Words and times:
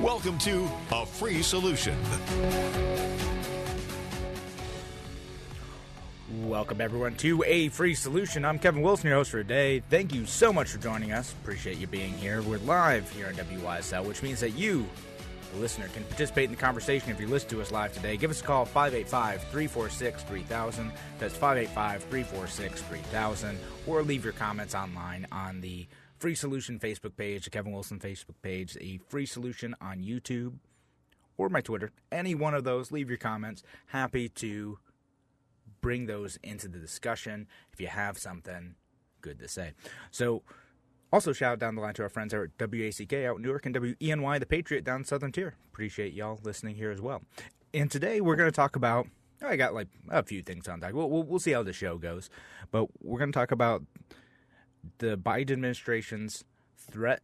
Welcome 0.00 0.38
to 0.38 0.70
A 0.92 1.04
Free 1.06 1.42
Solution. 1.42 1.96
Welcome, 6.44 6.80
everyone, 6.80 7.16
to 7.16 7.42
A 7.44 7.68
Free 7.70 7.96
Solution. 7.96 8.44
I'm 8.44 8.60
Kevin 8.60 8.82
Wilson, 8.82 9.08
your 9.08 9.16
host 9.16 9.32
for 9.32 9.38
today. 9.38 9.82
Thank 9.90 10.14
you 10.14 10.24
so 10.24 10.52
much 10.52 10.70
for 10.70 10.78
joining 10.78 11.10
us. 11.10 11.32
Appreciate 11.32 11.78
you 11.78 11.88
being 11.88 12.12
here. 12.12 12.42
We're 12.42 12.58
live 12.58 13.10
here 13.10 13.26
on 13.26 13.34
WYSL, 13.34 14.04
which 14.06 14.22
means 14.22 14.38
that 14.38 14.50
you, 14.50 14.86
the 15.52 15.58
listener, 15.58 15.88
can 15.88 16.04
participate 16.04 16.44
in 16.44 16.52
the 16.52 16.60
conversation 16.60 17.10
if 17.10 17.20
you 17.20 17.26
listen 17.26 17.48
to 17.50 17.60
us 17.60 17.72
live 17.72 17.92
today. 17.92 18.16
Give 18.16 18.30
us 18.30 18.40
a 18.40 18.44
call, 18.44 18.66
585 18.66 19.42
346 19.50 20.22
3000. 20.22 20.92
That's 21.18 21.34
585 21.34 22.04
346 22.04 22.82
3000. 22.82 23.58
Or 23.88 24.04
leave 24.04 24.22
your 24.22 24.32
comments 24.32 24.76
online 24.76 25.26
on 25.32 25.60
the 25.60 25.88
Free 26.18 26.34
Solution 26.34 26.78
Facebook 26.78 27.16
page, 27.16 27.44
the 27.44 27.50
Kevin 27.50 27.72
Wilson 27.72 28.00
Facebook 28.00 28.42
page, 28.42 28.76
a 28.80 28.98
Free 29.08 29.26
Solution 29.26 29.74
on 29.80 30.02
YouTube, 30.02 30.54
or 31.36 31.48
my 31.48 31.60
Twitter. 31.60 31.92
Any 32.10 32.34
one 32.34 32.54
of 32.54 32.64
those, 32.64 32.90
leave 32.90 33.08
your 33.08 33.18
comments. 33.18 33.62
Happy 33.86 34.28
to 34.30 34.78
bring 35.80 36.06
those 36.06 36.38
into 36.42 36.66
the 36.66 36.78
discussion 36.78 37.46
if 37.72 37.80
you 37.80 37.86
have 37.86 38.18
something 38.18 38.74
good 39.20 39.38
to 39.38 39.48
say. 39.48 39.72
So, 40.10 40.42
also 41.12 41.32
shout 41.32 41.52
out 41.52 41.58
down 41.60 41.76
the 41.76 41.80
line 41.80 41.94
to 41.94 42.02
our 42.02 42.08
friends 42.08 42.34
at 42.34 42.40
WACK 42.58 43.24
out 43.24 43.36
in 43.36 43.42
Newark 43.42 43.64
and 43.64 43.74
WENY, 43.74 44.38
the 44.40 44.46
Patriot 44.46 44.84
down 44.84 45.04
Southern 45.04 45.32
Tier. 45.32 45.54
Appreciate 45.72 46.12
y'all 46.12 46.38
listening 46.42 46.74
here 46.74 46.90
as 46.90 47.00
well. 47.00 47.22
And 47.72 47.90
today 47.90 48.20
we're 48.20 48.36
going 48.36 48.50
to 48.50 48.54
talk 48.54 48.76
about. 48.76 49.06
I 49.40 49.56
got 49.56 49.72
like 49.72 49.86
a 50.10 50.24
few 50.24 50.42
things 50.42 50.66
on 50.66 50.80
deck. 50.80 50.94
We'll, 50.94 51.08
we'll, 51.08 51.22
we'll 51.22 51.38
see 51.38 51.52
how 51.52 51.62
the 51.62 51.72
show 51.72 51.96
goes, 51.96 52.28
but 52.72 52.88
we're 53.00 53.20
going 53.20 53.30
to 53.30 53.38
talk 53.38 53.52
about 53.52 53.84
the 54.98 55.16
Biden 55.16 55.52
administration's 55.52 56.44
threat 56.76 57.22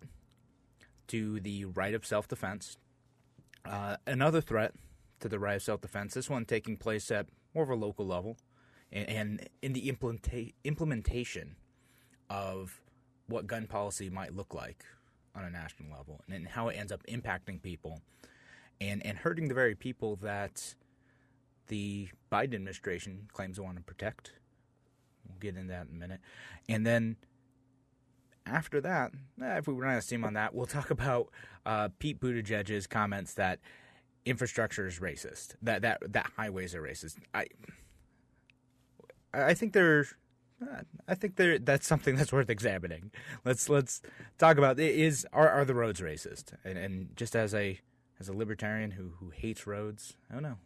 to 1.08 1.40
the 1.40 1.64
right 1.66 1.94
of 1.94 2.06
self 2.06 2.28
defense, 2.28 2.76
uh, 3.64 3.96
another 4.06 4.40
threat 4.40 4.74
to 5.20 5.28
the 5.28 5.38
right 5.38 5.56
of 5.56 5.62
self 5.62 5.80
defense, 5.80 6.14
this 6.14 6.30
one 6.30 6.44
taking 6.44 6.76
place 6.76 7.10
at 7.10 7.26
more 7.54 7.64
of 7.64 7.70
a 7.70 7.74
local 7.74 8.06
level, 8.06 8.36
and, 8.92 9.08
and 9.08 9.48
in 9.62 9.72
the 9.72 9.90
implementa- 9.90 10.52
implementation 10.64 11.56
of 12.30 12.80
what 13.26 13.46
gun 13.46 13.66
policy 13.66 14.10
might 14.10 14.34
look 14.34 14.54
like 14.54 14.84
on 15.34 15.44
a 15.44 15.50
national 15.50 15.90
level, 15.90 16.20
and, 16.26 16.34
and 16.34 16.48
how 16.48 16.68
it 16.68 16.74
ends 16.74 16.92
up 16.92 17.04
impacting 17.06 17.60
people 17.60 18.00
and, 18.80 19.04
and 19.04 19.18
hurting 19.18 19.48
the 19.48 19.54
very 19.54 19.74
people 19.74 20.16
that 20.16 20.74
the 21.68 22.08
Biden 22.30 22.54
administration 22.54 23.28
claims 23.32 23.56
to 23.56 23.62
want 23.62 23.76
to 23.76 23.82
protect. 23.82 24.32
We'll 25.28 25.38
get 25.38 25.56
into 25.56 25.72
that 25.72 25.86
in 25.88 25.96
a 25.96 25.98
minute. 25.98 26.20
And 26.68 26.86
then 26.86 27.16
after 28.46 28.80
that, 28.80 29.12
eh, 29.42 29.56
if 29.58 29.66
we 29.66 29.74
run 29.74 29.92
out 29.92 29.98
of 29.98 30.04
steam 30.04 30.24
on 30.24 30.34
that, 30.34 30.54
we'll 30.54 30.66
talk 30.66 30.90
about 30.90 31.28
uh, 31.66 31.88
Pete 31.98 32.20
Buttigieg's 32.20 32.86
comments 32.86 33.34
that 33.34 33.60
infrastructure 34.24 34.86
is 34.86 35.00
racist, 35.00 35.54
that 35.62 35.82
that 35.82 36.00
that 36.12 36.30
highways 36.36 36.74
are 36.74 36.82
racist. 36.82 37.16
I 37.32 37.46
I 39.32 39.54
think 39.54 39.72
they're. 39.72 40.06
I 41.08 41.14
think 41.14 41.36
they 41.36 41.58
that's 41.58 41.86
something 41.86 42.16
that's 42.16 42.32
worth 42.32 42.48
examining. 42.48 43.10
Let's 43.44 43.68
let's 43.68 44.00
talk 44.38 44.56
about 44.56 44.78
is 44.78 45.26
are 45.32 45.48
are 45.48 45.64
the 45.64 45.74
roads 45.74 46.00
racist? 46.00 46.54
And, 46.64 46.78
and 46.78 47.16
just 47.16 47.36
as 47.36 47.54
a 47.54 47.80
as 48.20 48.28
a 48.28 48.32
libertarian 48.32 48.92
who 48.92 49.12
who 49.18 49.30
hates 49.30 49.66
roads, 49.66 50.16
I 50.30 50.34
don't 50.34 50.42
know. 50.42 50.58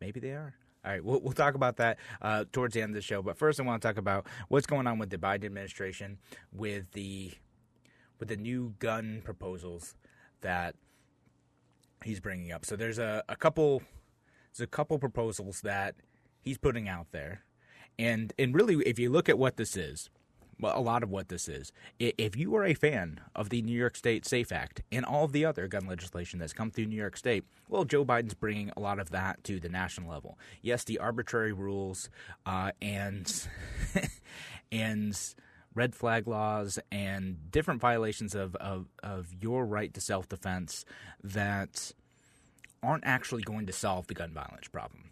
Maybe 0.00 0.20
they 0.20 0.30
are. 0.30 0.54
All 0.84 0.90
right, 0.90 1.04
we'll, 1.04 1.20
we'll 1.20 1.32
talk 1.32 1.54
about 1.54 1.76
that 1.76 1.98
uh, 2.20 2.44
towards 2.50 2.74
the 2.74 2.82
end 2.82 2.90
of 2.90 2.94
the 2.96 3.02
show. 3.02 3.22
But 3.22 3.38
first, 3.38 3.60
I 3.60 3.62
want 3.62 3.80
to 3.80 3.88
talk 3.88 3.98
about 3.98 4.26
what's 4.48 4.66
going 4.66 4.86
on 4.86 4.98
with 4.98 5.10
the 5.10 5.18
Biden 5.18 5.44
administration 5.44 6.18
with 6.52 6.90
the 6.92 7.32
with 8.18 8.28
the 8.28 8.36
new 8.36 8.74
gun 8.78 9.22
proposals 9.24 9.94
that 10.40 10.74
he's 12.04 12.20
bringing 12.20 12.52
up. 12.52 12.64
So 12.64 12.76
there's 12.76 12.98
a, 12.98 13.22
a 13.28 13.36
couple 13.36 13.82
there's 14.52 14.64
a 14.64 14.66
couple 14.66 14.98
proposals 14.98 15.60
that 15.60 15.94
he's 16.40 16.58
putting 16.58 16.88
out 16.88 17.06
there, 17.12 17.44
and 17.98 18.32
and 18.36 18.52
really, 18.54 18.76
if 18.84 18.98
you 18.98 19.08
look 19.10 19.28
at 19.28 19.38
what 19.38 19.56
this 19.56 19.76
is, 19.76 20.10
a 20.62 20.80
lot 20.80 21.02
of 21.02 21.10
what 21.10 21.28
this 21.28 21.48
is. 21.48 21.72
If 21.98 22.36
you 22.36 22.54
are 22.56 22.64
a 22.64 22.74
fan 22.74 23.20
of 23.34 23.50
the 23.50 23.62
New 23.62 23.76
York 23.76 23.96
State 23.96 24.24
SAFE 24.24 24.52
Act 24.52 24.82
and 24.90 25.04
all 25.04 25.24
of 25.24 25.32
the 25.32 25.44
other 25.44 25.68
gun 25.68 25.86
legislation 25.86 26.38
that's 26.38 26.52
come 26.52 26.70
through 26.70 26.86
New 26.86 26.96
York 26.96 27.16
State, 27.16 27.44
well, 27.68 27.84
Joe 27.84 28.04
Biden's 28.04 28.34
bringing 28.34 28.70
a 28.76 28.80
lot 28.80 28.98
of 28.98 29.10
that 29.10 29.42
to 29.44 29.58
the 29.58 29.68
national 29.68 30.10
level. 30.10 30.38
Yes, 30.60 30.84
the 30.84 30.98
arbitrary 30.98 31.52
rules 31.52 32.10
uh, 32.46 32.72
and 32.80 33.48
and 34.72 35.18
red 35.74 35.94
flag 35.94 36.26
laws 36.26 36.78
and 36.90 37.50
different 37.50 37.80
violations 37.80 38.34
of, 38.34 38.54
of, 38.56 38.86
of 39.02 39.28
your 39.40 39.64
right 39.64 39.92
to 39.94 40.00
self 40.00 40.28
defense 40.28 40.84
that 41.22 41.92
aren't 42.82 43.04
actually 43.06 43.42
going 43.42 43.66
to 43.66 43.72
solve 43.72 44.06
the 44.06 44.14
gun 44.14 44.32
violence 44.32 44.68
problem. 44.68 45.10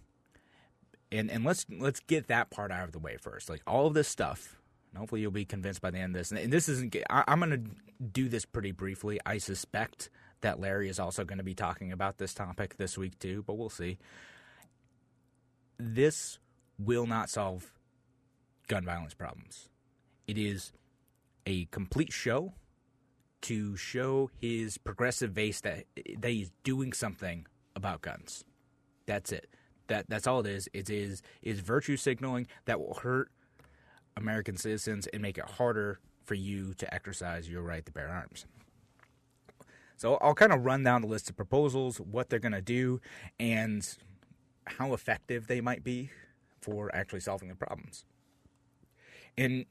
And 1.13 1.29
and 1.29 1.45
let's 1.45 1.67
let's 1.69 1.99
get 2.01 2.29
that 2.29 2.51
part 2.51 2.71
out 2.71 2.85
of 2.85 2.93
the 2.93 3.01
way 3.01 3.17
first. 3.17 3.51
Like 3.51 3.63
all 3.67 3.87
of 3.87 3.95
this 3.95 4.07
stuff 4.07 4.60
and 4.91 4.99
hopefully 4.99 5.21
you'll 5.21 5.31
be 5.31 5.45
convinced 5.45 5.81
by 5.81 5.91
the 5.91 5.99
end 5.99 6.15
of 6.15 6.21
this. 6.21 6.33
And 6.33 6.53
this 6.53 6.69
isn't. 6.69 6.97
I, 7.09 7.25
I'm 7.29 7.41
going 7.41 7.51
to 7.51 8.05
do 8.05 8.29
this 8.29 8.45
pretty 8.45 8.73
briefly. 8.73 9.21
I 9.25 9.39
suspect 9.39 10.11
that 10.41 10.61
Larry 10.61 10.89
is 10.89 10.99
also 10.99 11.25
going 11.25 11.39
to 11.39 11.45
be 11.45 11.55
talking 11.55 11.93
about 11.93 12.19
this 12.19 12.35
topic 12.35 12.77
this 12.77 12.97
week 12.99 13.19
too, 13.19 13.45
but 13.47 13.55
we'll 13.55 13.69
see. 13.71 13.99
This 15.79 16.39
will 16.79 17.07
not 17.07 17.31
solve 17.31 17.73
gun 18.69 18.85
violence 18.85 19.15
problems. 19.15 19.69
It 20.27 20.39
is 20.39 20.73
a 21.47 21.67
complete 21.67 22.13
show 22.13 22.55
to 23.43 23.77
show 23.77 24.31
his 24.41 24.79
progressive 24.79 25.33
base 25.33 25.61
that 25.63 25.85
that 26.19 26.31
he's 26.31 26.51
doing 26.63 26.93
something 26.93 27.47
about 27.75 28.03
guns. 28.03 28.45
That's 29.07 29.33
it. 29.33 29.49
That 29.89 30.07
that's 30.09 30.27
all 30.27 30.41
it 30.41 30.47
is. 30.47 30.69
It 30.73 30.91
is 30.91 31.23
is 31.43 31.61
virtue 31.61 31.97
signaling 31.97 32.47
that 32.67 32.81
will 32.81 32.95
hurt 32.95 33.31
American 34.21 34.57
citizens 34.57 35.07
and 35.09 35.23
make 35.23 35.39
it 35.39 35.45
harder 35.45 36.01
for 36.25 36.35
you 36.35 36.75
to 36.75 36.93
exercise 36.95 37.49
your 37.49 37.63
right 37.63 37.85
to 37.85 37.93
bear 37.93 38.09
arms. 38.09 38.47
So 39.97 40.15
I'll 40.17 40.35
kind 40.35 40.53
of 40.53 40.65
run 40.65 40.83
down 40.83 41.03
the 41.03 41.09
list 41.09 41.29
of 41.29 41.37
proposals, 41.37 42.01
what 42.01 42.31
they're 42.31 42.39
going 42.39 42.53
to 42.53 42.63
do, 42.63 43.01
and 43.39 43.87
how 44.67 44.95
effective 44.95 45.47
they 45.47 45.61
might 45.61 45.85
be 45.85 46.11
for 46.61 46.95
actually 46.95 47.21
solving 47.21 47.49
the 47.49 47.55
problems. 47.55 48.05
And 49.37 49.67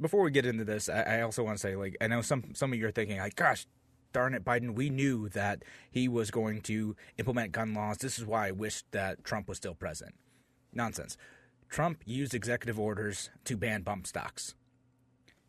before 0.00 0.22
we 0.22 0.30
get 0.30 0.46
into 0.46 0.64
this, 0.64 0.88
I, 0.88 1.22
also 1.22 1.42
want 1.42 1.56
to 1.56 1.60
say, 1.60 1.76
like, 1.76 1.96
I 2.00 2.06
know 2.06 2.22
some 2.22 2.54
some 2.54 2.72
of 2.72 2.78
you 2.78 2.86
are 2.86 2.92
thinking, 2.92 3.18
like, 3.18 3.36
gosh, 3.36 3.66
darn 4.12 4.34
it, 4.34 4.44
Biden, 4.44 4.74
we 4.74 4.90
knew 4.90 5.28
that 5.30 5.64
he 5.90 6.08
was 6.08 6.30
going 6.30 6.60
to 6.62 6.94
implement 7.18 7.52
gun 7.52 7.74
laws. 7.74 7.98
This 7.98 8.18
is 8.18 8.26
why 8.26 8.48
I 8.48 8.50
wish 8.50 8.84
that 8.90 9.24
Trump 9.24 9.48
was 9.48 9.58
still 9.58 9.74
president. 9.74 10.16
Nonsense. 10.72 11.16
Trump 11.72 12.02
used 12.04 12.34
executive 12.34 12.78
orders 12.78 13.30
to 13.46 13.56
ban 13.56 13.80
bump 13.80 14.06
stocks. 14.06 14.54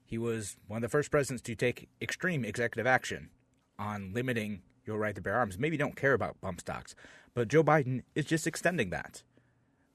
He 0.06 0.17
was 0.17 0.56
one 0.67 0.78
of 0.78 0.81
the 0.81 0.88
first 0.88 1.11
presidents 1.11 1.41
to 1.41 1.53
take 1.53 1.89
extreme 2.01 2.45
executive 2.45 2.88
action 2.88 3.29
on 3.78 4.13
limiting 4.13 4.62
your 4.85 5.00
right 5.00 5.13
to 5.16 5.22
bear 5.22 5.35
arms. 5.35 5.59
Maybe 5.59 5.73
you 5.73 5.79
don't 5.79 5.97
care 5.97 6.13
about 6.13 6.39
bump 6.39 6.62
stocks, 6.62 6.95
but 7.33 7.50
Joe 7.50 7.62
Biden 7.62 8.03
is 8.15 8.24
just 8.24 8.48
extending 8.48 8.89
that. 8.92 9.21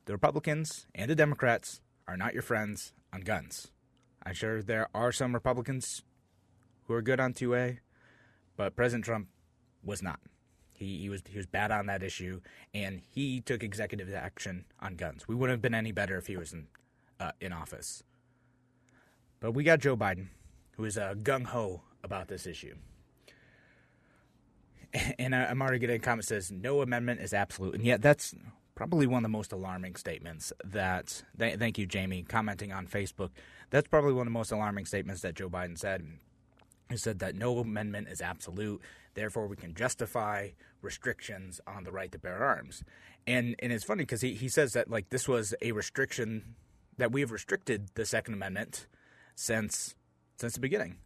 The 0.05 0.13
Republicans 0.13 0.87
and 0.95 1.11
the 1.11 1.15
Democrats 1.15 1.81
are 2.07 2.19
not 2.19 2.35
your 2.35 2.43
friends 2.43 2.93
on 3.11 3.23
guns. 3.23 3.69
I'm 4.23 4.35
sure 4.35 4.61
there 4.61 4.89
are 4.95 5.13
some 5.13 5.33
Republicans 5.33 6.03
who 6.85 6.93
are 6.93 7.01
good 7.01 7.21
on 7.21 7.33
2A, 7.33 7.79
but 8.55 8.77
President 8.77 9.07
Trump 9.07 9.29
was 9.83 10.03
not. 10.03 10.21
He, 10.79 10.99
he 10.99 11.09
was 11.09 11.23
he 11.29 11.37
was 11.37 11.47
bad 11.47 11.71
on 11.73 11.87
that 11.87 12.03
issue, 12.03 12.41
and 12.73 13.03
he 13.11 13.41
took 13.41 13.63
executive 13.63 14.13
action 14.15 14.65
on 14.81 14.95
guns. 14.95 15.27
We 15.27 15.35
wouldn't 15.35 15.55
have 15.55 15.63
been 15.63 15.75
any 15.75 15.93
better 15.93 16.17
if 16.17 16.29
he 16.29 16.37
was 16.37 16.53
in 16.53 16.69
uh, 17.19 17.33
in 17.41 17.53
office. 17.53 18.05
But 19.41 19.53
we 19.53 19.65
got 19.65 19.81
Joe 19.81 19.97
Biden, 19.97 20.29
who 20.77 20.85
is 20.85 20.97
uh, 20.97 21.15
gung 21.15 21.47
ho 21.47 21.83
about 22.05 22.29
this 22.29 22.47
issue. 22.47 22.77
And 25.19 25.35
uh, 25.35 25.47
I'm 25.51 25.61
already 25.61 25.79
getting 25.79 25.97
a 25.97 25.99
comment 25.99 26.27
that 26.27 26.35
says 26.35 26.51
no 26.51 26.81
amendment 26.81 27.21
is 27.21 27.35
absolute, 27.35 27.75
and 27.75 27.85
yet 27.85 28.01
that's 28.01 28.35
probably 28.75 29.07
one 29.07 29.19
of 29.19 29.23
the 29.25 29.37
most 29.37 29.53
alarming 29.53 29.97
statements 29.97 30.53
that. 30.65 31.25
Th- 31.39 31.59
thank 31.59 31.77
you, 31.79 31.87
Jamie, 31.87 32.23
commenting 32.23 32.73
on 32.73 32.87
Facebook. 32.87 33.31
That's 33.71 33.87
probably 33.89 34.15
one 34.15 34.27
of 34.27 34.33
the 34.33 34.39
most 34.39 34.51
alarming 34.51 34.87
statements 34.87 35.21
that 35.23 35.35
Joe 35.35 35.51
Biden 35.51 35.79
said. 35.79 36.07
He 36.89 36.97
said 36.97 37.19
that 37.19 37.35
no 37.35 37.59
amendment 37.59 38.09
is 38.09 38.23
absolute 38.23 38.81
Therefore, 39.19 39.49
we 39.49 39.57
can 39.57 39.75
justify 39.75 40.51
restrictions 40.81 41.61
on 41.67 41.83
the 41.83 41.91
right 41.91 42.13
to 42.13 42.19
bear 42.21 42.45
arms. 42.45 42.85
And 43.27 43.57
and 43.59 43.73
it's 43.73 43.83
funny 43.83 44.03
because 44.03 44.21
he, 44.21 44.35
he 44.35 44.49
says 44.49 44.75
that 44.75 44.89
like 44.89 45.11
this 45.11 45.27
was 45.27 45.55
a 45.61 45.73
restriction 45.73 46.55
that 46.99 47.11
we 47.11 47.21
have 47.21 47.33
restricted 47.33 47.89
the 47.95 48.07
Second 48.07 48.35
Amendment 48.35 48.87
since 49.35 49.97
since 50.37 50.55
the 50.55 50.61
beginning. 50.61 50.99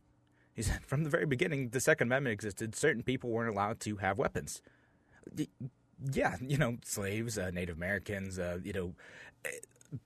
He 0.52 0.60
said 0.60 0.84
from 0.84 1.04
the 1.04 1.10
very 1.10 1.24
beginning, 1.24 1.70
the 1.70 1.80
Second 1.80 2.08
Amendment 2.08 2.34
existed. 2.34 2.74
Certain 2.74 3.02
people 3.02 3.30
weren't 3.30 3.48
allowed 3.54 3.80
to 3.80 3.96
have 3.96 4.18
weapons. 4.18 4.60
Yeah, 6.12 6.36
you 6.42 6.58
know, 6.58 6.76
slaves, 6.84 7.38
uh, 7.38 7.50
Native 7.50 7.76
Americans, 7.76 8.38
uh, 8.38 8.58
you 8.62 8.74
know, 8.74 8.94
eh, 9.46 9.50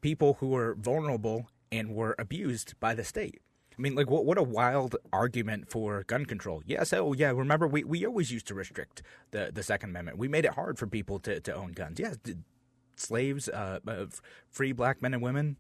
people 0.01 0.35
who 0.35 0.49
were 0.49 0.77
vulnerable 0.79 1.49
and 1.73 1.93
were 1.97 2.15
abused 2.21 2.79
by 2.79 2.95
the 2.95 3.03
state. 3.03 3.41
I 3.79 3.83
mean, 3.83 3.95
like, 3.95 4.09
what 4.09 4.25
what 4.25 4.39
a 4.39 4.43
wild 4.43 4.97
argument 5.13 5.71
for 5.71 6.03
gun 6.05 6.25
control. 6.25 6.63
Yes, 6.65 6.93
oh 6.93 7.13
yeah. 7.13 7.31
Remember, 7.31 7.67
we, 7.67 7.85
we 7.85 8.07
always 8.07 8.33
used 8.33 8.47
to 8.47 8.55
restrict 8.55 9.03
the, 9.33 9.51
the 9.53 9.63
Second 9.63 9.91
Amendment. 9.91 10.19
We 10.19 10.29
made 10.29 10.47
it 10.47 10.55
hard 10.55 10.79
for 10.79 10.87
people 10.87 11.19
to, 11.21 11.41
to 11.41 11.55
own 11.55 11.73
guns. 11.73 12.01
Yes, 12.01 12.17
slaves, 12.97 13.49
uh, 13.49 13.81
uh, 13.87 14.07
free 14.51 14.73
black 14.73 15.03
men 15.03 15.13
and 15.13 15.23
women, 15.23 15.57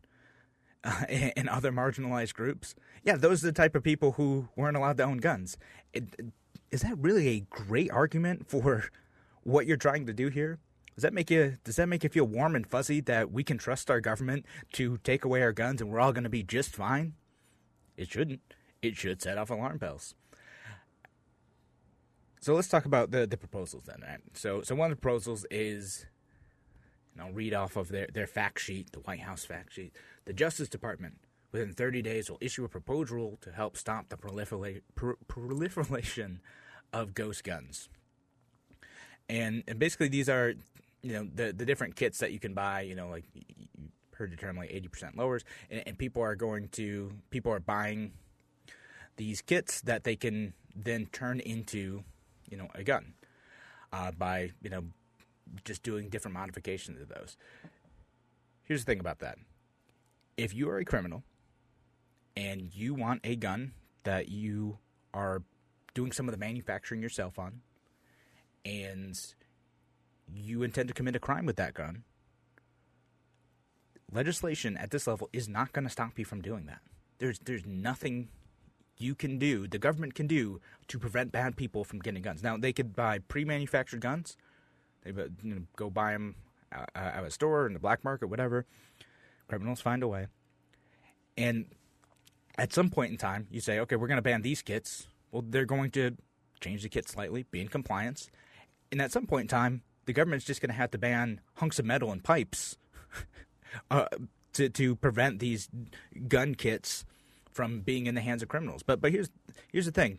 uh, 0.83 1.05
and 1.09 1.49
other 1.49 1.73
marginalized 1.73 2.35
groups. 2.35 2.75
Yeah, 3.05 3.17
those 3.17 3.43
are 3.45 3.49
the 3.49 3.53
type 3.53 3.77
of 3.77 3.83
people 3.83 4.13
who 4.13 4.49
weren't 4.57 4.77
allowed 4.77 4.97
to 4.97 5.05
own 5.05 5.19
guns. 5.19 5.59
It, 5.93 6.05
is 6.71 6.83
that 6.83 6.99
really 6.99 7.29
a 7.29 7.41
great 7.41 7.91
argument 7.91 8.49
for 8.49 8.87
what 9.43 9.67
you're 9.67 9.77
trying 9.77 10.07
to 10.07 10.13
do 10.13 10.29
here? 10.29 10.59
Does 10.95 11.03
that 11.03 11.13
make 11.13 11.31
you 11.31 11.59
does 11.63 11.77
that 11.77 11.89
make 11.89 12.03
you 12.03 12.09
feel 12.09 12.25
warm 12.25 12.57
and 12.57 12.67
fuzzy 12.67 13.01
that 13.03 13.31
we 13.31 13.45
can 13.45 13.59
trust 13.59 13.91
our 13.91 14.01
government 14.01 14.47
to 14.73 14.97
take 14.99 15.27
away 15.27 15.43
our 15.43 15.53
guns 15.53 15.83
and 15.83 15.91
we're 15.91 16.01
all 16.01 16.13
going 16.13 16.25
to 16.25 16.31
be 16.31 16.43
just 16.43 16.75
fine? 16.75 17.13
It 17.97 18.11
shouldn't. 18.11 18.41
It 18.83 18.97
should 18.97 19.23
set 19.23 19.39
off 19.39 19.51
alarm 19.51 19.79
bells. 19.79 20.15
So 22.41 22.55
let's 22.55 22.69
talk 22.69 22.85
about 22.85 23.11
the, 23.11 23.27
the 23.27 23.37
proposals 23.37 23.85
then. 23.87 24.03
Right? 24.07 24.21
So 24.35 24.63
so 24.63 24.75
one 24.75 24.91
of 24.91 24.97
the 24.97 25.01
proposals 25.01 25.47
is, 25.51 26.07
and 27.13 27.23
I'll 27.23 27.33
read 27.33 27.55
off 27.55 27.77
of 27.77 27.89
their, 27.89 28.07
their 28.13 28.27
fact 28.27 28.61
sheet, 28.61 28.93
the 28.93 29.01
White 29.01 29.21
House 29.21 29.45
fact 29.45 29.73
sheet. 29.73 29.97
The 30.27 30.33
Justice 30.33 30.69
Department 30.69 31.19
within 31.53 31.73
30 31.73 32.03
days 32.03 32.31
will 32.31 32.39
issue 32.41 32.65
a 32.65 32.69
proposed 32.69 33.11
rule 33.11 33.39
to 33.41 33.51
help 33.51 33.77
stop 33.77 34.09
the 34.09 34.17
prolifera- 34.17 34.83
proliferation 35.27 36.41
of 36.93 37.15
ghost 37.15 37.45
guns. 37.45 37.89
And 39.29 39.65
and 39.67 39.79
basically 39.79 40.09
these 40.09 40.29
are 40.29 40.55
you 41.03 41.13
know 41.13 41.29
the 41.35 41.53
the 41.53 41.65
different 41.65 41.97
kits 41.97 42.19
that 42.19 42.33
you 42.33 42.39
can 42.39 42.55
buy. 42.55 42.83
You 42.83 42.95
know 42.95 43.09
like 43.09 43.25
heard 44.17 44.33
the 44.33 44.37
term 44.37 44.57
like 44.57 44.71
80% 44.71 45.17
lowers, 45.17 45.45
and, 45.71 45.83
and 45.87 45.99
people 45.99 46.23
are 46.23 46.35
going 46.35 46.69
to 46.71 47.13
people 47.31 47.53
are 47.53 47.61
buying 47.61 48.13
these 49.17 49.41
kits 49.41 49.81
that 49.83 50.05
they 50.05 50.17
can 50.17 50.53
then 50.75 51.07
turn 51.07 51.41
into 51.41 52.03
you 52.51 52.57
know 52.57 52.69
a 52.75 52.83
gun 52.83 53.15
uh, 53.93 54.11
by 54.13 54.51
you 54.63 54.71
know 54.71 54.85
just 55.65 55.83
doing 55.83 56.09
different 56.09 56.35
modifications 56.35 57.01
of 57.01 57.09
those. 57.09 57.37
Here's 58.65 58.85
the 58.85 58.93
thing 58.93 59.01
about 59.01 59.21
that: 59.21 59.39
if 60.37 60.55
you 60.55 60.69
are 60.69 60.79
a 60.79 60.85
criminal 60.85 61.23
and 62.37 62.75
you 62.75 62.95
want 62.95 63.21
a 63.25 63.37
gun 63.37 63.73
that 64.05 64.29
you 64.29 64.79
are 65.15 65.43
doing 65.95 66.13
some 66.13 66.29
of 66.29 66.33
the 66.33 66.39
manufacturing 66.39 67.01
yourself 67.01 67.39
on, 67.39 67.63
and 68.65 69.19
you 70.35 70.63
intend 70.63 70.89
to 70.89 70.95
commit 70.95 71.17
a 71.17 71.21
crime 71.21 71.47
with 71.47 71.57
that 71.57 71.73
gun, 71.73 72.05
legislation 74.13 74.77
at 74.77 74.91
this 74.91 75.07
level 75.07 75.29
is 75.33 75.49
not 75.49 75.73
going 75.73 75.85
to 75.85 75.91
stop 75.91 76.19
you 76.19 76.25
from 76.25 76.41
doing 76.41 76.67
that. 76.67 76.81
There's 77.19 77.39
there's 77.41 77.67
nothing 77.67 78.29
you 78.99 79.15
can 79.15 79.39
do, 79.39 79.67
the 79.67 79.79
government 79.79 80.15
can 80.15 80.27
do 80.27 80.61
to 80.89 80.99
prevent 80.99 81.33
bad 81.33 81.57
people 81.57 81.85
from 81.85 81.99
getting 81.99 82.23
guns. 82.23 82.43
Now 82.43 82.57
they 82.57 82.73
could 82.73 82.95
buy 82.95 83.19
pre-manufactured 83.19 84.01
guns. 84.01 84.37
They 85.05 85.11
you 85.11 85.55
know, 85.55 85.63
go 85.77 85.91
buy 85.91 86.13
them 86.13 86.37
at 86.73 87.25
a 87.25 87.31
store 87.31 87.67
in 87.67 87.73
the 87.73 87.79
black 87.79 88.05
market, 88.05 88.29
whatever. 88.29 88.67
Criminals 89.49 89.81
find 89.81 90.03
a 90.03 90.09
way. 90.09 90.27
And 91.37 91.67
at 92.59 92.73
some 92.73 92.91
point 92.91 93.13
in 93.13 93.19
time, 93.19 93.47
you 93.51 93.61
say, 93.61 93.79
okay, 93.81 93.97
we're 93.97 94.09
going 94.09 94.17
to 94.17 94.23
ban 94.23 94.43
these 94.43 94.63
kits. 94.63 95.07
Well, 95.31 95.45
they're 95.47 95.67
going 95.67 95.91
to 95.93 96.17
change 96.61 96.83
the 96.83 96.89
kit 96.89 97.09
slightly, 97.09 97.45
be 97.51 97.61
in 97.61 97.69
compliance. 97.69 98.31
And 98.91 99.01
at 99.01 99.13
some 99.13 99.27
point 99.27 99.43
in 99.43 99.49
time, 99.49 99.83
the 100.07 100.13
government's 100.13 100.45
just 100.45 100.61
going 100.61 100.71
to 100.71 100.77
have 100.77 100.91
to 100.93 100.99
ban 100.99 101.41
hunks 101.55 101.79
of 101.79 101.85
metal 101.85 102.11
and 102.11 102.25
pipes 102.25 102.79
uh, 103.91 104.07
to 104.55 104.69
to 104.69 104.97
prevent 104.97 105.39
these 105.39 105.69
gun 106.29 106.55
kits 106.55 107.05
from 107.53 107.81
being 107.81 108.07
in 108.07 108.15
the 108.15 108.21
hands 108.21 108.43
of 108.43 108.49
criminals. 108.49 108.83
But 108.83 109.01
but 109.01 109.13
here's 109.13 109.31
here's 109.73 109.87
the 109.87 109.93
thing. 109.93 110.19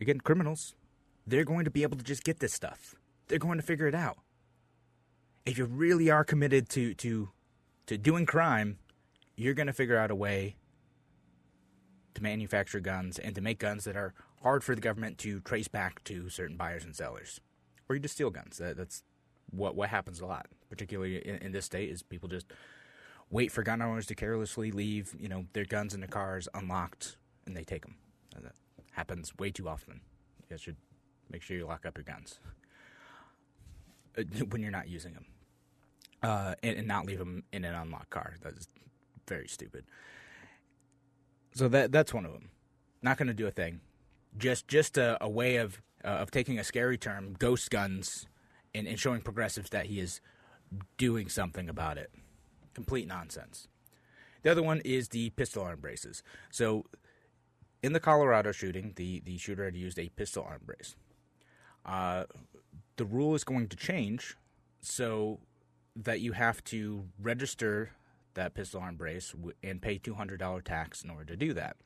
Again, 0.00 0.20
criminals, 0.20 0.74
they're 1.26 1.44
going 1.44 1.64
to 1.64 1.70
be 1.70 1.82
able 1.82 1.96
to 1.96 2.04
just 2.04 2.24
get 2.24 2.40
this 2.40 2.52
stuff. 2.52 2.94
They're 3.28 3.38
going 3.38 3.58
to 3.58 3.64
figure 3.64 3.86
it 3.86 3.94
out. 3.94 4.18
If 5.44 5.58
you 5.58 5.64
really 5.64 6.10
are 6.10 6.24
committed 6.24 6.68
to 6.70 6.94
to 6.94 7.28
to 7.86 7.98
doing 7.98 8.26
crime, 8.26 8.78
you're 9.36 9.54
going 9.54 9.66
to 9.66 9.72
figure 9.72 9.96
out 9.96 10.10
a 10.10 10.14
way 10.14 10.56
to 12.14 12.22
manufacture 12.22 12.80
guns 12.80 13.18
and 13.18 13.34
to 13.34 13.40
make 13.40 13.58
guns 13.58 13.84
that 13.84 13.96
are 13.96 14.14
hard 14.42 14.64
for 14.64 14.74
the 14.74 14.80
government 14.80 15.18
to 15.18 15.40
trace 15.40 15.68
back 15.68 16.02
to 16.04 16.28
certain 16.28 16.56
buyers 16.56 16.84
and 16.84 16.94
sellers, 16.94 17.40
or 17.88 17.96
you 17.96 18.00
just 18.00 18.14
steal 18.14 18.30
guns. 18.30 18.58
That, 18.58 18.76
that's 18.76 19.02
what 19.50 19.74
what 19.74 19.88
happens 19.88 20.20
a 20.20 20.26
lot, 20.26 20.46
particularly 20.72 21.18
in, 21.18 21.34
in 21.36 21.52
this 21.52 21.66
state, 21.66 21.90
is 21.90 22.02
people 22.02 22.30
just 22.30 22.46
wait 23.28 23.52
for 23.52 23.62
gun 23.62 23.82
owners 23.82 24.06
to 24.06 24.14
carelessly 24.14 24.72
leave, 24.72 25.14
you 25.20 25.28
know, 25.28 25.44
their 25.52 25.66
guns 25.66 25.92
in 25.92 26.00
the 26.00 26.08
cars 26.08 26.48
unlocked, 26.54 27.18
and 27.46 27.54
they 27.54 27.62
take 27.62 27.82
them. 27.82 27.96
And 28.34 28.46
that 28.46 28.54
happens 28.92 29.36
way 29.38 29.50
too 29.50 29.68
often. 29.68 30.00
You 30.40 30.46
guys 30.48 30.62
should 30.62 30.76
make 31.30 31.42
sure 31.42 31.56
you 31.56 31.66
lock 31.66 31.84
up 31.84 31.98
your 31.98 32.04
guns 32.04 32.40
uh, 34.16 34.22
when 34.50 34.62
you're 34.62 34.70
not 34.70 34.88
using 34.88 35.12
them, 35.12 35.26
uh, 36.22 36.54
and, 36.62 36.78
and, 36.78 36.88
not 36.88 37.04
leave 37.04 37.18
them 37.18 37.44
in 37.52 37.66
an 37.66 37.74
unlocked 37.74 38.10
car. 38.10 38.36
That's 38.42 38.66
very 39.28 39.48
stupid. 39.48 39.84
So 41.54 41.68
that 41.68 41.92
that's 41.92 42.14
one 42.14 42.24
of 42.24 42.32
them. 42.32 42.48
Not 43.02 43.18
going 43.18 43.28
to 43.28 43.34
do 43.34 43.46
a 43.46 43.50
thing. 43.50 43.80
Just 44.38 44.68
just 44.68 44.96
a, 44.96 45.22
a 45.22 45.28
way 45.28 45.56
of 45.56 45.82
uh, 46.02 46.08
of 46.08 46.30
taking 46.30 46.58
a 46.58 46.64
scary 46.64 46.96
term, 46.96 47.34
ghost 47.38 47.70
guns, 47.70 48.26
and, 48.74 48.86
and 48.86 48.98
showing 48.98 49.20
progressives 49.20 49.70
that 49.70 49.86
he 49.86 50.00
is 50.00 50.20
doing 50.96 51.28
something 51.28 51.68
about 51.68 51.98
it. 51.98 52.10
Complete 52.74 53.06
nonsense. 53.06 53.68
The 54.42 54.50
other 54.50 54.62
one 54.62 54.80
is 54.84 55.08
the 55.08 55.30
pistol 55.30 55.62
arm 55.62 55.80
braces. 55.80 56.22
So, 56.50 56.86
in 57.82 57.92
the 57.92 58.00
Colorado 58.00 58.52
shooting, 58.52 58.92
the, 58.96 59.20
the 59.24 59.38
shooter 59.38 59.64
had 59.64 59.76
used 59.76 59.98
a 59.98 60.08
pistol 60.10 60.44
arm 60.48 60.62
brace. 60.64 60.94
Uh, 61.84 62.24
the 62.96 63.04
rule 63.04 63.34
is 63.34 63.44
going 63.44 63.68
to 63.68 63.76
change 63.76 64.36
so 64.80 65.40
that 65.96 66.20
you 66.20 66.32
have 66.32 66.62
to 66.64 67.04
register 67.20 67.90
that 68.34 68.54
pistol 68.54 68.80
arm 68.80 68.96
brace 68.96 69.34
and 69.62 69.82
pay 69.82 69.98
$200 69.98 70.64
tax 70.64 71.02
in 71.02 71.10
order 71.10 71.24
to 71.24 71.36
do 71.36 71.52
that. 71.52 71.76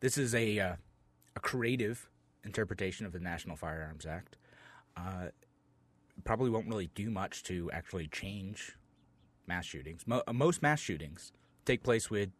This 0.00 0.18
is 0.18 0.34
a, 0.34 0.58
uh, 0.58 0.74
a 1.36 1.40
creative 1.40 2.08
interpretation 2.44 3.06
of 3.06 3.12
the 3.12 3.20
National 3.20 3.56
Firearms 3.56 4.06
Act. 4.06 4.36
Uh, 4.96 5.28
probably 6.24 6.50
won't 6.50 6.68
really 6.68 6.90
do 6.94 7.10
much 7.10 7.42
to 7.44 7.70
actually 7.72 8.08
change 8.08 8.76
mass 9.46 9.64
shootings. 9.64 10.06
Mo- 10.06 10.22
uh, 10.26 10.32
most 10.32 10.62
mass 10.62 10.80
shootings 10.80 11.32
take 11.64 11.82
place 11.82 12.10
with 12.10 12.30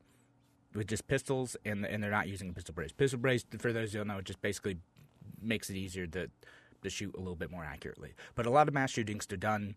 with 0.75 0.87
just 0.87 1.07
pistols, 1.07 1.57
and 1.65 1.85
and 1.87 2.03
they're 2.03 2.11
not 2.11 2.29
using 2.29 2.51
a 2.51 2.53
pistol 2.53 2.75
brace. 2.75 2.93
Pistol 2.93 3.19
brace, 3.19 3.45
for 3.59 3.73
those 3.73 3.93
who 3.93 3.99
don't 3.99 4.09
know, 4.09 4.21
just 4.21 4.41
basically 4.41 4.79
makes 5.41 5.71
it 5.71 5.77
easier 5.77 6.07
to 6.07 6.29
to 6.83 6.91
shoot 6.91 7.15
a 7.15 7.19
little 7.19 7.37
bit 7.37 7.51
more 7.51 7.65
accurately. 7.65 8.15
But 8.35 8.47
a 8.47 8.51
lot 8.51 8.69
of 8.69 8.75
mass 8.75 8.91
shootings 8.91 9.27
are 9.33 9.37
done 9.37 9.77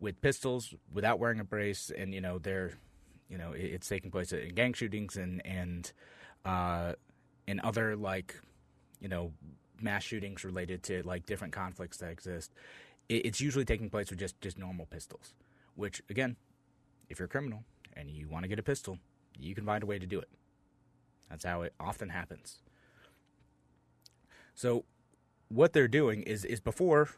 with 0.00 0.20
pistols 0.20 0.74
without 0.92 1.18
wearing 1.18 1.40
a 1.40 1.44
brace, 1.44 1.90
and 1.96 2.14
you 2.14 2.20
know 2.20 2.38
they're 2.38 2.72
you 3.28 3.38
know 3.38 3.52
it's 3.52 3.88
taking 3.88 4.10
place 4.10 4.32
in 4.32 4.54
gang 4.54 4.72
shootings 4.72 5.16
and 5.16 5.44
and 5.46 5.92
uh, 6.44 6.92
and 7.46 7.60
other 7.60 7.96
like 7.96 8.40
you 9.00 9.08
know 9.08 9.32
mass 9.80 10.02
shootings 10.02 10.44
related 10.44 10.82
to 10.84 11.02
like 11.02 11.26
different 11.26 11.52
conflicts 11.52 11.98
that 11.98 12.10
exist 12.10 12.52
it's 13.18 13.40
usually 13.40 13.64
taking 13.64 13.90
place 13.90 14.10
with 14.10 14.18
just, 14.18 14.40
just 14.40 14.58
normal 14.58 14.86
pistols. 14.86 15.34
Which, 15.74 16.02
again, 16.10 16.36
if 17.08 17.18
you're 17.18 17.26
a 17.26 17.30
criminal 17.30 17.64
and 17.94 18.10
you 18.10 18.28
want 18.28 18.44
to 18.44 18.48
get 18.48 18.58
a 18.58 18.62
pistol, 18.62 18.98
you 19.38 19.54
can 19.54 19.64
find 19.64 19.82
a 19.82 19.86
way 19.86 19.98
to 19.98 20.06
do 20.06 20.18
it. 20.18 20.28
That's 21.30 21.44
how 21.44 21.62
it 21.62 21.72
often 21.80 22.10
happens. 22.10 22.58
So, 24.54 24.84
what 25.48 25.72
they're 25.72 25.88
doing 25.88 26.22
is 26.22 26.44
is 26.44 26.60
before 26.60 27.10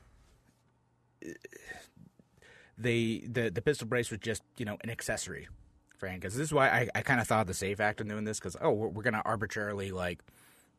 they 2.76 3.24
the 3.26 3.50
the 3.50 3.62
pistol 3.62 3.86
brace 3.86 4.10
was 4.10 4.20
just 4.20 4.42
you 4.56 4.64
know 4.64 4.76
an 4.82 4.90
accessory 4.90 5.48
for 5.96 6.08
handguns. 6.08 6.32
This 6.32 6.36
is 6.36 6.52
why 6.52 6.68
I, 6.68 6.88
I 6.94 7.02
kind 7.02 7.20
of 7.20 7.26
thought 7.26 7.46
the 7.46 7.54
Safe 7.54 7.80
Act 7.80 8.00
in 8.00 8.08
doing 8.08 8.24
this 8.24 8.38
because 8.38 8.56
oh 8.60 8.70
we're, 8.70 8.88
we're 8.88 9.02
gonna 9.02 9.22
arbitrarily 9.24 9.90
like 9.90 10.22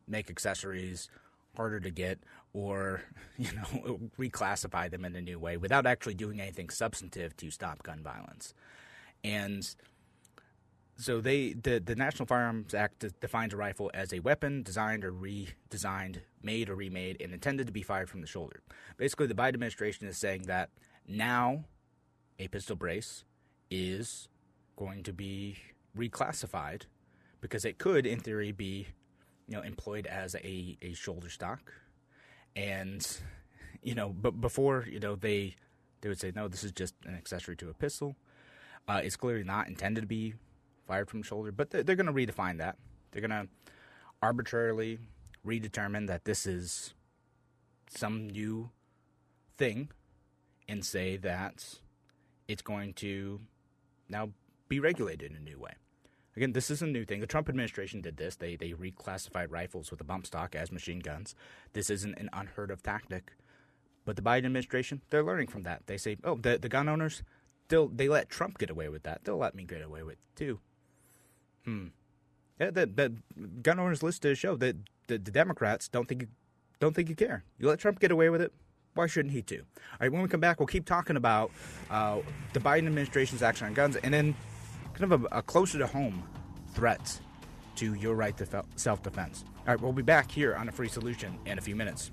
make 0.07 0.29
accessories 0.29 1.09
harder 1.55 1.79
to 1.79 1.89
get 1.89 2.19
or 2.55 3.01
you 3.37 3.51
know 3.51 3.99
reclassify 4.19 4.89
them 4.89 5.05
in 5.05 5.15
a 5.15 5.21
new 5.21 5.37
way 5.37 5.57
without 5.57 5.85
actually 5.85 6.15
doing 6.15 6.39
anything 6.39 6.69
substantive 6.69 7.35
to 7.37 7.51
stop 7.51 7.83
gun 7.83 8.01
violence 8.01 8.53
and 9.23 9.75
so 10.97 11.19
they 11.19 11.53
the 11.53 11.79
the 11.79 11.95
National 11.95 12.25
Firearms 12.25 12.73
Act 12.73 13.05
defines 13.19 13.53
a 13.53 13.57
rifle 13.57 13.91
as 13.93 14.13
a 14.13 14.19
weapon 14.19 14.63
designed 14.63 15.03
or 15.03 15.11
redesigned, 15.11 16.21
made 16.41 16.69
or 16.69 16.75
remade, 16.75 17.17
and 17.21 17.33
intended 17.33 17.67
to 17.67 17.73
be 17.73 17.83
fired 17.83 18.09
from 18.09 18.21
the 18.21 18.27
shoulder. 18.27 18.61
Basically, 18.95 19.27
the 19.27 19.33
Biden 19.33 19.55
administration 19.55 20.07
is 20.07 20.17
saying 20.17 20.43
that 20.43 20.69
now 21.05 21.65
a 22.39 22.47
pistol 22.47 22.77
brace 22.77 23.25
is 23.69 24.29
going 24.77 25.03
to 25.03 25.11
be 25.11 25.57
reclassified 25.97 26.83
because 27.41 27.65
it 27.65 27.77
could, 27.77 28.05
in 28.05 28.19
theory, 28.19 28.53
be 28.53 28.87
you 29.49 29.57
know 29.57 29.61
employed 29.63 30.07
as 30.07 30.35
a, 30.35 30.77
a 30.81 30.93
shoulder 30.93 31.29
stock, 31.29 31.73
and 32.55 33.05
you 33.81 33.95
know, 33.95 34.09
but 34.09 34.39
before 34.41 34.85
you 34.89 34.99
know 34.99 35.15
they 35.15 35.55
they 36.01 36.09
would 36.09 36.19
say 36.19 36.31
no, 36.35 36.47
this 36.47 36.63
is 36.63 36.71
just 36.71 36.93
an 37.05 37.15
accessory 37.15 37.55
to 37.57 37.69
a 37.69 37.73
pistol. 37.73 38.15
Uh, 38.87 39.01
it's 39.03 39.15
clearly 39.15 39.43
not 39.43 39.67
intended 39.67 40.01
to 40.01 40.07
be 40.07 40.35
fired 40.87 41.09
from 41.09 41.21
the 41.21 41.27
shoulder, 41.27 41.51
but 41.51 41.71
they're, 41.71 41.83
they're 41.83 41.95
going 41.95 42.05
to 42.05 42.13
redefine 42.13 42.59
that. 42.59 42.77
They're 43.11 43.27
going 43.27 43.31
to 43.31 43.47
arbitrarily 44.21 44.99
redetermine 45.45 46.07
that 46.07 46.25
this 46.25 46.45
is 46.45 46.93
some 47.87 48.27
new 48.27 48.69
thing 49.57 49.89
and 50.67 50.85
say 50.85 51.17
that 51.17 51.79
it's 52.47 52.61
going 52.61 52.93
to 52.93 53.39
now 54.09 54.29
be 54.67 54.79
regulated 54.79 55.31
in 55.31 55.37
a 55.37 55.39
new 55.39 55.59
way. 55.59 55.73
Again, 56.35 56.51
this 56.51 56.69
is 56.69 56.81
a 56.81 56.87
new 56.87 57.05
thing. 57.05 57.21
The 57.21 57.27
Trump 57.27 57.47
administration 57.47 58.01
did 58.01 58.17
this. 58.17 58.35
They 58.35 58.55
they 58.55 58.71
reclassified 58.71 59.51
rifles 59.51 59.91
with 59.91 60.01
a 60.01 60.03
bump 60.03 60.25
stock 60.25 60.55
as 60.55 60.71
machine 60.71 60.99
guns. 60.99 61.35
This 61.73 61.89
isn't 61.89 62.17
an 62.17 62.29
unheard 62.33 62.71
of 62.71 62.83
tactic. 62.83 63.33
But 64.05 64.15
the 64.15 64.21
Biden 64.21 64.45
administration, 64.45 65.01
they're 65.09 65.23
learning 65.23 65.47
from 65.47 65.63
that. 65.63 65.87
They 65.87 65.97
say, 65.97 66.17
oh, 66.23 66.35
the, 66.35 66.59
the 66.59 66.69
gun 66.69 66.87
owners, 66.87 67.23
they'll, 67.69 67.87
they 67.87 68.07
let 68.07 68.29
Trump 68.29 68.59
get 68.59 68.69
away 68.69 68.87
with 68.87 69.01
that. 69.03 69.23
They'll 69.23 69.37
let 69.37 69.55
me 69.55 69.63
get 69.63 69.81
away 69.81 70.03
with 70.03 70.13
it 70.13 70.35
too. 70.35 70.59
Hmm. 71.65 71.87
Yeah, 72.59 72.69
the, 72.69 72.85
the 72.85 73.13
gun 73.63 73.79
owners 73.79 74.03
list 74.03 74.21
to 74.21 74.35
show 74.35 74.55
that 74.57 74.75
the, 75.07 75.17
the 75.17 75.31
Democrats 75.31 75.87
don't 75.87 76.07
think 76.07 76.27
don't 76.79 76.93
think 76.93 77.09
you 77.09 77.15
care. 77.15 77.43
You 77.57 77.67
let 77.67 77.79
Trump 77.79 77.99
get 77.99 78.11
away 78.11 78.29
with 78.29 78.41
it. 78.41 78.53
Why 78.95 79.07
shouldn't 79.07 79.33
he 79.33 79.41
too? 79.41 79.63
All 79.77 79.97
right, 80.01 80.11
when 80.11 80.21
we 80.21 80.27
come 80.27 80.39
back, 80.39 80.59
we'll 80.59 80.67
keep 80.67 80.85
talking 80.85 81.15
about 81.15 81.51
uh, 81.89 82.19
the 82.53 82.59
Biden 82.59 82.85
administration's 82.85 83.41
action 83.41 83.65
on 83.67 83.73
guns, 83.73 83.95
and 83.97 84.13
then 84.13 84.35
kind 84.95 85.11
of 85.11 85.23
a, 85.23 85.37
a 85.37 85.41
closer 85.41 85.77
to 85.77 85.87
home 85.87 86.23
threat 86.73 87.19
to 87.75 87.93
your 87.95 88.15
right 88.15 88.35
to 88.37 88.63
self 88.75 89.03
defense. 89.03 89.43
All 89.67 89.73
right, 89.73 89.81
we'll 89.81 89.91
be 89.91 90.01
back 90.01 90.31
here 90.31 90.55
on 90.55 90.69
a 90.69 90.71
free 90.71 90.87
solution 90.87 91.37
in 91.45 91.57
a 91.57 91.61
few 91.61 91.75
minutes. 91.75 92.11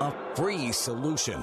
A 0.00 0.12
free 0.34 0.72
solution. 0.72 1.40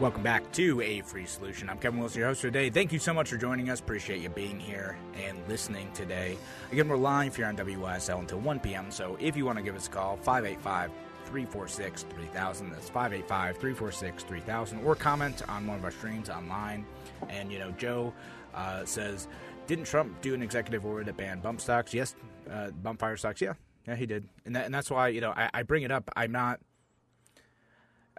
Welcome 0.00 0.22
back 0.22 0.52
to 0.52 0.80
A 0.80 1.00
Free 1.00 1.26
Solution. 1.26 1.68
I'm 1.68 1.76
Kevin 1.76 1.98
Wilson, 1.98 2.20
your 2.20 2.28
host 2.28 2.42
today. 2.42 2.70
Thank 2.70 2.92
you 2.92 3.00
so 3.00 3.12
much 3.12 3.30
for 3.30 3.36
joining 3.36 3.68
us. 3.68 3.80
Appreciate 3.80 4.20
you 4.22 4.28
being 4.28 4.60
here 4.60 4.96
and 5.20 5.36
listening 5.48 5.90
today. 5.92 6.38
Again, 6.70 6.88
we're 6.88 6.96
live 6.96 7.34
here 7.34 7.46
on 7.46 7.56
WYSL 7.56 8.20
until 8.20 8.38
1 8.38 8.60
p.m. 8.60 8.92
So 8.92 9.18
if 9.18 9.36
you 9.36 9.44
want 9.44 9.58
to 9.58 9.64
give 9.64 9.74
us 9.74 9.88
a 9.88 9.90
call, 9.90 10.16
585 10.18 10.92
346 11.24 12.02
3000. 12.04 12.70
That's 12.70 12.88
585 12.88 13.56
346 13.56 14.22
3000. 14.22 14.84
Or 14.84 14.94
comment 14.94 15.42
on 15.48 15.66
one 15.66 15.78
of 15.78 15.84
our 15.84 15.90
streams 15.90 16.30
online. 16.30 16.86
And, 17.28 17.50
you 17.50 17.58
know, 17.58 17.72
Joe 17.72 18.14
uh, 18.54 18.84
says, 18.84 19.26
Didn't 19.66 19.86
Trump 19.86 20.20
do 20.20 20.32
an 20.32 20.42
executive 20.42 20.86
order 20.86 21.02
that 21.02 21.16
banned 21.16 21.42
bump 21.42 21.60
stocks? 21.60 21.92
Yes. 21.92 22.14
Uh, 22.48 22.70
bump 22.70 23.00
fire 23.00 23.16
stocks? 23.16 23.40
Yeah. 23.40 23.54
Yeah, 23.88 23.96
he 23.96 24.06
did. 24.06 24.28
And, 24.44 24.54
that, 24.54 24.64
and 24.64 24.72
that's 24.72 24.92
why, 24.92 25.08
you 25.08 25.20
know, 25.20 25.32
I, 25.32 25.50
I 25.52 25.62
bring 25.64 25.82
it 25.82 25.90
up. 25.90 26.08
I'm 26.14 26.30
not 26.30 26.60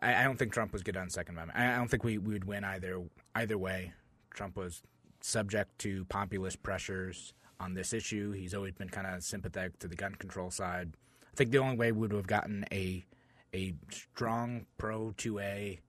I, 0.02 0.22
I 0.22 0.24
don't 0.24 0.38
think 0.38 0.54
Trump 0.54 0.74
was 0.74 0.84
good 0.84 0.98
on 0.98 1.10
Second 1.10 1.36
Amendment. 1.36 1.60
I, 1.60 1.74
I 1.74 1.78
don't 1.78 1.90
think 1.90 2.04
we, 2.04 2.18
we 2.18 2.34
would 2.34 2.46
win 2.46 2.64
either 2.64 3.02
either 3.36 3.58
way. 3.58 3.94
Trump 4.34 4.58
was 4.58 4.82
subject 5.22 5.78
to 5.80 6.06
populist 6.06 6.64
pressures 6.64 7.34
on 7.60 7.74
this 7.74 7.94
issue. 7.94 8.32
He's 8.32 8.54
always 8.54 8.74
been 8.74 8.90
kind 8.90 9.08
of 9.08 9.24
sympathetic 9.24 9.80
to 9.80 9.88
the 9.88 9.96
gun 9.96 10.16
control 10.16 10.52
side. 10.52 10.94
I 11.32 11.36
think 11.36 11.52
the 11.52 11.58
only 11.58 11.78
way 11.78 11.92
we 11.92 12.02
would 12.02 12.12
have 12.12 12.28
gotten 12.28 12.66
a 12.72 13.06
a 13.54 13.74
strong 13.90 14.66
pro 14.78 15.12
2A 15.18 15.80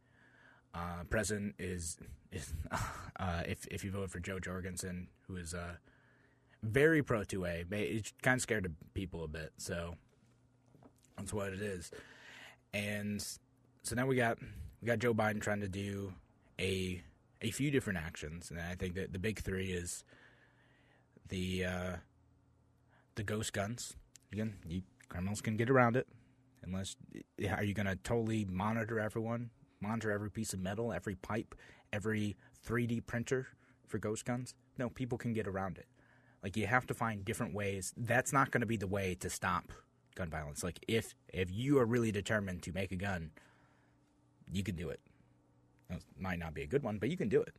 uh, 0.75 1.05
president 1.09 1.55
is 1.59 1.99
is 2.33 2.53
uh, 3.21 3.43
if 3.47 3.67
if 3.71 3.85
you 3.85 3.91
vote 3.91 4.11
for 4.11 4.21
Jo 4.21 4.39
Jorgensen, 4.39 5.09
who 5.27 5.37
is 5.37 5.55
uh, 5.55 5.75
very 6.63 7.03
pro 7.03 7.21
2A. 7.21 7.73
It 7.73 8.13
kind 8.23 8.37
of 8.37 8.43
scared 8.43 8.75
people 8.95 9.25
a 9.25 9.29
bit, 9.29 9.53
so 9.57 9.95
that's 11.17 11.33
what 11.33 11.53
it 11.53 11.61
is. 11.61 11.91
And 12.73 13.25
so 13.83 13.95
now 13.95 14.07
we 14.07 14.17
got 14.17 14.39
we 14.81 14.87
got 14.87 14.99
Joe 14.99 15.15
Biden 15.15 15.41
trying 15.41 15.61
to 15.61 15.69
do 15.69 16.13
a 16.59 17.03
a 17.43 17.51
few 17.51 17.71
different 17.71 17.99
actions, 17.99 18.51
and 18.51 18.61
I 18.61 18.75
think 18.75 18.95
that 18.95 19.13
the 19.13 19.19
big 19.19 19.41
three 19.41 19.73
is 19.73 20.05
the 21.29 21.65
uh, 21.65 21.97
the 23.15 23.23
ghost 23.23 23.53
guns. 23.53 23.97
Again, 24.33 24.55
you, 24.67 24.83
criminals 25.09 25.41
can 25.41 25.57
get 25.57 25.71
around 25.71 25.97
it 25.97 26.07
unless 26.63 26.97
are 27.57 27.65
you 27.65 27.75
going 27.75 27.87
to 27.87 27.97
totally 27.97 28.45
monitor 28.45 29.01
everyone, 29.01 29.51
monitor 29.81 30.11
every 30.13 30.31
piece 30.31 30.53
of 30.53 30.61
metal, 30.61 30.93
every 30.93 31.15
pipe, 31.15 31.55
every 31.93 32.37
3D 32.67 33.07
printer 33.07 33.49
for 33.87 33.99
ghost 33.99 34.25
guns? 34.25 34.55
No, 34.79 34.89
people 34.89 35.19
can 35.19 35.33
get 35.33 35.47
around 35.47 35.79
it. 35.79 35.87
Like 36.43 36.57
you 36.57 36.67
have 36.67 36.87
to 36.87 36.95
find 36.95 37.25
different 37.25 37.55
ways. 37.55 37.93
That's 37.97 38.33
not 38.33 38.51
going 38.51 38.61
to 38.61 38.67
be 38.67 38.77
the 38.77 38.87
way 38.87 39.17
to 39.21 39.29
stop 39.29 39.73
gun 40.15 40.31
violence. 40.31 40.63
Like 40.63 40.79
if 40.89 41.15
if 41.33 41.51
you 41.51 41.79
are 41.79 41.87
really 41.87 42.13
determined 42.13 42.63
to 42.63 42.73
make 42.73 42.93
a 42.93 42.97
gun 42.97 43.31
you 44.53 44.63
can 44.63 44.77
do 44.77 44.89
it. 44.89 45.01
it. 45.91 46.03
might 46.19 46.39
not 46.39 46.55
be 46.55 46.63
a 46.63 46.67
good 46.67 46.83
one, 46.83 46.99
but 46.99 47.11
you 47.11 47.17
can 47.17 47.29
do 47.29 47.41
it. 47.43 47.55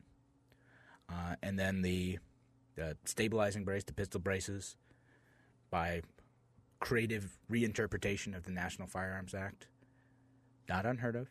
Uh, 1.08 1.36
and 1.42 1.58
then 1.58 1.82
the, 1.82 2.18
the 2.76 2.96
stabilizing 3.04 3.64
brace, 3.64 3.84
the 3.84 3.92
pistol 3.92 4.20
braces, 4.20 4.76
by 5.70 6.02
creative 6.80 7.38
reinterpretation 7.50 8.36
of 8.36 8.44
the 8.44 8.50
National 8.50 8.88
Firearms 8.88 9.34
Act, 9.34 9.66
not 10.68 10.86
unheard 10.86 11.16
of. 11.16 11.28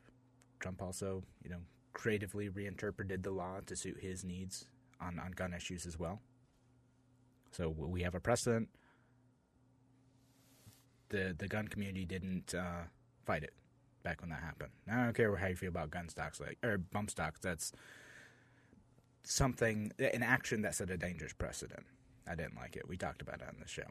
Trump 0.60 0.82
also, 0.82 1.24
you 1.44 1.50
know, 1.50 1.62
creatively 1.94 2.50
reinterpreted 2.50 3.24
the 3.24 3.32
law 3.32 3.60
to 3.65 3.75
suit 3.75 3.98
his 4.00 4.24
needs 4.24 4.65
on, 5.00 5.20
on 5.20 5.32
gun 5.32 5.53
issues 5.53 5.86
as 5.86 5.98
well. 5.98 6.22
So 7.51 7.70
we 7.70 8.03
have 8.03 8.15
a 8.15 8.20
precedent. 8.20 8.70
The 11.10 11.36
the 11.38 11.50
gun 11.50 11.68
community 11.68 12.06
didn't 12.06 12.56
uh, 12.56 12.84
fight 13.25 13.44
it 13.44 13.53
back 14.03 14.22
when 14.22 14.29
that 14.29 14.41
happened. 14.41 14.72
I 14.91 15.03
don't 15.03 15.15
care 15.15 15.36
how 15.36 15.48
you 15.48 15.55
feel 15.55 15.70
about 15.70 15.91
gun 15.91 16.10
stocks 16.10 16.39
like 16.39 16.58
or 16.63 16.77
bump 16.77 17.10
stocks. 17.10 17.39
That's 17.39 17.72
something 19.24 19.91
an 20.00 20.24
action 20.24 20.62
that 20.63 20.75
set 20.75 20.89
a 20.89 20.98
dangerous 20.98 21.34
precedent. 21.34 21.86
I 22.27 22.36
didn't 22.36 22.55
like 22.55 22.75
it. 22.75 22.88
We 22.88 22.98
talked 22.98 23.22
about 23.22 23.41
it 23.41 23.48
on 23.48 23.55
the 23.62 23.67
show. 23.67 23.84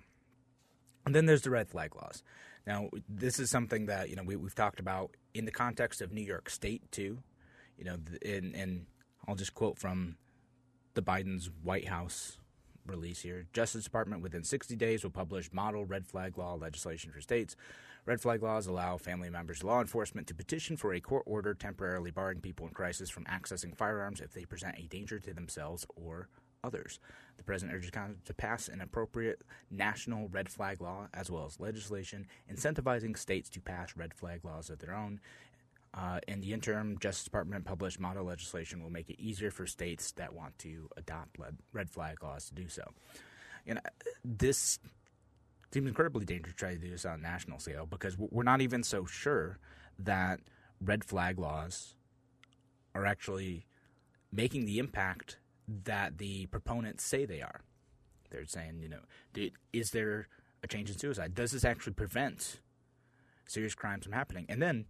And 1.07 1.15
then 1.15 1.27
there's 1.27 1.43
the 1.43 1.51
red 1.51 1.69
flag 1.69 1.95
laws. 1.97 2.23
Now, 2.67 2.91
this 3.09 3.39
is 3.39 3.51
something 3.51 3.87
that 3.87 4.11
you 4.11 4.17
know 4.17 4.23
we, 4.23 4.35
have 4.35 4.55
talked 4.55 4.81
about 4.81 5.17
in 5.35 5.45
the 5.45 5.51
context 5.51 6.03
of 6.03 6.13
New 6.13 6.21
York 6.23 6.51
State 6.51 6.91
too. 6.93 7.19
You 7.79 7.85
know, 7.85 7.97
and, 8.25 8.55
and 8.55 8.87
I'll 9.27 9.35
just 9.35 9.55
quote 9.55 9.79
from 9.79 10.17
the 10.95 11.03
Biden's 11.03 11.51
White 11.63 11.89
House 11.89 12.39
release 12.87 13.23
here. 13.23 13.47
Justice 13.53 13.85
Department 13.85 14.23
within 14.23 14.45
60 14.45 14.77
days 14.77 15.03
will 15.03 15.11
publish 15.11 15.51
model 15.53 15.85
red 15.85 16.07
flag 16.07 16.37
law 16.37 16.55
legislation 16.55 17.11
for 17.11 17.21
states 17.21 17.57
Red 18.11 18.21
flag 18.21 18.43
laws 18.43 18.67
allow 18.67 18.97
family 18.97 19.31
members 19.31 19.63
law 19.63 19.81
enforcement 19.81 20.27
to 20.27 20.35
petition 20.35 20.77
for 20.77 20.93
a 20.93 21.01
court 21.01 21.23
order 21.27 21.55
temporarily 21.55 22.11
barring 22.11 22.41
people 22.41 22.67
in 22.67 22.73
crisis 22.73 23.09
from 23.09 23.23
accessing 23.27 23.73
firearms 23.73 24.21
if 24.21 24.33
they 24.33 24.45
present 24.45 24.75
a 24.77 24.89
danger 24.89 25.21
to 25.21 25.33
themselves 25.33 25.87
or 25.95 26.29
others. 26.65 26.99
The 27.37 27.45
president 27.45 27.77
urges 27.77 27.93
Congress 27.93 28.19
to 28.25 28.35
pass 28.35 28.67
an 28.67 28.81
appropriate 28.81 29.43
national 29.71 30.27
red 30.27 30.49
flag 30.49 30.81
law 30.81 31.07
as 31.15 31.31
well 31.31 31.47
as 31.47 31.61
legislation 31.61 32.27
incentivizing 32.53 33.17
states 33.17 33.49
to 33.51 33.61
pass 33.61 33.97
red 33.97 34.13
flag 34.13 34.45
laws 34.45 34.71
of 34.71 34.81
their 34.81 34.93
own. 34.93 35.21
Uh, 35.95 36.19
in 36.27 36.41
the 36.41 36.53
interim, 36.53 36.99
Justice 36.99 37.23
Department 37.23 37.65
published 37.65 38.01
model 38.01 38.25
legislation 38.25 38.83
will 38.83 38.91
make 38.91 39.09
it 39.09 39.21
easier 39.21 39.53
for 39.53 39.69
states 39.69 40.11
that 40.17 40.35
want 40.35 40.59
to 40.59 40.89
adopt 40.97 41.37
red 41.73 41.89
flag 41.89 42.25
laws 42.25 42.47
to 42.47 42.55
do 42.57 42.69
so. 42.69 42.83
And 43.69 43.81
this 44.25 44.81
seems 45.73 45.89
incredibly 45.89 46.25
dangerous 46.25 46.55
to 46.55 46.59
try 46.59 46.75
to 46.75 46.79
do 46.79 46.91
this 46.91 47.05
on 47.05 47.21
a 47.21 47.23
national 47.23 47.59
scale 47.59 47.87
because 47.87 48.17
we're 48.19 48.43
not 48.43 48.61
even 48.61 48.83
so 48.83 49.05
sure 49.05 49.59
that 49.99 50.41
red 50.81 51.05
flag 51.05 51.39
laws 51.39 51.95
are 52.95 53.07
actually 53.07 53.67
making 54.33 54.67
the 54.67 54.79
impact 54.79 55.39
that 55.69 56.19
the 56.19 56.47
proponents 56.47 57.05
say 57.05 57.25
they 57.25 57.41
are. 57.41 57.61
They're 58.31 58.47
saying, 58.47 58.81
you 58.81 58.89
know, 58.89 59.51
is 59.73 59.91
there 59.91 60.29
a 60.63 60.67
change 60.67 60.91
in 60.91 60.99
suicide? 60.99 61.35
Does 61.35 61.53
this 61.53 61.65
actually 61.65 61.95
prevent 61.95 62.61
serious 63.47 63.75
crimes 63.75 64.05
from 64.05 64.13
happening? 64.13 64.47
And 64.49 64.63
then, 64.63 64.87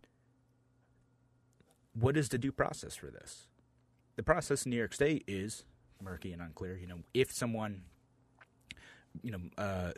what 1.95 2.17
is 2.17 2.29
the 2.29 2.39
due 2.39 2.53
process 2.53 2.95
for 2.95 3.07
this? 3.07 3.47
The 4.17 4.23
process 4.23 4.65
in 4.65 4.71
New 4.71 4.77
York 4.77 4.93
State 4.93 5.25
is 5.27 5.65
murky 6.03 6.33
and 6.33 6.43
unclear. 6.43 6.77
You 6.77 6.87
know, 6.87 6.99
if 7.15 7.33
someone, 7.33 7.83
you 9.23 9.33
know, 9.33 9.41
uh, 9.57 9.93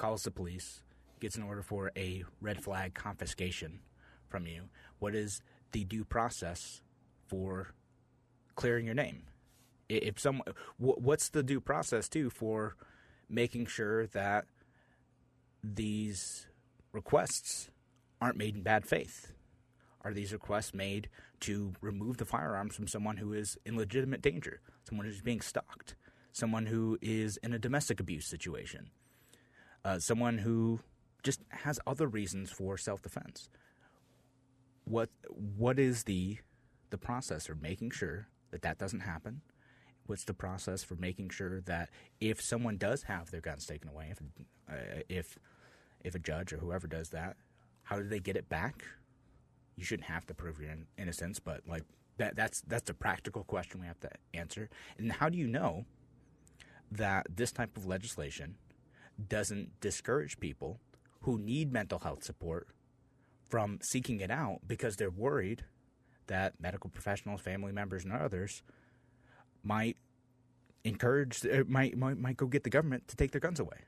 calls 0.00 0.22
the 0.22 0.30
police, 0.30 0.82
gets 1.20 1.36
an 1.36 1.42
order 1.42 1.62
for 1.62 1.92
a 1.94 2.24
red 2.40 2.62
flag 2.62 2.94
confiscation 2.94 3.80
from 4.28 4.46
you, 4.46 4.62
what 4.98 5.14
is 5.14 5.42
the 5.72 5.84
due 5.84 6.04
process 6.04 6.80
for 7.28 7.74
clearing 8.54 8.86
your 8.86 8.94
name? 8.94 9.24
If 9.90 10.18
some, 10.18 10.40
what's 10.78 11.28
the 11.28 11.42
due 11.42 11.60
process 11.60 12.08
too 12.08 12.30
for 12.30 12.76
making 13.28 13.66
sure 13.66 14.06
that 14.06 14.46
these 15.62 16.46
requests 16.92 17.68
aren't 18.22 18.38
made 18.38 18.54
in 18.56 18.62
bad 18.62 18.86
faith? 18.86 19.34
Are 20.02 20.14
these 20.14 20.32
requests 20.32 20.72
made 20.72 21.10
to 21.40 21.74
remove 21.82 22.16
the 22.16 22.24
firearms 22.24 22.74
from 22.74 22.88
someone 22.88 23.18
who 23.18 23.34
is 23.34 23.58
in 23.66 23.76
legitimate 23.76 24.22
danger, 24.22 24.62
someone 24.88 25.06
who's 25.06 25.20
being 25.20 25.42
stalked, 25.42 25.94
someone 26.32 26.64
who 26.64 26.96
is 27.02 27.36
in 27.42 27.52
a 27.52 27.58
domestic 27.58 28.00
abuse 28.00 28.26
situation, 28.26 28.88
uh, 29.84 29.98
someone 29.98 30.38
who 30.38 30.80
just 31.22 31.40
has 31.50 31.78
other 31.86 32.06
reasons 32.06 32.50
for 32.50 32.76
self-defense? 32.76 33.48
What 34.84 35.10
what 35.34 35.78
is 35.78 36.04
the 36.04 36.38
the 36.90 36.98
process 36.98 37.46
for 37.46 37.54
making 37.54 37.90
sure 37.90 38.28
that 38.50 38.62
that 38.62 38.78
doesn't 38.78 39.00
happen? 39.00 39.42
What's 40.06 40.24
the 40.24 40.34
process 40.34 40.82
for 40.82 40.96
making 40.96 41.30
sure 41.30 41.60
that 41.60 41.90
if 42.20 42.40
someone 42.40 42.76
does 42.76 43.04
have 43.04 43.30
their 43.30 43.40
guns 43.40 43.66
taken 43.66 43.88
away, 43.88 44.08
if 44.10 44.20
uh, 44.68 45.02
if 45.08 45.38
if 46.02 46.14
a 46.14 46.18
judge 46.18 46.52
or 46.52 46.56
whoever 46.58 46.86
does 46.86 47.10
that, 47.10 47.36
how 47.84 47.96
do 47.96 48.08
they 48.08 48.18
get 48.18 48.36
it 48.36 48.48
back? 48.48 48.84
You 49.76 49.84
shouldn't 49.84 50.08
have 50.08 50.26
to 50.26 50.34
prove 50.34 50.60
your 50.60 50.72
innocence, 50.98 51.38
but 51.38 51.60
like 51.66 51.84
that 52.18 52.36
that's 52.36 52.62
that's 52.62 52.90
a 52.90 52.94
practical 52.94 53.44
question 53.44 53.80
we 53.80 53.86
have 53.86 54.00
to 54.00 54.10
answer. 54.34 54.68
And 54.98 55.12
how 55.12 55.28
do 55.28 55.38
you 55.38 55.46
know 55.46 55.84
that 56.90 57.26
this 57.34 57.52
type 57.52 57.76
of 57.76 57.86
legislation 57.86 58.56
doesn't 59.28 59.80
discourage 59.80 60.40
people 60.40 60.80
who 61.22 61.38
need 61.38 61.72
mental 61.72 61.98
health 61.98 62.24
support 62.24 62.68
from 63.48 63.78
seeking 63.82 64.20
it 64.20 64.30
out 64.30 64.60
because 64.66 64.96
they're 64.96 65.10
worried 65.10 65.64
that 66.28 66.54
medical 66.60 66.88
professionals, 66.88 67.40
family 67.40 67.72
members, 67.72 68.04
and 68.04 68.12
others 68.12 68.62
might 69.62 69.96
encourage, 70.84 71.44
uh, 71.44 71.64
might, 71.66 71.98
might, 71.98 72.18
might 72.18 72.36
go 72.36 72.46
get 72.46 72.62
the 72.62 72.70
government 72.70 73.08
to 73.08 73.16
take 73.16 73.32
their 73.32 73.40
guns 73.40 73.60
away. 73.60 73.78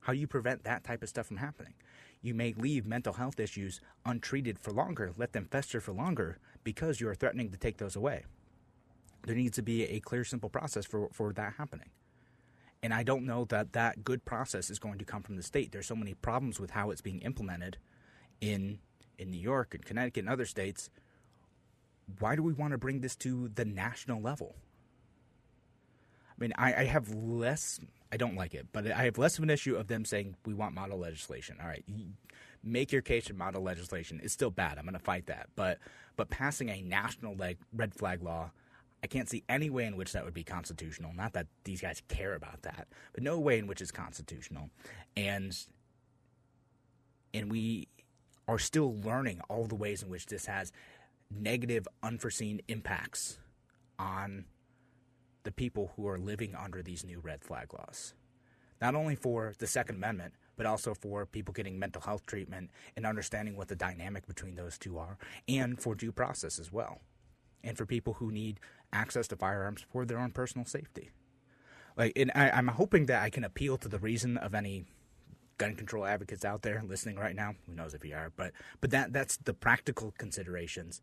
How 0.00 0.12
do 0.12 0.18
you 0.18 0.26
prevent 0.26 0.64
that 0.64 0.84
type 0.84 1.02
of 1.02 1.08
stuff 1.08 1.26
from 1.26 1.38
happening? 1.38 1.74
You 2.22 2.34
may 2.34 2.52
leave 2.54 2.86
mental 2.86 3.14
health 3.14 3.38
issues 3.38 3.80
untreated 4.04 4.58
for 4.58 4.72
longer, 4.72 5.12
let 5.16 5.32
them 5.32 5.46
fester 5.50 5.80
for 5.80 5.92
longer 5.92 6.38
because 6.64 7.00
you 7.00 7.08
are 7.08 7.14
threatening 7.14 7.50
to 7.50 7.56
take 7.56 7.78
those 7.78 7.96
away. 7.96 8.24
There 9.24 9.36
needs 9.36 9.56
to 9.56 9.62
be 9.62 9.84
a 9.84 10.00
clear, 10.00 10.24
simple 10.24 10.50
process 10.50 10.86
for, 10.86 11.08
for 11.12 11.32
that 11.32 11.54
happening. 11.58 11.90
And 12.86 12.94
I 12.94 13.02
don't 13.02 13.26
know 13.26 13.44
that 13.46 13.72
that 13.72 14.04
good 14.04 14.24
process 14.24 14.70
is 14.70 14.78
going 14.78 14.98
to 14.98 15.04
come 15.04 15.24
from 15.24 15.34
the 15.34 15.42
state. 15.42 15.72
There's 15.72 15.88
so 15.88 15.96
many 15.96 16.14
problems 16.14 16.60
with 16.60 16.70
how 16.70 16.92
it's 16.92 17.00
being 17.00 17.18
implemented 17.18 17.78
in 18.40 18.78
in 19.18 19.32
New 19.32 19.40
York 19.40 19.74
and 19.74 19.84
Connecticut 19.84 20.20
and 20.20 20.28
other 20.28 20.44
states, 20.44 20.88
why 22.20 22.36
do 22.36 22.44
we 22.44 22.52
want 22.52 22.70
to 22.70 22.78
bring 22.78 23.00
this 23.00 23.16
to 23.16 23.48
the 23.48 23.64
national 23.64 24.22
level? 24.22 24.54
I 26.30 26.34
mean, 26.38 26.52
I, 26.56 26.74
I, 26.74 26.84
have 26.84 27.12
less, 27.12 27.80
I 28.12 28.16
don't 28.18 28.36
like 28.36 28.54
it, 28.54 28.68
but 28.72 28.88
I 28.88 29.02
have 29.06 29.18
less 29.18 29.36
of 29.36 29.42
an 29.42 29.50
issue 29.50 29.74
of 29.74 29.88
them 29.88 30.04
saying 30.04 30.36
we 30.44 30.54
want 30.54 30.72
model 30.72 31.00
legislation. 31.00 31.56
All 31.60 31.66
right, 31.66 31.84
make 32.62 32.92
your 32.92 33.02
case 33.02 33.28
in 33.28 33.36
model 33.36 33.62
legislation. 33.64 34.20
It's 34.22 34.32
still 34.32 34.52
bad. 34.52 34.78
I'm 34.78 34.84
going 34.84 34.92
to 34.92 35.00
fight 35.00 35.26
that. 35.26 35.48
But 35.56 35.78
but 36.14 36.30
passing 36.30 36.68
a 36.68 36.82
national 36.82 37.34
like 37.34 37.58
red 37.72 37.96
flag 37.96 38.22
law, 38.22 38.52
I 39.02 39.06
can't 39.06 39.28
see 39.28 39.44
any 39.48 39.70
way 39.70 39.84
in 39.84 39.96
which 39.96 40.12
that 40.12 40.24
would 40.24 40.34
be 40.34 40.44
constitutional. 40.44 41.12
Not 41.14 41.32
that 41.34 41.46
these 41.64 41.80
guys 41.80 42.02
care 42.08 42.34
about 42.34 42.62
that, 42.62 42.88
but 43.12 43.22
no 43.22 43.38
way 43.38 43.58
in 43.58 43.66
which 43.66 43.80
it's 43.80 43.90
constitutional. 43.90 44.70
And 45.16 45.56
and 47.34 47.50
we 47.50 47.88
are 48.48 48.58
still 48.58 48.96
learning 49.00 49.40
all 49.48 49.66
the 49.66 49.74
ways 49.74 50.02
in 50.02 50.08
which 50.08 50.26
this 50.26 50.46
has 50.46 50.72
negative, 51.30 51.86
unforeseen 52.02 52.60
impacts 52.68 53.38
on 53.98 54.44
the 55.42 55.52
people 55.52 55.92
who 55.96 56.08
are 56.08 56.18
living 56.18 56.54
under 56.54 56.82
these 56.82 57.04
new 57.04 57.20
red 57.20 57.42
flag 57.42 57.72
laws. 57.74 58.14
Not 58.80 58.94
only 58.94 59.16
for 59.16 59.54
the 59.58 59.66
Second 59.66 59.96
Amendment, 59.96 60.34
but 60.56 60.66
also 60.66 60.94
for 60.94 61.26
people 61.26 61.52
getting 61.52 61.78
mental 61.78 62.02
health 62.02 62.26
treatment 62.26 62.70
and 62.96 63.06
understanding 63.06 63.56
what 63.56 63.68
the 63.68 63.76
dynamic 63.76 64.26
between 64.26 64.54
those 64.54 64.78
two 64.78 64.98
are, 64.98 65.18
and 65.48 65.80
for 65.80 65.94
due 65.94 66.12
process 66.12 66.58
as 66.58 66.72
well, 66.72 67.00
and 67.62 67.76
for 67.76 67.86
people 67.86 68.14
who 68.14 68.30
need 68.30 68.60
access 68.92 69.28
to 69.28 69.36
firearms 69.36 69.84
for 69.90 70.04
their 70.04 70.18
own 70.18 70.30
personal 70.30 70.64
safety. 70.64 71.10
Like, 71.96 72.12
and 72.16 72.30
I, 72.34 72.50
I'm 72.50 72.68
hoping 72.68 73.06
that 73.06 73.22
I 73.22 73.30
can 73.30 73.44
appeal 73.44 73.78
to 73.78 73.88
the 73.88 73.98
reason 73.98 74.36
of 74.36 74.54
any 74.54 74.84
gun 75.58 75.74
control 75.74 76.04
advocates 76.04 76.44
out 76.44 76.62
there 76.62 76.82
listening 76.86 77.16
right 77.16 77.34
now. 77.34 77.54
Who 77.66 77.74
knows 77.74 77.94
if 77.94 78.04
you 78.04 78.14
are, 78.14 78.32
but 78.36 78.52
but 78.80 78.90
that 78.90 79.12
that's 79.12 79.36
the 79.38 79.54
practical 79.54 80.12
considerations. 80.18 81.02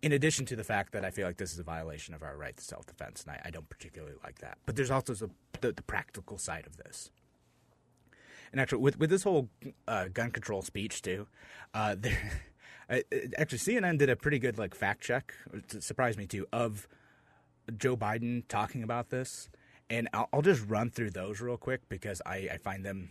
In 0.00 0.12
addition 0.12 0.46
to 0.46 0.56
the 0.56 0.62
fact 0.62 0.92
that 0.92 1.04
I 1.04 1.10
feel 1.10 1.26
like 1.26 1.38
this 1.38 1.52
is 1.52 1.58
a 1.58 1.64
violation 1.64 2.14
of 2.14 2.22
our 2.22 2.36
right 2.36 2.56
to 2.56 2.62
self 2.62 2.86
defense, 2.86 3.24
and 3.24 3.32
I, 3.32 3.48
I, 3.48 3.50
don't 3.50 3.68
particularly 3.68 4.14
like 4.22 4.38
that. 4.38 4.58
But 4.64 4.76
there's 4.76 4.92
also 4.92 5.12
the, 5.14 5.30
the, 5.60 5.72
the, 5.72 5.82
practical 5.82 6.38
side 6.38 6.68
of 6.68 6.76
this. 6.76 7.10
And 8.52 8.60
actually, 8.60 8.78
with 8.78 8.98
with 8.98 9.10
this 9.10 9.24
whole 9.24 9.48
uh, 9.88 10.06
gun 10.12 10.30
control 10.30 10.62
speech 10.62 11.02
too, 11.02 11.26
uh, 11.74 11.96
there, 11.98 12.42
actually 12.90 13.58
CNN 13.58 13.98
did 13.98 14.10
a 14.10 14.16
pretty 14.16 14.38
good 14.38 14.58
like 14.58 14.74
fact 14.74 15.02
check. 15.02 15.34
Surprised 15.80 16.18
me 16.18 16.26
too 16.26 16.46
of 16.52 16.88
Joe 17.76 17.96
Biden 17.96 18.46
talking 18.48 18.82
about 18.82 19.10
this, 19.10 19.50
and 19.90 20.08
I'll, 20.12 20.28
I'll 20.32 20.42
just 20.42 20.64
run 20.66 20.90
through 20.90 21.10
those 21.10 21.40
real 21.40 21.56
quick 21.56 21.88
because 21.88 22.22
I, 22.24 22.48
I 22.52 22.56
find 22.56 22.84
them 22.84 23.10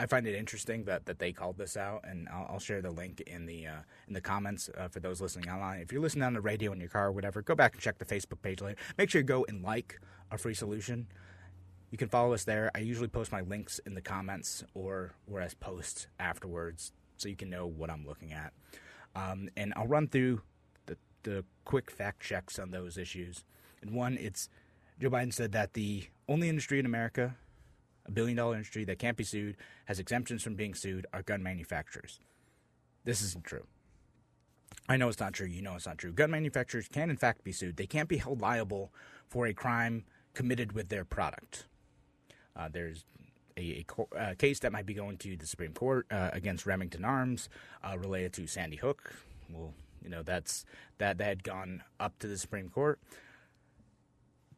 I 0.00 0.06
find 0.06 0.26
it 0.26 0.34
interesting 0.34 0.84
that, 0.84 1.04
that 1.06 1.18
they 1.18 1.30
called 1.30 1.58
this 1.58 1.76
out, 1.76 2.04
and 2.04 2.26
I'll, 2.30 2.52
I'll 2.52 2.58
share 2.58 2.80
the 2.80 2.90
link 2.90 3.20
in 3.26 3.44
the 3.44 3.66
uh, 3.66 3.80
in 4.08 4.14
the 4.14 4.20
comments 4.22 4.70
uh, 4.78 4.88
for 4.88 4.98
those 4.98 5.20
listening 5.20 5.50
online. 5.50 5.80
If 5.80 5.92
you're 5.92 6.00
listening 6.00 6.24
on 6.24 6.32
the 6.32 6.40
radio 6.40 6.72
in 6.72 6.80
your 6.80 6.88
car 6.88 7.08
or 7.08 7.12
whatever, 7.12 7.42
go 7.42 7.54
back 7.54 7.74
and 7.74 7.82
check 7.82 7.98
the 7.98 8.06
Facebook 8.06 8.40
page 8.40 8.62
later. 8.62 8.78
Make 8.96 9.10
sure 9.10 9.20
you 9.20 9.26
go 9.26 9.44
and 9.46 9.62
like 9.62 10.00
a 10.30 10.38
free 10.38 10.54
solution. 10.54 11.06
You 11.90 11.98
can 11.98 12.08
follow 12.08 12.32
us 12.32 12.44
there. 12.44 12.70
I 12.74 12.78
usually 12.78 13.08
post 13.08 13.30
my 13.30 13.42
links 13.42 13.78
in 13.84 13.94
the 13.94 14.00
comments 14.00 14.64
or 14.72 15.12
or 15.30 15.42
as 15.42 15.52
posts 15.52 16.06
afterwards, 16.18 16.92
so 17.18 17.28
you 17.28 17.36
can 17.36 17.50
know 17.50 17.66
what 17.66 17.90
I'm 17.90 18.06
looking 18.06 18.32
at. 18.32 18.54
Um, 19.14 19.48
and 19.56 19.72
I'll 19.76 19.86
run 19.86 20.08
through 20.08 20.42
the 20.86 20.96
the 21.22 21.44
quick 21.64 21.90
fact 21.90 22.22
checks 22.22 22.58
on 22.58 22.70
those 22.70 22.96
issues. 22.96 23.44
And 23.82 23.92
one, 23.92 24.16
it's 24.18 24.48
Joe 25.00 25.10
Biden 25.10 25.32
said 25.32 25.52
that 25.52 25.74
the 25.74 26.04
only 26.28 26.48
industry 26.48 26.78
in 26.78 26.86
America 26.86 27.36
a 28.10 28.12
billion 28.12 28.36
dollar 28.36 28.54
industry 28.54 28.84
that 28.84 28.98
can't 28.98 29.16
be 29.16 29.24
sued, 29.24 29.56
has 29.86 29.98
exemptions 29.98 30.42
from 30.42 30.54
being 30.54 30.74
sued, 30.74 31.06
are 31.12 31.22
gun 31.22 31.42
manufacturers. 31.42 32.18
This 33.04 33.22
isn't 33.22 33.44
true. 33.44 33.66
I 34.88 34.96
know 34.96 35.08
it's 35.08 35.20
not 35.20 35.32
true. 35.32 35.46
You 35.46 35.62
know 35.62 35.76
it's 35.76 35.86
not 35.86 35.98
true. 35.98 36.12
Gun 36.12 36.30
manufacturers 36.30 36.88
can, 36.88 37.10
in 37.10 37.16
fact, 37.16 37.44
be 37.44 37.52
sued. 37.52 37.76
They 37.76 37.86
can't 37.86 38.08
be 38.08 38.16
held 38.16 38.40
liable 38.40 38.92
for 39.28 39.46
a 39.46 39.54
crime 39.54 40.04
committed 40.34 40.72
with 40.72 40.88
their 40.88 41.04
product. 41.04 41.66
Uh, 42.56 42.68
there's 42.70 43.04
a, 43.56 43.84
a, 44.16 44.30
a, 44.30 44.34
case 44.34 44.60
that 44.60 44.72
might 44.72 44.86
be 44.86 44.94
going 44.94 45.16
to 45.18 45.36
the 45.36 45.46
Supreme 45.46 45.72
Court 45.72 46.06
uh, 46.10 46.30
against 46.32 46.66
Remington 46.66 47.04
Arms 47.04 47.48
uh, 47.82 47.96
related 47.98 48.32
to 48.34 48.46
Sandy 48.46 48.76
Hook. 48.76 49.14
Well, 49.50 49.74
you 50.02 50.08
know 50.08 50.22
that's 50.22 50.64
that 50.98 51.18
that 51.18 51.26
had 51.26 51.44
gone 51.44 51.82
up 51.98 52.18
to 52.20 52.26
the 52.26 52.38
Supreme 52.38 52.68
Court. 52.68 52.98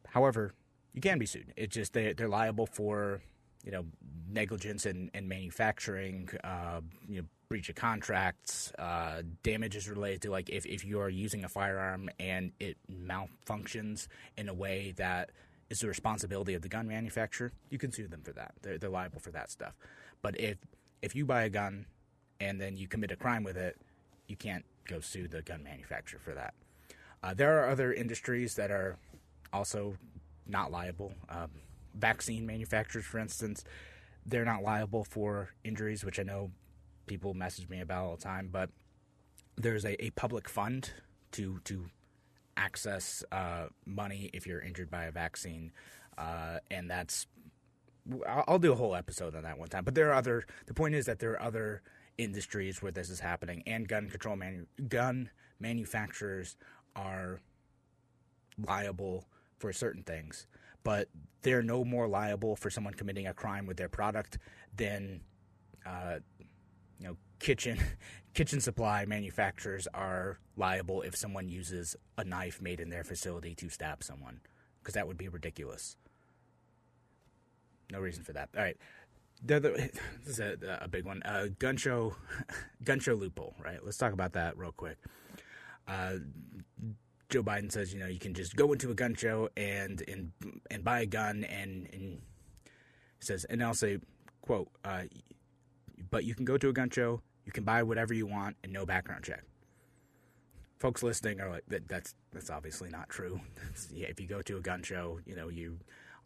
However, 0.07 0.53
you 0.93 1.01
can 1.01 1.19
be 1.19 1.25
sued. 1.25 1.53
It's 1.55 1.73
just 1.73 1.93
they 1.93 2.13
they're 2.13 2.29
liable 2.29 2.65
for 2.65 3.21
you 3.63 3.71
know, 3.71 3.85
negligence 4.29 4.85
in, 4.85 5.09
in 5.13 5.27
manufacturing, 5.27 6.29
uh, 6.43 6.81
you 7.07 7.21
know, 7.21 7.27
breach 7.47 7.69
of 7.69 7.75
contracts, 7.75 8.71
uh, 8.77 9.21
damages 9.41 9.87
related 9.87 10.21
to 10.23 10.31
like 10.31 10.49
if, 10.49 10.65
if 10.65 10.83
you 10.83 10.99
are 10.99 11.09
using 11.09 11.43
a 11.43 11.49
firearm 11.49 12.09
and 12.19 12.51
it 12.59 12.77
malfunctions 12.91 14.07
in 14.37 14.49
a 14.49 14.53
way 14.53 14.93
that 14.97 15.29
is 15.73 15.79
the 15.79 15.87
responsibility 15.87 16.53
of 16.53 16.61
the 16.61 16.69
gun 16.69 16.87
manufacturer, 16.87 17.51
you 17.69 17.79
can 17.79 17.91
sue 17.91 18.07
them 18.07 18.21
for 18.23 18.31
that. 18.33 18.53
They're, 18.61 18.77
they're 18.77 18.89
liable 18.89 19.19
for 19.19 19.31
that 19.31 19.49
stuff. 19.49 19.73
But 20.21 20.39
if 20.39 20.57
if 21.01 21.15
you 21.15 21.25
buy 21.25 21.43
a 21.43 21.49
gun 21.49 21.85
and 22.39 22.61
then 22.61 22.77
you 22.77 22.87
commit 22.87 23.11
a 23.11 23.15
crime 23.15 23.43
with 23.43 23.57
it, 23.57 23.75
you 24.27 24.37
can't 24.37 24.63
go 24.87 24.99
sue 24.99 25.27
the 25.27 25.41
gun 25.41 25.63
manufacturer 25.63 26.19
for 26.23 26.33
that. 26.33 26.53
Uh, 27.21 27.33
there 27.33 27.59
are 27.59 27.69
other 27.69 27.91
industries 27.91 28.55
that 28.55 28.71
are 28.71 28.97
also 29.51 29.97
not 30.47 30.71
liable. 30.71 31.13
Um, 31.29 31.49
vaccine 31.95 32.45
manufacturers, 32.45 33.05
for 33.05 33.19
instance, 33.19 33.63
they're 34.25 34.45
not 34.45 34.61
liable 34.63 35.03
for 35.03 35.49
injuries, 35.63 36.05
which 36.05 36.19
I 36.19 36.23
know 36.23 36.51
people 37.07 37.33
message 37.33 37.67
me 37.67 37.81
about 37.81 38.05
all 38.05 38.15
the 38.15 38.21
time. 38.21 38.49
But 38.51 38.69
there's 39.55 39.85
a, 39.85 40.01
a 40.05 40.09
public 40.11 40.47
fund 40.47 40.91
to 41.33 41.59
to 41.65 41.85
access 42.57 43.23
uh, 43.31 43.67
money 43.85 44.29
if 44.33 44.45
you're 44.45 44.61
injured 44.61 44.89
by 44.89 45.05
a 45.05 45.11
vaccine, 45.11 45.71
uh, 46.17 46.59
and 46.71 46.89
that's 46.89 47.27
I'll, 48.27 48.59
do 48.59 48.73
a 48.73 48.75
whole 48.75 48.95
episode 48.95 49.35
on 49.35 49.43
that 49.43 49.57
one 49.57 49.69
time. 49.69 49.83
But 49.83 49.95
there 49.95 50.09
are 50.09 50.13
other. 50.13 50.45
The 50.65 50.73
point 50.73 50.95
is 50.95 51.05
that 51.05 51.19
there 51.19 51.31
are 51.31 51.41
other 51.41 51.81
industries 52.17 52.81
where 52.81 52.91
this 52.91 53.09
is 53.09 53.19
happening, 53.19 53.63
and 53.65 53.87
gun 53.87 54.09
control 54.09 54.35
manu- 54.35 54.65
gun 54.87 55.29
manufacturers 55.59 56.57
are 56.95 57.39
liable 58.57 59.25
for 59.57 59.71
certain 59.71 60.03
things 60.03 60.47
but 60.83 61.07
they're 61.41 61.63
no 61.63 61.83
more 61.83 62.07
liable 62.07 62.55
for 62.55 62.69
someone 62.69 62.93
committing 62.93 63.27
a 63.27 63.33
crime 63.33 63.65
with 63.65 63.77
their 63.77 63.89
product 63.89 64.37
than 64.75 65.21
uh, 65.85 66.17
you 67.03 67.09
know, 67.09 67.17
kitchen 67.39 67.77
kitchen 68.33 68.61
supply 68.61 69.05
manufacturers 69.05 69.87
are 69.93 70.39
liable 70.55 71.01
if 71.01 71.15
someone 71.15 71.49
uses 71.49 71.95
a 72.17 72.23
knife 72.23 72.61
made 72.61 72.79
in 72.79 72.89
their 72.89 73.03
facility 73.03 73.53
to 73.55 73.69
stab 73.69 74.03
someone, 74.03 74.39
because 74.79 74.93
that 74.93 75.07
would 75.07 75.17
be 75.17 75.27
ridiculous. 75.27 75.97
No 77.91 77.99
reason 77.99 78.23
for 78.23 78.33
that. 78.33 78.49
All 78.57 78.63
right. 78.63 78.77
The 79.45 79.57
other, 79.57 79.71
this 80.25 80.39
is 80.39 80.39
a, 80.39 80.79
a 80.81 80.87
big 80.87 81.05
one. 81.05 81.21
Uh, 81.23 81.47
gun 81.59 81.75
show, 81.75 82.15
gun 82.83 82.99
show 82.99 83.13
loophole. 83.13 83.53
Right. 83.61 83.83
Let's 83.83 83.97
talk 83.97 84.13
about 84.13 84.33
that 84.33 84.57
real 84.57 84.71
quick. 84.71 84.97
Uh, 85.87 86.15
Joe 87.29 87.43
Biden 87.43 87.71
says, 87.71 87.93
you 87.93 87.99
know, 87.99 88.07
you 88.07 88.19
can 88.19 88.33
just 88.33 88.55
go 88.55 88.71
into 88.71 88.89
a 88.91 88.93
gun 88.93 89.15
show 89.15 89.49
and 89.57 90.01
and 90.07 90.31
and 90.71 90.83
buy 90.83 91.01
a 91.01 91.05
gun, 91.05 91.43
and 91.43 91.89
and 91.91 92.21
says, 93.19 93.43
and 93.45 93.61
I'll 93.61 93.73
say, 93.73 93.97
quote, 94.41 94.69
uh, 94.85 95.03
but 96.13 96.25
you 96.25 96.35
can 96.35 96.45
go 96.45 96.59
to 96.59 96.69
a 96.69 96.73
gun 96.73 96.91
show, 96.91 97.23
you 97.43 97.51
can 97.51 97.63
buy 97.63 97.81
whatever 97.81 98.13
you 98.13 98.27
want, 98.27 98.55
and 98.63 98.71
no 98.71 98.85
background 98.85 99.23
check. 99.23 99.43
Folks 100.77 101.01
listening 101.01 101.41
are 101.41 101.49
like, 101.49 101.63
that, 101.69 101.87
that's 101.87 102.13
that's 102.31 102.51
obviously 102.51 102.87
not 102.87 103.09
true. 103.09 103.41
yeah, 103.91 104.05
if 104.09 104.19
you 104.19 104.27
go 104.27 104.43
to 104.43 104.57
a 104.57 104.59
gun 104.61 104.83
show, 104.83 105.19
you 105.25 105.35
know 105.35 105.49
you 105.49 105.79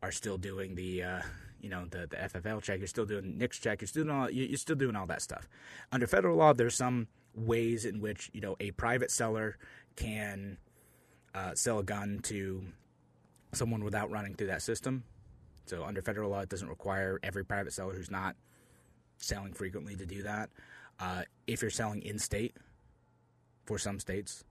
are 0.03 0.11
still 0.11 0.37
doing 0.37 0.75
the 0.75 1.03
uh, 1.03 1.21
you 1.61 1.69
know 1.69 1.85
the, 1.89 1.99
the 1.99 2.17
FFL 2.17 2.61
check, 2.61 2.79
you're 2.79 2.87
still 2.87 3.05
doing 3.05 3.37
NICS 3.37 3.59
check, 3.59 3.79
you're 3.79 3.87
still 3.87 4.03
doing 4.03 4.15
all, 4.17 4.29
you're 4.29 4.57
still 4.57 4.75
doing 4.75 4.97
all 4.97 5.05
that 5.05 5.21
stuff. 5.21 5.47
Under 5.93 6.05
federal 6.05 6.35
law, 6.35 6.51
there's 6.51 6.75
some 6.75 7.07
ways 7.33 7.85
in 7.85 8.01
which 8.01 8.29
you 8.33 8.41
know 8.41 8.57
a 8.59 8.71
private 8.71 9.09
seller 9.09 9.57
can 9.95 10.57
uh, 11.33 11.55
sell 11.55 11.79
a 11.79 11.83
gun 11.83 12.19
to 12.23 12.61
someone 13.53 13.85
without 13.85 14.11
running 14.11 14.35
through 14.35 14.47
that 14.47 14.61
system. 14.61 15.05
So 15.65 15.85
under 15.85 16.01
federal 16.01 16.31
law, 16.31 16.41
it 16.41 16.49
doesn't 16.49 16.67
require 16.67 17.21
every 17.23 17.45
private 17.45 17.71
seller 17.71 17.93
who's 17.93 18.11
not 18.11 18.35
selling 19.17 19.53
frequently 19.53 19.95
to 19.95 20.05
do 20.05 20.23
that. 20.23 20.49
Uh, 20.99 21.23
if 21.45 21.61
you're 21.61 21.71
selling 21.71 22.01
in 22.01 22.17
state 22.19 22.55
for 23.65 23.77
some 23.77 23.99
states, 23.99 24.43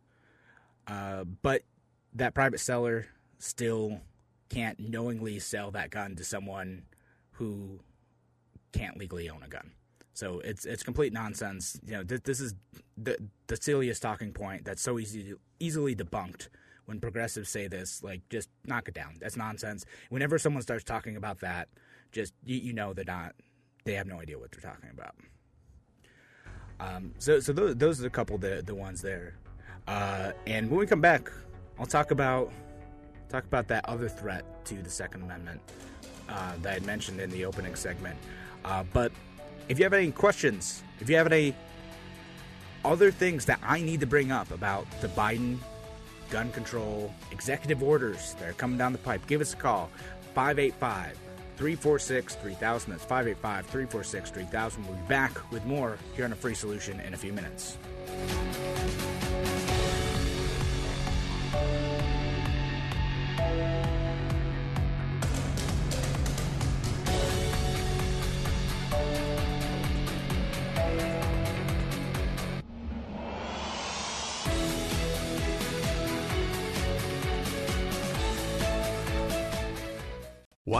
uh, 0.86 1.24
but 1.24 1.62
that 2.14 2.34
private 2.34 2.60
seller 2.60 3.06
still 3.38 4.00
can't 4.48 4.78
knowingly 4.78 5.38
sell 5.38 5.70
that 5.72 5.90
gun 5.90 6.14
to 6.16 6.24
someone 6.24 6.82
who 7.32 7.80
can't 8.72 8.96
legally 8.96 9.28
own 9.28 9.42
a 9.42 9.48
gun. 9.48 9.72
So 10.12 10.40
it's 10.40 10.64
it's 10.64 10.82
complete 10.82 11.12
nonsense. 11.12 11.78
You 11.84 11.94
know, 11.94 12.04
th- 12.04 12.22
this 12.22 12.40
is 12.40 12.54
the 12.96 13.18
the 13.48 13.56
silliest 13.56 14.00
talking 14.00 14.32
point 14.32 14.64
that's 14.64 14.80
so 14.80 14.98
easy 14.98 15.34
easily 15.60 15.94
debunked 15.94 16.48
when 16.86 17.00
progressives 17.00 17.50
say 17.50 17.68
this. 17.68 18.02
Like, 18.02 18.22
just 18.30 18.48
knock 18.64 18.88
it 18.88 18.94
down. 18.94 19.16
That's 19.20 19.36
nonsense. 19.36 19.84
Whenever 20.08 20.38
someone 20.38 20.62
starts 20.62 20.84
talking 20.84 21.16
about 21.16 21.40
that, 21.40 21.68
just 22.12 22.32
you, 22.44 22.56
you 22.56 22.72
know 22.72 22.94
they're 22.94 23.04
not. 23.04 23.34
They 23.86 23.94
have 23.94 24.08
no 24.08 24.18
idea 24.20 24.36
what 24.36 24.50
they're 24.50 24.68
talking 24.68 24.90
about. 24.90 25.14
Um, 26.80 27.14
so 27.18 27.38
so 27.38 27.52
those, 27.52 27.76
those 27.76 28.02
are 28.02 28.08
a 28.08 28.10
couple 28.10 28.36
the 28.36 28.60
the 28.66 28.74
ones 28.74 29.00
there. 29.00 29.36
Uh, 29.86 30.32
and 30.46 30.68
when 30.68 30.80
we 30.80 30.86
come 30.86 31.00
back, 31.00 31.30
I'll 31.78 31.86
talk 31.86 32.10
about 32.10 32.52
talk 33.28 33.44
about 33.44 33.68
that 33.68 33.88
other 33.88 34.08
threat 34.08 34.44
to 34.66 34.82
the 34.82 34.90
Second 34.90 35.22
Amendment 35.22 35.60
uh, 36.28 36.54
that 36.62 36.70
I 36.70 36.74
had 36.74 36.84
mentioned 36.84 37.20
in 37.20 37.30
the 37.30 37.44
opening 37.44 37.76
segment. 37.76 38.18
Uh, 38.64 38.82
but 38.92 39.12
if 39.68 39.78
you 39.78 39.84
have 39.84 39.92
any 39.92 40.10
questions, 40.10 40.82
if 41.00 41.08
you 41.08 41.16
have 41.16 41.28
any 41.28 41.54
other 42.84 43.12
things 43.12 43.44
that 43.44 43.60
I 43.62 43.80
need 43.80 44.00
to 44.00 44.06
bring 44.06 44.32
up 44.32 44.50
about 44.50 44.90
the 45.00 45.08
Biden 45.08 45.58
gun 46.30 46.50
control 46.50 47.14
executive 47.30 47.84
orders 47.84 48.34
that 48.40 48.48
are 48.48 48.54
coming 48.54 48.78
down 48.78 48.90
the 48.90 48.98
pipe, 48.98 49.24
give 49.28 49.40
us 49.40 49.54
a 49.54 49.56
call 49.56 49.90
585 50.34 51.16
346 51.56 52.34
3000. 52.36 52.90
That's 52.90 53.04
585 53.04 53.66
346 53.66 54.30
3000. 54.30 54.86
We'll 54.86 54.96
be 54.96 55.02
back 55.08 55.50
with 55.50 55.64
more 55.64 55.98
here 56.14 56.24
on 56.24 56.32
a 56.32 56.36
free 56.36 56.54
solution 56.54 57.00
in 57.00 57.14
a 57.14 57.16
few 57.16 57.32
minutes. 57.32 57.78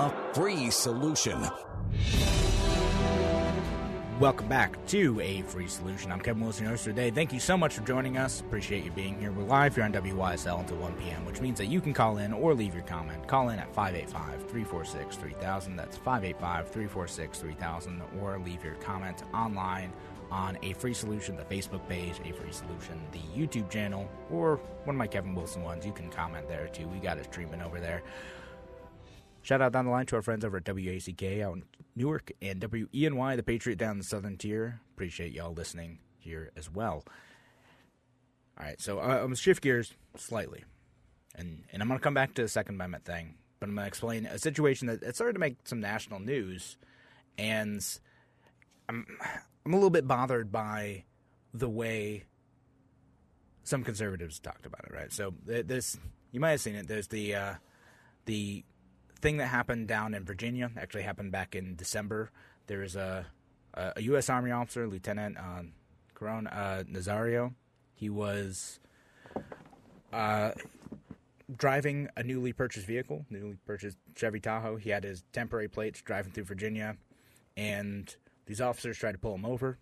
A 0.00 0.10
free 0.32 0.70
solution. 0.70 1.46
Welcome 4.18 4.48
back 4.48 4.86
to 4.86 5.20
A 5.20 5.42
Free 5.42 5.66
Solution. 5.66 6.10
I'm 6.10 6.20
Kevin 6.20 6.42
Wilson, 6.42 6.64
your 6.64 6.70
host 6.70 6.84
today. 6.84 7.10
Thank 7.10 7.34
you 7.34 7.38
so 7.38 7.54
much 7.58 7.74
for 7.74 7.82
joining 7.82 8.16
us. 8.16 8.40
Appreciate 8.40 8.82
you 8.82 8.92
being 8.92 9.20
here. 9.20 9.30
We're 9.30 9.44
live 9.44 9.74
here 9.74 9.84
on 9.84 9.92
WYSL 9.92 10.60
until 10.60 10.78
1 10.78 10.94
p.m., 10.94 11.26
which 11.26 11.42
means 11.42 11.58
that 11.58 11.66
you 11.66 11.82
can 11.82 11.92
call 11.92 12.16
in 12.16 12.32
or 12.32 12.54
leave 12.54 12.72
your 12.72 12.84
comment. 12.84 13.28
Call 13.28 13.50
in 13.50 13.58
at 13.58 13.74
585 13.74 14.48
346 14.48 15.16
3000. 15.16 15.76
That's 15.76 15.98
585 15.98 16.70
346 16.70 17.38
3000. 17.38 18.02
Or 18.22 18.38
leave 18.38 18.64
your 18.64 18.76
comment 18.76 19.24
online 19.34 19.92
on 20.30 20.56
A 20.62 20.72
Free 20.72 20.94
Solution, 20.94 21.36
the 21.36 21.44
Facebook 21.44 21.86
page, 21.90 22.20
A 22.24 22.32
Free 22.32 22.52
Solution, 22.52 22.98
the 23.12 23.38
YouTube 23.38 23.68
channel, 23.68 24.08
or 24.30 24.56
one 24.84 24.96
of 24.96 24.98
my 24.98 25.06
Kevin 25.06 25.34
Wilson 25.34 25.62
ones. 25.62 25.84
You 25.84 25.92
can 25.92 26.08
comment 26.08 26.48
there 26.48 26.68
too. 26.68 26.88
We 26.88 27.00
got 27.00 27.18
a 27.18 27.24
streaming 27.24 27.60
over 27.60 27.80
there. 27.80 28.02
Shout 29.42 29.62
out 29.62 29.72
down 29.72 29.86
the 29.86 29.90
line 29.90 30.06
to 30.06 30.16
our 30.16 30.22
friends 30.22 30.44
over 30.44 30.58
at 30.58 30.64
WACK 30.64 31.40
out 31.42 31.54
in 31.54 31.62
Newark 31.96 32.32
and 32.42 32.60
WENY, 32.60 33.36
the 33.36 33.42
Patriot 33.42 33.76
down 33.76 33.92
in 33.92 33.98
the 33.98 34.04
Southern 34.04 34.36
Tier. 34.36 34.80
Appreciate 34.94 35.32
y'all 35.32 35.54
listening 35.54 35.98
here 36.18 36.50
as 36.56 36.70
well. 36.70 37.04
All 38.58 38.66
right, 38.66 38.80
so 38.80 38.98
uh, 38.98 39.04
I'm 39.04 39.16
going 39.18 39.30
to 39.30 39.36
shift 39.36 39.62
gears 39.62 39.94
slightly. 40.16 40.64
And, 41.34 41.64
and 41.72 41.80
I'm 41.80 41.88
going 41.88 41.98
to 41.98 42.04
come 42.04 42.14
back 42.14 42.34
to 42.34 42.42
the 42.42 42.48
Second 42.48 42.74
Amendment 42.74 43.04
thing, 43.04 43.36
but 43.58 43.68
I'm 43.68 43.74
going 43.74 43.84
to 43.84 43.88
explain 43.88 44.26
a 44.26 44.38
situation 44.38 44.88
that, 44.88 45.00
that 45.00 45.14
started 45.14 45.34
to 45.34 45.38
make 45.38 45.56
some 45.64 45.80
national 45.80 46.20
news. 46.20 46.76
And 47.38 47.82
I'm, 48.88 49.06
I'm 49.64 49.72
a 49.72 49.76
little 49.76 49.90
bit 49.90 50.06
bothered 50.06 50.52
by 50.52 51.04
the 51.54 51.68
way 51.68 52.24
some 53.62 53.84
conservatives 53.84 54.38
talked 54.38 54.66
about 54.66 54.84
it, 54.84 54.92
right? 54.92 55.12
So 55.12 55.32
this, 55.44 55.96
you 56.32 56.40
might 56.40 56.50
have 56.50 56.60
seen 56.60 56.74
it. 56.74 56.88
There's 56.88 57.08
the 57.08 57.34
uh, 57.34 57.54
the 58.26 58.64
thing 59.20 59.36
that 59.38 59.46
happened 59.46 59.88
down 59.88 60.14
in 60.14 60.24
Virginia. 60.24 60.70
Actually, 60.76 61.02
happened 61.02 61.32
back 61.32 61.54
in 61.54 61.76
December. 61.76 62.30
There 62.66 62.80
was 62.80 62.96
a 62.96 63.26
a 63.74 64.02
U.S. 64.02 64.28
Army 64.28 64.50
officer, 64.50 64.86
Lieutenant 64.86 65.38
uh, 65.38 65.62
Caron 66.18 66.46
uh, 66.46 66.84
Nazario. 66.90 67.54
He 67.94 68.10
was 68.10 68.80
uh, 70.12 70.52
driving 71.56 72.08
a 72.16 72.22
newly 72.22 72.52
purchased 72.52 72.86
vehicle, 72.86 73.26
newly 73.30 73.56
purchased 73.66 73.96
Chevy 74.16 74.40
Tahoe. 74.40 74.76
He 74.76 74.90
had 74.90 75.04
his 75.04 75.24
temporary 75.32 75.68
plates 75.68 76.02
driving 76.02 76.32
through 76.32 76.44
Virginia, 76.44 76.96
and 77.56 78.14
these 78.46 78.60
officers 78.60 78.98
tried 78.98 79.12
to 79.12 79.18
pull 79.18 79.34
him 79.34 79.44
over. 79.44 79.78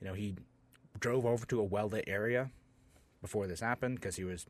You 0.00 0.08
know, 0.08 0.14
he 0.14 0.34
drove 0.98 1.24
over 1.24 1.46
to 1.46 1.60
a 1.60 1.64
well-lit 1.64 2.04
area 2.06 2.50
before 3.20 3.46
this 3.46 3.60
happened 3.60 3.96
because 3.96 4.16
he 4.16 4.24
was 4.24 4.46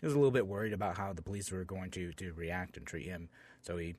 he 0.00 0.06
was 0.06 0.14
a 0.14 0.18
little 0.18 0.32
bit 0.32 0.46
worried 0.46 0.72
about 0.72 0.98
how 0.98 1.12
the 1.12 1.22
police 1.22 1.50
were 1.50 1.64
going 1.64 1.90
to 1.92 2.12
to 2.14 2.32
react 2.32 2.76
and 2.76 2.86
treat 2.86 3.06
him. 3.06 3.28
So 3.66 3.76
he 3.76 3.96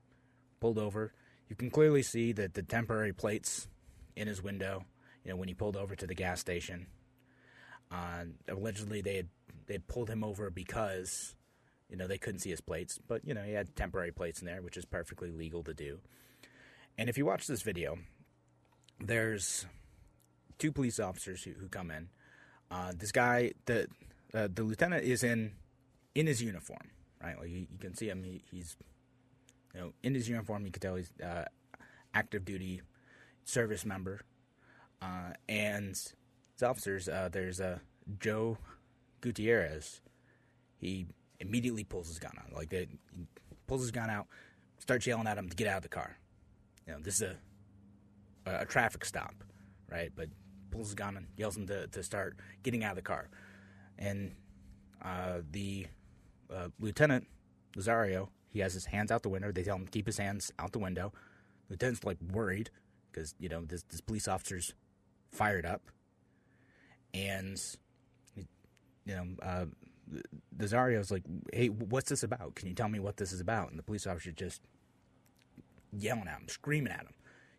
pulled 0.60 0.78
over. 0.78 1.14
You 1.50 1.56
can 1.56 1.70
clearly 1.70 2.02
see 2.02 2.32
that 2.34 2.54
the 2.54 2.64
temporary 2.64 3.14
plates 3.14 3.68
in 4.16 4.28
his 4.28 4.42
window. 4.42 4.86
You 5.24 5.32
know 5.32 5.38
when 5.38 5.50
he 5.50 5.54
pulled 5.54 5.76
over 5.76 5.96
to 5.96 6.08
the 6.08 6.16
gas 6.16 6.40
station. 6.40 6.88
Uh, 7.92 8.26
allegedly, 8.48 9.02
they 9.02 9.18
had 9.18 9.28
they 9.68 9.78
pulled 9.78 10.10
him 10.10 10.24
over 10.24 10.50
because 10.50 11.36
you 11.90 11.98
know 11.98 12.08
they 12.08 12.18
couldn't 12.18 12.40
see 12.40 12.50
his 12.50 12.62
plates, 12.62 12.98
but 13.08 13.26
you 13.26 13.34
know 13.34 13.44
he 13.44 13.52
had 13.52 13.76
temporary 13.76 14.12
plates 14.12 14.40
in 14.40 14.46
there, 14.46 14.62
which 14.62 14.78
is 14.78 14.86
perfectly 14.86 15.32
legal 15.32 15.64
to 15.64 15.74
do. 15.74 16.00
And 16.98 17.10
if 17.10 17.18
you 17.18 17.26
watch 17.26 17.46
this 17.46 17.62
video, 17.62 18.00
there's 19.00 19.66
two 20.58 20.72
police 20.72 21.00
officers 21.00 21.44
who, 21.44 21.52
who 21.52 21.68
come 21.68 21.92
in. 21.92 22.10
Uh, 22.72 22.94
this 22.98 23.12
guy, 23.12 23.52
the 23.66 23.88
uh, 24.34 24.48
the 24.54 24.64
lieutenant, 24.64 25.04
is 25.04 25.24
in 25.24 25.52
in 26.16 26.26
his 26.26 26.42
uniform, 26.42 26.90
right? 27.22 27.38
Like 27.38 27.50
you, 27.50 27.68
you 27.70 27.78
can 27.80 27.96
see 27.96 28.08
him. 28.08 28.24
He, 28.24 28.42
he's 28.50 28.78
you 29.78 29.84
know 29.84 29.94
in 30.04 30.16
his 30.16 30.28
uniform. 30.28 30.66
You 30.66 30.72
could 30.72 30.82
tell 30.82 30.96
he's 30.96 31.12
uh, 31.24 31.46
active 32.14 32.46
duty 32.46 32.82
service 33.46 33.86
member. 33.86 34.22
Uh, 35.02 35.34
and 35.48 35.90
his 35.90 36.64
officers, 36.64 37.08
uh, 37.08 37.30
there's 37.32 37.60
a 37.60 37.82
Joe 38.20 38.58
Gutierrez. 39.22 40.02
He 40.80 41.06
immediately 41.40 41.84
pulls 41.84 42.08
his 42.08 42.18
gun 42.18 42.34
out. 42.40 42.52
Like 42.54 42.70
they, 42.70 42.88
he 43.16 43.28
pulls 43.68 43.82
his 43.82 43.92
gun 43.92 44.10
out, 44.10 44.26
starts 44.80 45.06
yelling 45.06 45.28
at 45.28 45.38
him 45.38 45.50
to 45.50 45.56
get 45.56 45.68
out 45.68 45.78
of 45.78 45.84
the 45.84 45.90
car. 45.90 46.18
You 46.88 46.94
know, 46.94 47.00
this 47.00 47.22
is 47.22 47.30
a 47.30 47.36
a 48.48 48.66
traffic 48.66 49.04
stop, 49.06 49.36
right? 49.92 50.12
But 50.16 50.30
pulls 50.72 50.88
his 50.88 50.96
gun 50.96 51.18
and 51.18 51.28
yells 51.36 51.58
him 51.58 51.68
to, 51.68 51.88
to 51.88 52.02
start 52.02 52.38
getting 52.64 52.84
out 52.84 52.92
of 52.92 52.96
the 52.96 53.02
car. 53.02 53.30
And 54.00 54.34
uh, 55.02 55.40
the 55.52 55.88
uh, 56.54 56.70
lieutenant 56.80 57.28
Nazario, 57.76 58.30
he 58.58 58.62
has 58.62 58.74
his 58.74 58.86
hands 58.86 59.12
out 59.12 59.22
the 59.22 59.30
window. 59.30 59.52
They 59.52 59.62
tell 59.62 59.76
him 59.76 59.88
keep 59.88 60.08
his 60.08 60.18
hands 60.18 60.52
out 60.58 60.72
the 60.72 60.80
window. 60.80 61.14
Lieutenant's 61.70 62.04
like 62.04 62.18
worried 62.34 62.72
because 63.12 63.36
you 63.40 63.50
know 63.50 63.64
this, 63.66 63.84
this 63.84 64.02
police 64.02 64.28
officer's 64.28 64.74
fired 65.32 65.66
up, 65.66 65.84
and 67.14 67.62
you 68.36 68.46
know 69.06 69.28
uh, 69.44 69.66
Nazario's 70.58 71.12
like, 71.12 71.24
"Hey, 71.54 71.68
what's 71.68 72.10
this 72.10 72.24
about? 72.24 72.56
Can 72.56 72.68
you 72.68 72.74
tell 72.74 72.90
me 72.90 73.00
what 73.00 73.18
this 73.18 73.32
is 73.32 73.40
about?" 73.40 73.70
And 73.70 73.78
the 73.78 73.84
police 73.84 74.08
officer 74.08 74.32
just 74.32 74.62
yelling 75.96 76.28
at 76.28 76.40
him, 76.40 76.48
screaming 76.48 76.92
at 76.92 77.02
him, 77.02 77.14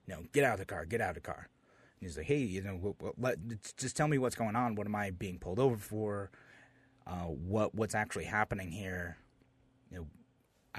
you 0.06 0.14
know, 0.14 0.22
get 0.32 0.42
out 0.42 0.54
of 0.54 0.58
the 0.58 0.66
car, 0.66 0.84
get 0.84 1.00
out 1.00 1.10
of 1.10 1.14
the 1.14 1.20
car. 1.20 1.48
And 2.00 2.08
he's 2.08 2.16
like, 2.16 2.26
hey, 2.26 2.38
you 2.38 2.62
know, 2.62 2.96
let, 3.16 3.38
just 3.76 3.96
tell 3.96 4.08
me 4.08 4.18
what's 4.18 4.36
going 4.36 4.56
on. 4.56 4.74
What 4.74 4.86
am 4.86 4.94
I 4.94 5.10
being 5.10 5.38
pulled 5.38 5.58
over 5.58 5.76
for? 5.76 6.30
Uh, 7.06 7.24
what 7.24 7.74
what's 7.74 7.94
actually 7.94 8.24
happening 8.24 8.70
here? 8.70 9.16
You 9.90 9.98
know, 9.98 10.06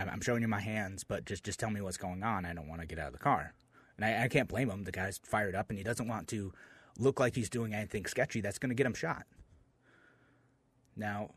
I'm, 0.08 0.22
showing 0.22 0.42
you 0.42 0.48
my 0.48 0.62
hands, 0.62 1.04
but 1.04 1.26
just 1.26 1.44
just 1.44 1.60
tell 1.60 1.70
me 1.70 1.82
what's 1.82 1.98
going 1.98 2.24
on. 2.24 2.46
I 2.46 2.54
don't 2.54 2.68
want 2.68 2.82
to 2.82 2.88
get 2.88 3.00
out 3.00 3.08
of 3.08 3.14
the 3.14 3.20
car, 3.20 3.54
and 3.98 4.06
I, 4.06 4.24
I 4.24 4.28
can't 4.28 4.48
blame 4.48 4.70
him. 4.70 4.84
The 4.84 4.92
guy's 4.92 5.18
fired 5.18 5.56
up, 5.56 5.70
and 5.70 5.78
he 5.78 5.84
doesn't 5.84 6.08
want 6.08 6.28
to 6.30 6.54
look 6.98 7.20
like 7.20 7.36
he's 7.36 7.50
doing 7.50 7.74
anything 7.74 8.06
sketchy 8.06 8.42
that's 8.42 8.60
going 8.60 8.70
to 8.70 8.76
get 8.76 8.86
him 8.86 8.94
shot. 8.94 9.26
Now, 10.96 11.32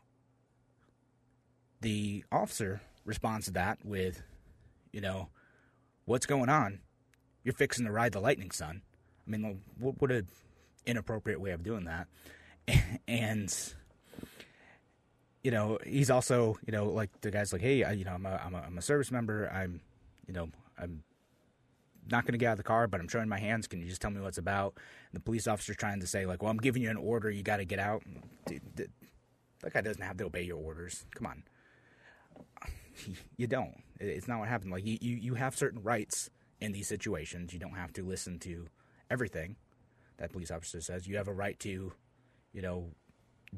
the 1.81 2.23
officer 2.31 2.81
responds 3.05 3.45
to 3.47 3.51
that 3.53 3.79
with, 3.83 4.21
you 4.91 5.01
know, 5.01 5.29
what's 6.05 6.25
going 6.25 6.49
on? 6.49 6.79
You're 7.43 7.53
fixing 7.53 7.85
to 7.85 7.91
ride 7.91 8.11
the 8.13 8.19
lightning, 8.19 8.51
son. 8.51 8.81
I 9.25 9.31
mean, 9.31 9.61
what, 9.79 10.01
what 10.01 10.11
an 10.11 10.27
inappropriate 10.85 11.39
way 11.39 11.51
of 11.51 11.63
doing 11.63 11.85
that. 11.85 12.07
and 13.07 13.73
you 15.43 15.51
know, 15.51 15.77
he's 15.85 16.09
also, 16.09 16.57
you 16.65 16.71
know, 16.71 16.85
like 16.85 17.09
the 17.21 17.29
guy's 17.29 17.51
like, 17.51 17.61
hey, 17.61 17.83
I, 17.83 17.91
you 17.91 18.05
know, 18.05 18.13
I'm 18.13 18.25
a, 18.25 18.41
I'm 18.45 18.55
a, 18.55 18.59
I'm 18.59 18.77
a 18.77 18.81
service 18.81 19.11
member. 19.11 19.51
I'm, 19.53 19.81
you 20.25 20.33
know, 20.33 20.49
I'm 20.79 21.03
not 22.09 22.23
going 22.23 22.31
to 22.31 22.37
get 22.37 22.47
out 22.47 22.51
of 22.53 22.57
the 22.57 22.63
car, 22.63 22.87
but 22.87 23.01
I'm 23.01 23.09
showing 23.09 23.27
my 23.27 23.39
hands. 23.39 23.67
Can 23.67 23.81
you 23.81 23.87
just 23.87 24.01
tell 24.01 24.11
me 24.11 24.21
what's 24.21 24.37
about? 24.37 24.73
And 25.11 25.19
the 25.19 25.23
police 25.23 25.47
officer's 25.47 25.75
trying 25.75 25.99
to 25.99 26.07
say, 26.07 26.25
like, 26.25 26.41
well, 26.41 26.49
I'm 26.49 26.57
giving 26.57 26.81
you 26.81 26.89
an 26.89 26.97
order. 26.97 27.29
You 27.29 27.43
got 27.43 27.57
to 27.57 27.65
get 27.65 27.79
out. 27.79 28.03
Dude, 28.45 28.61
that 29.61 29.73
guy 29.73 29.81
doesn't 29.81 30.01
have 30.01 30.17
to 30.17 30.25
obey 30.25 30.43
your 30.43 30.57
orders. 30.57 31.05
Come 31.15 31.27
on. 31.27 31.43
You 33.37 33.47
don't. 33.47 33.73
It's 33.99 34.27
not 34.27 34.37
what 34.37 34.49
happened. 34.49 34.71
Like, 34.71 34.85
you, 34.85 34.99
you, 35.01 35.15
you 35.15 35.33
have 35.33 35.55
certain 35.55 35.81
rights 35.81 36.29
in 36.61 36.73
these 36.73 36.87
situations. 36.87 37.51
You 37.51 37.57
don't 37.57 37.75
have 37.75 37.91
to 37.93 38.03
listen 38.03 38.37
to 38.41 38.67
everything 39.09 39.55
that 40.17 40.31
police 40.31 40.51
officer 40.51 40.79
says. 40.79 41.07
You 41.07 41.17
have 41.17 41.27
a 41.27 41.33
right 41.33 41.59
to, 41.61 41.93
you 42.53 42.61
know, 42.61 42.91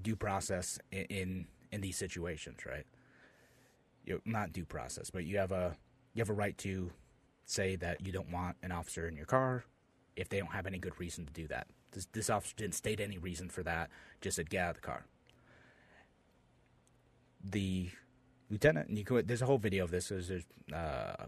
due 0.01 0.15
process 0.15 0.79
in, 0.89 1.05
in 1.09 1.47
in 1.75 1.81
these 1.81 1.97
situations, 1.97 2.65
right? 2.65 2.85
You 4.05 4.21
not 4.25 4.53
due 4.53 4.65
process, 4.65 5.09
but 5.09 5.25
you 5.25 5.37
have 5.37 5.51
a 5.51 5.75
you 6.13 6.21
have 6.21 6.29
a 6.29 6.33
right 6.33 6.57
to 6.59 6.91
say 7.45 7.75
that 7.75 8.05
you 8.05 8.11
don't 8.11 8.31
want 8.31 8.55
an 8.63 8.71
officer 8.71 9.07
in 9.07 9.15
your 9.15 9.25
car 9.25 9.65
if 10.15 10.29
they 10.29 10.39
don't 10.39 10.53
have 10.53 10.65
any 10.65 10.79
good 10.79 10.97
reason 10.99 11.25
to 11.25 11.33
do 11.33 11.47
that. 11.49 11.67
This, 11.91 12.07
this 12.13 12.29
officer 12.29 12.53
didn't 12.55 12.75
state 12.75 12.99
any 13.01 13.17
reason 13.17 13.49
for 13.49 13.61
that; 13.63 13.89
just 14.21 14.37
said 14.37 14.49
get 14.49 14.63
out 14.63 14.69
of 14.69 14.75
the 14.75 14.81
car. 14.81 15.05
The 17.43 17.89
lieutenant, 18.49 18.87
and 18.87 18.97
you 18.97 19.21
there's 19.21 19.41
a 19.41 19.45
whole 19.45 19.57
video 19.57 19.83
of 19.83 19.91
this. 19.91 20.07
There's, 20.07 20.29
there's 20.29 20.45
uh, 20.73 21.25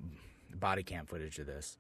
body 0.56 0.84
cam 0.84 1.06
footage 1.06 1.40
of 1.40 1.46
this. 1.46 1.78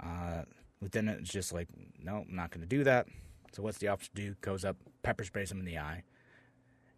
Uh, 0.00 0.42
lieutenant 0.80 1.22
is 1.22 1.28
just 1.28 1.52
like, 1.52 1.68
no, 2.02 2.24
I'm 2.28 2.34
not 2.34 2.50
going 2.50 2.62
to 2.62 2.66
do 2.66 2.84
that. 2.84 3.06
So 3.52 3.62
what's 3.62 3.78
the 3.78 3.88
officer 3.88 4.10
do? 4.14 4.34
Goes 4.40 4.64
up, 4.64 4.76
pepper 5.02 5.24
sprays 5.24 5.52
him 5.52 5.60
in 5.60 5.66
the 5.66 5.78
eye. 5.78 6.04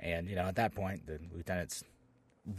And, 0.01 0.29
you 0.29 0.37
know, 0.37 0.47
at 0.47 0.57
that 0.57 0.75
point, 0.75 1.07
the 1.07 1.19
lieutenant's 1.35 1.85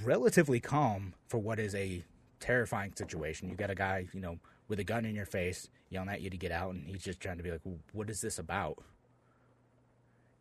relatively 0.03 0.59
calm 0.59 1.13
for 1.27 1.37
what 1.37 1.59
is 1.59 1.75
a 1.75 2.03
terrifying 2.39 2.93
situation. 2.95 3.49
You 3.49 3.55
got 3.55 3.69
a 3.69 3.75
guy, 3.75 4.07
you 4.13 4.21
know, 4.21 4.39
with 4.67 4.79
a 4.79 4.83
gun 4.83 5.05
in 5.05 5.15
your 5.15 5.25
face 5.25 5.69
yelling 5.89 6.09
at 6.09 6.21
you 6.21 6.29
to 6.29 6.37
get 6.37 6.51
out, 6.51 6.73
and 6.73 6.87
he's 6.87 7.03
just 7.03 7.19
trying 7.19 7.37
to 7.37 7.43
be 7.43 7.51
like, 7.51 7.61
what 7.93 8.09
is 8.09 8.21
this 8.21 8.39
about? 8.39 8.79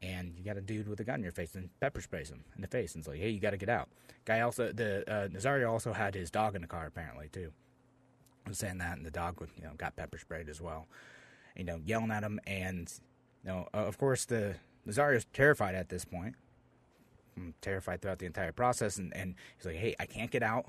And 0.03 0.35
you 0.37 0.45
got 0.45 0.57
a 0.57 0.61
dude 0.61 0.89
with 0.89 1.01
a 1.01 1.05
gun 1.05 1.17
in 1.17 1.23
your 1.23 1.33
face 1.33 1.55
and 1.55 1.71
pepper 1.81 2.03
sprays 2.03 2.29
him 2.29 2.45
in 2.57 2.61
the 2.61 2.69
face 2.69 2.95
and 2.95 3.01
it's 3.01 3.09
like, 3.09 3.19
hey, 3.19 3.31
you 3.31 3.41
got 3.41 3.51
to 3.51 3.57
get 3.57 3.71
out. 3.71 3.89
Guy 4.27 4.41
also, 4.41 4.71
the 4.71 5.03
uh, 5.11 5.29
Nazario 5.29 5.71
also 5.71 5.95
had 5.95 6.15
his 6.15 6.31
dog 6.31 6.55
in 6.55 6.61
the 6.61 6.69
car 6.69 6.87
apparently 6.87 7.29
too. 7.33 7.53
I 8.45 8.51
was 8.51 8.59
saying 8.59 8.79
that, 8.79 8.99
and 8.99 9.07
the 9.07 9.11
dog, 9.11 9.37
you 9.57 9.65
know, 9.65 9.71
got 9.79 9.97
pepper 9.97 10.19
sprayed 10.19 10.51
as 10.51 10.61
well. 10.61 10.87
You 11.57 11.65
know, 11.65 11.81
yelling 11.87 12.11
at 12.11 12.23
him, 12.23 12.39
and 12.47 12.93
you 13.43 13.51
know, 13.51 13.69
of 13.73 13.97
course, 13.97 14.27
the 14.27 14.57
Nazario's 14.87 15.25
terrified 15.33 15.75
at 15.75 15.89
this 15.89 16.05
point. 16.05 16.35
I'm 17.37 17.55
terrified 17.61 18.01
throughout 18.03 18.18
the 18.18 18.27
entire 18.27 18.53
process, 18.53 18.99
and, 18.99 19.14
and 19.16 19.35
he's 19.57 19.66
like, 19.66 19.77
"Hey, 19.77 19.94
I 19.99 20.07
can't 20.07 20.31
get 20.31 20.42
out. 20.42 20.66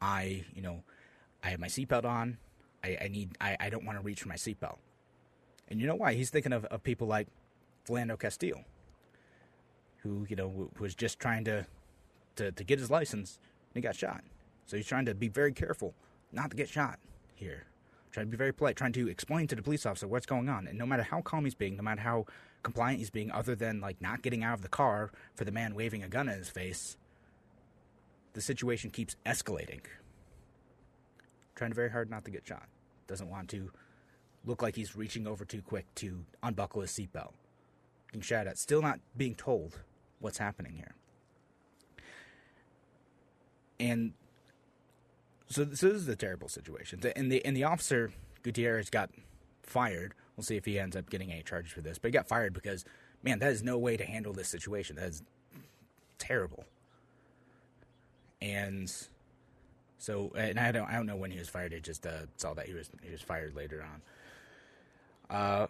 I, 0.00 0.44
you 0.54 0.62
know, 0.62 0.82
I 1.44 1.48
have 1.50 1.60
my 1.60 1.66
seatbelt 1.66 2.04
on. 2.04 2.38
I, 2.82 2.98
I 3.02 3.08
need. 3.08 3.36
I, 3.40 3.56
I 3.60 3.70
don't 3.70 3.84
want 3.84 3.98
to 3.98 4.04
reach 4.04 4.22
for 4.22 4.28
my 4.28 4.36
seatbelt." 4.36 4.78
And 5.68 5.80
you 5.80 5.86
know 5.86 5.94
why? 5.94 6.14
He's 6.14 6.30
thinking 6.30 6.52
of, 6.52 6.64
of 6.66 6.82
people 6.82 7.06
like 7.06 7.28
Philando 7.86 8.18
Castile, 8.18 8.64
who 9.98 10.26
you 10.28 10.36
know 10.36 10.70
was 10.78 10.94
just 10.94 11.18
trying 11.18 11.44
to, 11.44 11.66
to 12.36 12.52
to 12.52 12.64
get 12.64 12.78
his 12.78 12.90
license, 12.90 13.38
and 13.74 13.82
he 13.82 13.86
got 13.86 13.96
shot. 13.96 14.24
So 14.66 14.76
he's 14.76 14.86
trying 14.86 15.06
to 15.06 15.14
be 15.14 15.28
very 15.28 15.52
careful 15.52 15.94
not 16.32 16.50
to 16.50 16.56
get 16.56 16.68
shot 16.68 16.98
here. 17.34 17.66
Trying 18.10 18.26
to 18.26 18.30
be 18.30 18.36
very 18.36 18.52
polite, 18.52 18.76
trying 18.76 18.92
to 18.92 19.08
explain 19.08 19.46
to 19.46 19.54
the 19.54 19.62
police 19.62 19.86
officer 19.86 20.08
what's 20.08 20.26
going 20.26 20.48
on. 20.48 20.66
And 20.66 20.76
no 20.76 20.86
matter 20.86 21.04
how 21.04 21.22
calm 21.22 21.44
he's 21.44 21.54
being, 21.54 21.76
no 21.76 21.82
matter 21.82 22.00
how 22.00 22.26
compliant 22.62 22.98
he's 22.98 23.10
being, 23.10 23.30
other 23.30 23.54
than 23.54 23.80
like 23.80 24.00
not 24.00 24.22
getting 24.22 24.42
out 24.42 24.54
of 24.54 24.62
the 24.62 24.68
car 24.68 25.12
for 25.34 25.44
the 25.44 25.52
man 25.52 25.74
waving 25.74 26.02
a 26.02 26.08
gun 26.08 26.28
in 26.28 26.36
his 26.36 26.50
face, 26.50 26.96
the 28.32 28.40
situation 28.40 28.90
keeps 28.90 29.16
escalating. 29.24 29.80
Trying 31.54 31.72
very 31.72 31.90
hard 31.90 32.10
not 32.10 32.24
to 32.24 32.30
get 32.30 32.46
shot. 32.46 32.66
Doesn't 33.06 33.28
want 33.28 33.48
to 33.50 33.70
look 34.44 34.62
like 34.62 34.74
he's 34.74 34.96
reaching 34.96 35.26
over 35.26 35.44
too 35.44 35.62
quick 35.62 35.86
to 35.96 36.24
unbuckle 36.42 36.80
his 36.80 36.90
seatbelt. 36.90 37.32
Being 38.10 38.22
shot 38.22 38.46
at, 38.46 38.58
still 38.58 38.82
not 38.82 38.98
being 39.16 39.34
told 39.34 39.78
what's 40.18 40.38
happening 40.38 40.74
here. 40.74 40.94
And 43.78 44.12
so, 45.50 45.64
this 45.64 45.82
is 45.82 46.08
a 46.08 46.16
terrible 46.16 46.48
situation. 46.48 47.00
And 47.16 47.30
the 47.30 47.44
and 47.44 47.56
the 47.56 47.64
officer 47.64 48.12
Gutierrez 48.42 48.88
got 48.90 49.10
fired. 49.62 50.14
We'll 50.36 50.44
see 50.44 50.56
if 50.56 50.64
he 50.64 50.78
ends 50.78 50.96
up 50.96 51.10
getting 51.10 51.30
any 51.32 51.42
charges 51.42 51.72
for 51.72 51.80
this. 51.80 51.98
But 51.98 52.08
he 52.08 52.12
got 52.12 52.28
fired 52.28 52.54
because, 52.54 52.84
man, 53.22 53.40
that 53.40 53.52
is 53.52 53.62
no 53.62 53.76
way 53.76 53.96
to 53.96 54.04
handle 54.04 54.32
this 54.32 54.48
situation. 54.48 54.96
That 54.96 55.08
is 55.08 55.22
terrible. 56.18 56.64
And 58.40 58.90
so, 59.98 60.32
and 60.34 60.58
I 60.58 60.72
don't, 60.72 60.88
I 60.88 60.94
don't 60.94 61.04
know 61.06 61.16
when 61.16 61.30
he 61.30 61.38
was 61.38 61.48
fired. 61.48 61.74
I 61.74 61.78
just 61.80 62.06
uh, 62.06 62.20
saw 62.36 62.54
that 62.54 62.66
he 62.66 62.72
was 62.72 62.88
he 63.02 63.10
was 63.10 63.20
fired 63.20 63.54
later 63.54 63.84
on. 63.84 65.36
Uh, 65.36 65.66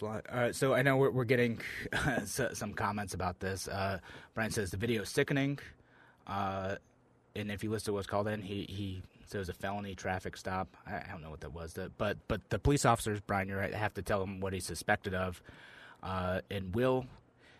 A 0.00 0.04
lot. 0.04 0.26
uh, 0.30 0.52
so 0.52 0.72
I 0.74 0.82
know 0.82 0.96
we're, 0.96 1.10
we're 1.10 1.24
getting 1.24 1.60
uh, 1.92 2.20
some 2.24 2.72
comments 2.72 3.12
about 3.14 3.38
this. 3.40 3.68
Uh, 3.68 3.98
Brian 4.34 4.50
says 4.50 4.70
the 4.70 4.76
video 4.78 5.02
is 5.02 5.10
sickening. 5.10 5.58
And 7.36 7.50
if 7.50 7.64
you 7.64 7.70
listen 7.70 7.86
to 7.86 7.92
what's 7.92 8.06
called 8.06 8.28
in, 8.28 8.42
he 8.42 8.66
he 8.68 9.02
said 9.26 9.38
it 9.38 9.40
was 9.40 9.48
a 9.48 9.54
felony 9.54 9.94
traffic 9.94 10.36
stop. 10.36 10.76
I, 10.86 10.96
I 10.96 11.06
don't 11.10 11.22
know 11.22 11.30
what 11.30 11.40
that 11.40 11.52
was, 11.52 11.78
but 11.98 12.16
but 12.28 12.40
the 12.50 12.58
police 12.58 12.84
officers, 12.84 13.20
Brian, 13.20 13.48
you're 13.48 13.58
right, 13.58 13.74
have 13.74 13.94
to 13.94 14.02
tell 14.02 14.22
him 14.22 14.40
what 14.40 14.52
he's 14.52 14.66
suspected 14.66 15.14
of. 15.14 15.42
Uh, 16.02 16.40
and 16.50 16.74
Will 16.74 17.06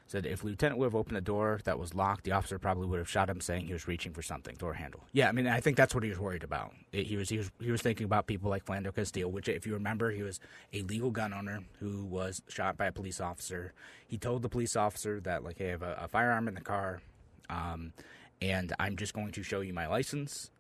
Said 0.06 0.26
if 0.26 0.44
Lieutenant 0.44 0.78
would 0.78 0.84
have 0.84 0.94
opened 0.94 1.16
the 1.16 1.22
door 1.22 1.60
that 1.64 1.78
was 1.78 1.94
locked, 1.94 2.24
the 2.24 2.32
officer 2.32 2.58
probably 2.58 2.86
would 2.86 2.98
have 2.98 3.08
shot 3.08 3.30
him, 3.30 3.40
saying 3.40 3.66
he 3.66 3.72
was 3.72 3.88
reaching 3.88 4.12
for 4.12 4.20
something, 4.20 4.54
door 4.56 4.74
handle. 4.74 5.00
Yeah, 5.12 5.30
I 5.30 5.32
mean, 5.32 5.46
I 5.46 5.60
think 5.60 5.78
that's 5.78 5.94
what 5.94 6.04
he 6.04 6.10
was 6.10 6.18
worried 6.18 6.44
about. 6.44 6.74
It, 6.92 7.06
he 7.06 7.16
was 7.16 7.30
he 7.30 7.38
was 7.38 7.50
he 7.58 7.70
was 7.70 7.80
thinking 7.80 8.04
about 8.04 8.26
people 8.26 8.50
like 8.50 8.66
Philando 8.66 8.94
Castile, 8.94 9.30
which, 9.30 9.48
if 9.48 9.66
you 9.66 9.72
remember, 9.72 10.10
he 10.10 10.22
was 10.22 10.40
a 10.74 10.82
legal 10.82 11.10
gun 11.10 11.32
owner 11.32 11.64
who 11.80 12.04
was 12.04 12.42
shot 12.48 12.76
by 12.76 12.86
a 12.86 12.92
police 12.92 13.18
officer. 13.18 13.72
He 14.06 14.18
told 14.18 14.42
the 14.42 14.48
police 14.50 14.76
officer 14.76 15.20
that 15.20 15.42
like, 15.42 15.56
hey, 15.56 15.68
I 15.68 15.70
have 15.70 15.82
a, 15.82 15.98
a 16.02 16.08
firearm 16.08 16.48
in 16.48 16.54
the 16.54 16.60
car, 16.60 17.00
um, 17.48 17.94
and 18.40 18.72
I'm 18.78 18.96
just 18.96 19.14
going 19.14 19.32
to 19.32 19.42
show 19.42 19.60
you 19.60 19.72
my 19.72 19.86
license, 19.86 20.50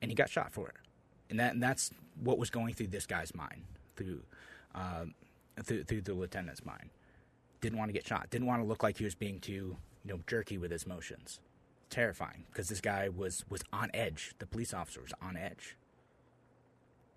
and 0.00 0.10
he 0.10 0.14
got 0.14 0.30
shot 0.30 0.52
for 0.52 0.68
it. 0.68 0.76
And 1.28 1.40
that 1.40 1.54
and 1.54 1.62
that's 1.62 1.90
what 2.20 2.38
was 2.38 2.50
going 2.50 2.74
through 2.74 2.88
this 2.88 3.06
guy's 3.06 3.34
mind 3.34 3.62
through. 3.96 4.22
Uh, 4.74 5.06
through, 5.64 5.84
through 5.84 6.02
the 6.02 6.12
lieutenant's 6.12 6.64
mind 6.66 6.90
didn't 7.60 7.78
want 7.78 7.88
to 7.88 7.92
get 7.92 8.06
shot, 8.06 8.28
didn't 8.30 8.46
want 8.46 8.62
to 8.62 8.66
look 8.66 8.82
like 8.82 8.98
he 8.98 9.04
was 9.04 9.14
being 9.14 9.40
too, 9.40 9.76
you 10.04 10.12
know, 10.12 10.20
jerky 10.26 10.58
with 10.58 10.70
his 10.70 10.86
motions. 10.86 11.40
Terrifying 11.88 12.44
because 12.50 12.68
this 12.68 12.80
guy 12.80 13.08
was 13.08 13.44
was 13.48 13.62
on 13.72 13.90
edge. 13.94 14.34
The 14.38 14.46
police 14.46 14.74
officer 14.74 15.00
was 15.00 15.12
on 15.22 15.36
edge. 15.36 15.76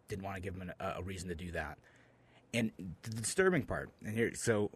Didn't 0.08 0.24
want 0.24 0.36
to 0.36 0.41
give 0.41 0.56
him 0.56 0.72
a, 0.80 0.93
a 0.98 1.04
reason 1.04 1.28
to 1.30 1.36
do 1.36 1.52
that. 1.52 1.80
And 2.54 2.72
the 3.02 3.10
disturbing 3.10 3.63
part, 3.63 3.89
and 4.06 4.15
here, 4.15 4.34
so 4.36 4.69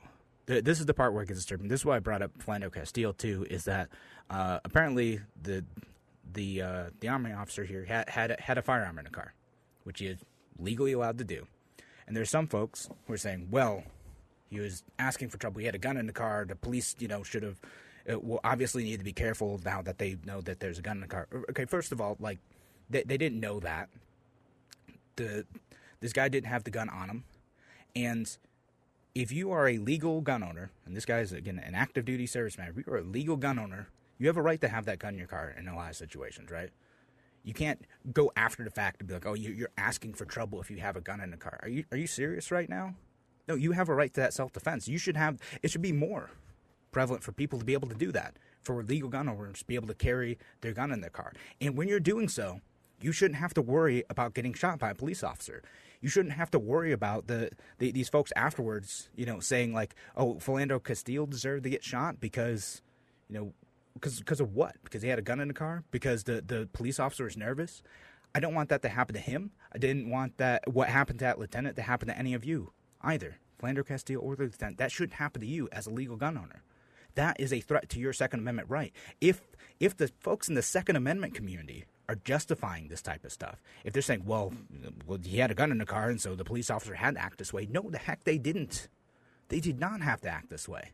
this 0.45 0.79
is 0.79 0.85
the 0.85 0.93
part 0.93 1.13
where 1.13 1.23
it 1.23 1.27
gets 1.27 1.39
disturbing. 1.39 1.67
This 1.67 1.81
is 1.81 1.85
why 1.85 1.95
I 1.95 1.99
brought 1.99 2.21
up 2.21 2.37
Philando 2.37 2.71
Castile 2.71 3.13
too. 3.13 3.45
Is 3.49 3.65
that 3.65 3.89
uh, 4.29 4.59
apparently 4.65 5.21
the 5.41 5.63
the 6.33 6.61
uh, 6.61 6.83
the 6.99 7.07
army 7.07 7.31
officer 7.31 7.63
here 7.63 7.85
had 7.85 8.09
had 8.09 8.31
a, 8.31 8.37
had 8.39 8.57
a 8.57 8.61
firearm 8.61 8.97
in 8.97 9.05
the 9.05 9.11
car, 9.11 9.33
which 9.83 9.99
he 9.99 10.07
is 10.07 10.19
legally 10.59 10.91
allowed 10.91 11.17
to 11.19 11.23
do. 11.23 11.47
And 12.07 12.17
there's 12.17 12.29
some 12.29 12.47
folks 12.47 12.89
who 13.07 13.13
are 13.13 13.17
saying, 13.17 13.47
well, 13.49 13.83
he 14.49 14.59
was 14.59 14.83
asking 14.99 15.29
for 15.29 15.37
trouble. 15.37 15.59
He 15.59 15.65
had 15.65 15.75
a 15.75 15.79
gun 15.79 15.95
in 15.97 16.07
the 16.07 16.13
car. 16.13 16.45
The 16.45 16.55
police, 16.55 16.95
you 16.99 17.07
know, 17.07 17.23
should 17.23 17.43
have. 17.43 17.59
Uh, 18.11 18.19
will 18.19 18.41
obviously 18.43 18.83
need 18.83 18.97
to 18.97 19.03
be 19.05 19.13
careful 19.13 19.61
now 19.63 19.81
that 19.81 19.97
they 19.97 20.17
know 20.25 20.41
that 20.41 20.59
there's 20.59 20.77
a 20.77 20.81
gun 20.81 20.97
in 20.97 21.01
the 21.01 21.07
car. 21.07 21.25
Okay, 21.51 21.63
first 21.63 21.93
of 21.93 22.01
all, 22.01 22.17
like 22.19 22.37
they 22.89 23.03
they 23.03 23.17
didn't 23.17 23.39
know 23.39 23.61
that. 23.61 23.87
The 25.15 25.45
this 26.01 26.11
guy 26.11 26.27
didn't 26.27 26.47
have 26.47 26.65
the 26.65 26.71
gun 26.71 26.89
on 26.89 27.09
him, 27.09 27.23
and 27.95 28.37
if 29.15 29.31
you 29.31 29.51
are 29.51 29.67
a 29.67 29.77
legal 29.77 30.21
gun 30.21 30.43
owner, 30.43 30.71
and 30.85 30.95
this 30.95 31.05
guy 31.05 31.19
is 31.19 31.31
again 31.31 31.59
an 31.59 31.75
active 31.75 32.05
duty 32.05 32.25
serviceman, 32.25 32.69
if 32.69 32.77
you 32.77 32.83
are 32.91 32.97
a 32.97 33.03
legal 33.03 33.37
gun 33.37 33.59
owner, 33.59 33.87
you 34.17 34.27
have 34.27 34.37
a 34.37 34.41
right 34.41 34.61
to 34.61 34.67
have 34.67 34.85
that 34.85 34.99
gun 34.99 35.13
in 35.13 35.19
your 35.19 35.27
car 35.27 35.53
in 35.57 35.67
a 35.67 35.75
lot 35.75 35.91
of 35.91 35.95
situations, 35.95 36.49
right? 36.49 36.69
You 37.43 37.53
can't 37.53 37.81
go 38.13 38.31
after 38.35 38.63
the 38.63 38.69
fact 38.69 39.01
and 39.01 39.07
be 39.07 39.13
like, 39.13 39.25
"Oh, 39.25 39.33
you're 39.33 39.69
asking 39.77 40.13
for 40.13 40.25
trouble 40.25 40.61
if 40.61 40.71
you 40.71 40.77
have 40.77 40.95
a 40.95 41.01
gun 41.01 41.19
in 41.19 41.31
the 41.31 41.37
car." 41.37 41.59
Are 41.61 41.69
you 41.69 41.83
are 41.91 41.97
you 41.97 42.07
serious 42.07 42.51
right 42.51 42.69
now? 42.69 42.95
No, 43.47 43.55
you 43.55 43.73
have 43.73 43.89
a 43.89 43.95
right 43.95 44.13
to 44.13 44.21
that 44.21 44.33
self 44.33 44.53
defense. 44.53 44.87
You 44.87 44.97
should 44.97 45.17
have, 45.17 45.37
it 45.61 45.69
should 45.69 45.81
be 45.81 45.91
more 45.91 46.31
prevalent 46.91 47.23
for 47.23 47.31
people 47.31 47.59
to 47.59 47.65
be 47.65 47.73
able 47.73 47.89
to 47.89 47.95
do 47.95 48.11
that, 48.11 48.37
for 48.61 48.81
legal 48.83 49.09
gun 49.09 49.27
owners 49.27 49.59
to 49.59 49.65
be 49.65 49.75
able 49.75 49.87
to 49.87 49.93
carry 49.93 50.37
their 50.61 50.73
gun 50.73 50.91
in 50.91 51.01
their 51.01 51.09
car. 51.09 51.33
And 51.59 51.75
when 51.75 51.87
you're 51.87 51.99
doing 51.99 52.29
so, 52.29 52.61
you 53.01 53.11
shouldn't 53.11 53.39
have 53.39 53.53
to 53.55 53.61
worry 53.61 54.03
about 54.09 54.33
getting 54.33 54.53
shot 54.53 54.79
by 54.79 54.91
a 54.91 54.95
police 54.95 55.23
officer. 55.23 55.61
You 56.03 56.09
shouldn't 56.09 56.33
have 56.33 56.51
to 56.51 56.59
worry 56.59 56.91
about 56.91 57.27
the, 57.27 57.49
the 57.79 57.93
these 57.93 58.09
folks 58.09 58.33
afterwards, 58.35 59.09
you 59.15 59.25
know, 59.25 59.39
saying 59.39 59.73
like, 59.73 59.95
"Oh, 60.17 60.35
Philando 60.35 60.83
Castile 60.83 61.25
deserved 61.25 61.63
to 61.63 61.69
get 61.69 61.81
shot 61.81 62.19
because, 62.19 62.81
you 63.29 63.35
know, 63.39 63.53
because 63.93 64.19
because 64.19 64.41
of 64.41 64.53
what? 64.53 64.75
Because 64.83 65.01
he 65.01 65.07
had 65.07 65.17
a 65.17 65.21
gun 65.21 65.39
in 65.39 65.47
the 65.47 65.53
car? 65.53 65.85
Because 65.91 66.25
the 66.25 66.43
the 66.45 66.67
police 66.73 66.99
officer 66.99 67.23
was 67.23 67.37
nervous? 67.37 67.81
I 68.35 68.41
don't 68.41 68.53
want 68.53 68.67
that 68.67 68.81
to 68.81 68.89
happen 68.89 69.15
to 69.15 69.21
him. 69.21 69.51
I 69.73 69.77
didn't 69.77 70.09
want 70.09 70.37
that 70.39 70.71
what 70.71 70.89
happened 70.89 71.19
to 71.19 71.25
that 71.25 71.39
lieutenant 71.39 71.77
to 71.77 71.81
happen 71.81 72.09
to 72.09 72.17
any 72.17 72.33
of 72.33 72.43
you 72.43 72.73
either, 73.01 73.37
Philando 73.61 73.87
Castile 73.87 74.19
or 74.21 74.35
the 74.35 74.43
lieutenant. 74.43 74.79
That 74.79 74.91
shouldn't 74.91 75.13
happen 75.13 75.39
to 75.39 75.47
you 75.47 75.69
as 75.71 75.87
a 75.87 75.89
legal 75.89 76.17
gun 76.17 76.37
owner. 76.37 76.63
That 77.15 77.39
is 77.39 77.53
a 77.53 77.61
threat 77.61 77.87
to 77.89 77.99
your 77.99 78.11
Second 78.11 78.41
Amendment 78.41 78.69
right. 78.69 78.91
If 79.21 79.41
if 79.79 79.95
the 79.95 80.11
folks 80.19 80.49
in 80.49 80.55
the 80.55 80.61
Second 80.61 80.97
Amendment 80.97 81.33
community 81.33 81.85
are 82.09 82.15
justifying 82.15 82.87
this 82.87 83.01
type 83.01 83.23
of 83.23 83.31
stuff, 83.31 83.61
if 83.83 83.93
they're 83.93 84.01
saying, 84.01 84.23
well, 84.25 84.53
well, 85.05 85.19
he 85.23 85.37
had 85.37 85.51
a 85.51 85.55
gun 85.55 85.71
in 85.71 85.77
the 85.77 85.85
car 85.85 86.09
and 86.09 86.19
so 86.21 86.35
the 86.35 86.43
police 86.43 86.69
officer 86.69 86.95
had 86.95 87.15
to 87.15 87.21
act 87.21 87.37
this 87.37 87.53
way, 87.53 87.67
no, 87.69 87.89
the 87.89 87.97
heck 87.97 88.23
they 88.23 88.37
didn't. 88.37 88.87
They 89.49 89.59
did 89.59 89.79
not 89.79 90.01
have 90.01 90.21
to 90.21 90.29
act 90.29 90.49
this 90.49 90.67
way. 90.67 90.91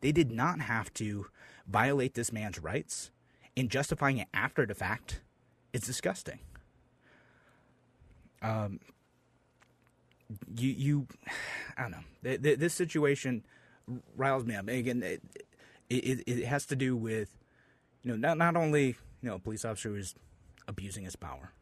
They 0.00 0.12
did 0.12 0.30
not 0.30 0.60
have 0.60 0.92
to 0.94 1.26
violate 1.66 2.14
this 2.14 2.32
man's 2.32 2.58
rights. 2.58 3.10
And 3.56 3.68
justifying 3.68 4.18
it 4.18 4.28
after 4.32 4.66
the 4.66 4.74
fact 4.74 5.20
is 5.72 5.82
disgusting. 5.82 6.38
Um, 8.40 8.78
you 10.56 10.70
you 10.70 11.06
I 11.76 11.82
don't 11.82 11.90
know. 11.90 12.36
This 12.36 12.74
situation 12.74 13.44
riles 14.16 14.44
me 14.44 14.54
up. 14.54 14.68
Again, 14.68 15.02
it, 15.02 15.22
it, 15.88 16.22
it 16.26 16.44
has 16.44 16.66
to 16.66 16.76
do 16.76 16.96
with 16.96 17.36
you 18.02 18.12
know 18.12 18.16
not 18.16 18.38
not 18.38 18.56
only 18.56 18.96
you 19.22 19.28
know 19.28 19.36
a 19.36 19.38
police 19.38 19.64
officer 19.64 19.88
who's 19.90 20.14
abusing 20.68 21.04
his 21.04 21.16
power, 21.16 21.52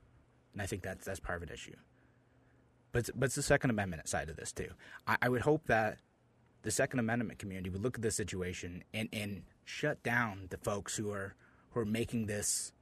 and 0.52 0.60
I 0.60 0.66
think 0.66 0.82
that's 0.82 1.06
that's 1.06 1.20
part 1.20 1.42
of 1.42 1.48
an 1.48 1.54
issue. 1.54 1.76
But 2.92 3.08
but 3.14 3.26
it's 3.26 3.36
the 3.36 3.42
Second 3.42 3.70
Amendment 3.70 4.08
side 4.08 4.28
of 4.28 4.36
this 4.36 4.52
too. 4.52 4.70
I, 5.06 5.16
I 5.22 5.28
would 5.30 5.42
hope 5.42 5.66
that 5.66 5.98
the 6.62 6.70
Second 6.70 6.98
Amendment 6.98 7.38
community 7.38 7.70
would 7.70 7.82
look 7.82 7.96
at 7.96 8.02
this 8.02 8.16
situation 8.16 8.84
and 8.92 9.08
and 9.12 9.44
shut 9.64 10.02
down 10.02 10.48
the 10.50 10.58
folks 10.58 10.96
who 10.96 11.10
are 11.12 11.34
who 11.70 11.80
are 11.80 11.86
making 11.86 12.26
this 12.26 12.72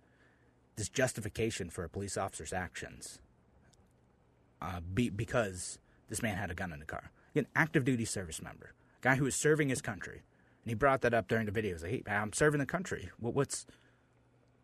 this 0.77 0.89
justification 0.89 1.71
for 1.71 1.85
a 1.85 1.89
police 1.89 2.17
officer's 2.17 2.53
actions 2.53 3.21
uh, 4.61 4.81
be, 4.81 5.09
because 5.09 5.79
this 6.09 6.23
man 6.23 6.37
had 6.37 6.51
a 6.51 6.55
gun 6.55 6.73
in 6.73 6.81
the 6.81 6.87
car. 6.87 7.11
An 7.35 7.47
active 7.55 7.85
duty 7.85 8.05
service 8.05 8.41
member, 8.41 8.73
a 9.01 9.03
guy 9.03 9.17
who 9.17 9.25
was 9.25 9.35
serving 9.35 9.69
his 9.69 9.83
country, 9.83 10.23
and 10.63 10.71
he 10.71 10.75
brought 10.75 11.01
that 11.03 11.13
up 11.13 11.29
during 11.29 11.47
the 11.47 11.53
video. 11.53 11.71
He 11.71 11.75
was 11.75 11.83
like, 11.83 11.93
"Hey, 11.93 12.03
I'm 12.07 12.33
serving 12.33 12.61
the 12.61 12.67
country. 12.67 13.11
What, 13.19 13.35
what's 13.35 13.67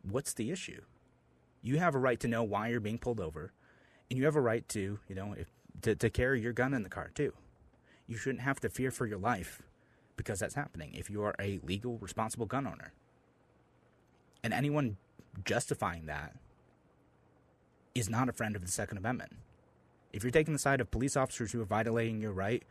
what's 0.02 0.32
the 0.32 0.50
issue? 0.50 0.82
You 1.62 1.78
have 1.78 1.94
a 1.94 1.98
right 1.98 2.18
to 2.20 2.28
know 2.28 2.42
why 2.42 2.68
you're 2.68 2.80
being 2.80 2.98
pulled 2.98 3.20
over, 3.20 3.52
and 4.08 4.18
you 4.18 4.24
have 4.24 4.36
a 4.36 4.40
right 4.40 4.66
to, 4.70 4.98
you 5.08 5.14
know, 5.14 5.34
if, 5.38 5.48
to, 5.82 5.94
to 5.94 6.10
carry 6.10 6.40
your 6.40 6.52
gun 6.52 6.74
in 6.74 6.82
the 6.82 6.88
car 6.88 7.10
too. 7.14 7.32
You 8.06 8.16
shouldn't 8.16 8.42
have 8.42 8.60
to 8.60 8.68
fear 8.68 8.90
for 8.90 9.06
your 9.06 9.18
life 9.18 9.62
because 10.16 10.40
that's 10.40 10.54
happening 10.54 10.92
if 10.94 11.08
you 11.08 11.22
are 11.22 11.34
a 11.38 11.60
legal, 11.62 11.98
responsible 11.98 12.46
gun 12.46 12.66
owner. 12.66 12.92
And 14.42 14.52
anyone 14.52 14.96
justifying 15.44 16.06
that 16.06 16.34
is 17.94 18.08
not 18.08 18.28
a 18.28 18.32
friend 18.32 18.56
of 18.56 18.64
the 18.64 18.70
Second 18.70 18.98
Amendment. 18.98 19.32
If 20.12 20.24
you're 20.24 20.30
taking 20.30 20.52
the 20.52 20.58
side 20.58 20.80
of 20.80 20.90
police 20.90 21.16
officers 21.16 21.52
who 21.52 21.60
are 21.60 21.66
violating 21.66 22.20
your 22.20 22.32
right 22.32 22.62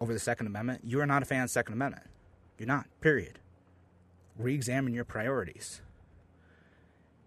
over 0.00 0.12
the 0.12 0.18
Second 0.18 0.46
Amendment, 0.46 0.80
you 0.84 1.00
are 1.00 1.06
not 1.06 1.22
a 1.22 1.26
fan 1.26 1.42
of 1.42 1.48
the 1.48 1.52
Second 1.52 1.74
Amendment. 1.74 2.06
You're 2.58 2.66
not, 2.66 2.86
period. 3.00 3.38
Re 4.36 4.54
examine 4.54 4.94
your 4.94 5.04
priorities. 5.04 5.80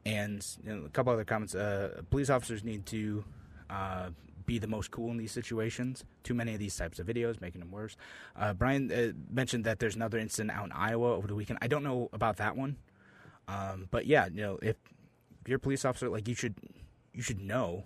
And 0.06 0.46
you 0.64 0.76
know, 0.76 0.86
a 0.86 0.90
couple 0.90 1.12
other 1.12 1.24
comments. 1.24 1.56
Uh, 1.56 2.02
police 2.10 2.30
officers 2.30 2.64
need 2.64 2.86
to 2.88 3.24
uh, 3.70 4.10
be 4.46 4.60
the 4.60 4.68
most 4.68 4.92
cool 4.92 5.10
in 5.10 5.18
these 5.18 5.32
situations. 5.32 6.04
Too 6.24 6.36
many 6.36 6.54
of 6.54 6.60
these 6.60 6.76
types 6.76 7.00
of 7.00 7.08
videos, 7.08 7.42
making 7.42 7.62
them 7.62 7.72
worse. 7.72 7.98
Uh, 8.36 8.54
Brian 8.54 8.92
uh, 8.92 9.14
mentioned 9.34 9.64
that 9.64 9.80
there's 9.80 9.96
another 9.96 10.20
incident 10.20 10.52
out 10.52 10.66
in 10.66 10.72
Iowa 10.72 11.16
over 11.16 11.28
the 11.28 11.36
weekend. 11.36 11.60
I 11.62 11.68
don't 11.68 11.84
know 11.84 12.10
about 12.14 12.38
that 12.38 12.56
one, 12.56 12.78
um, 13.48 13.88
but 13.90 14.06
yeah, 14.06 14.28
you 14.32 14.42
know, 14.42 14.60
if 14.62 14.76
you're 15.48 15.58
a 15.58 15.60
police 15.60 15.86
officer, 15.86 16.08
like 16.10 16.28
you 16.28 16.36
should, 16.36 16.56
you 17.14 17.24
should 17.24 17.42
know 17.42 17.86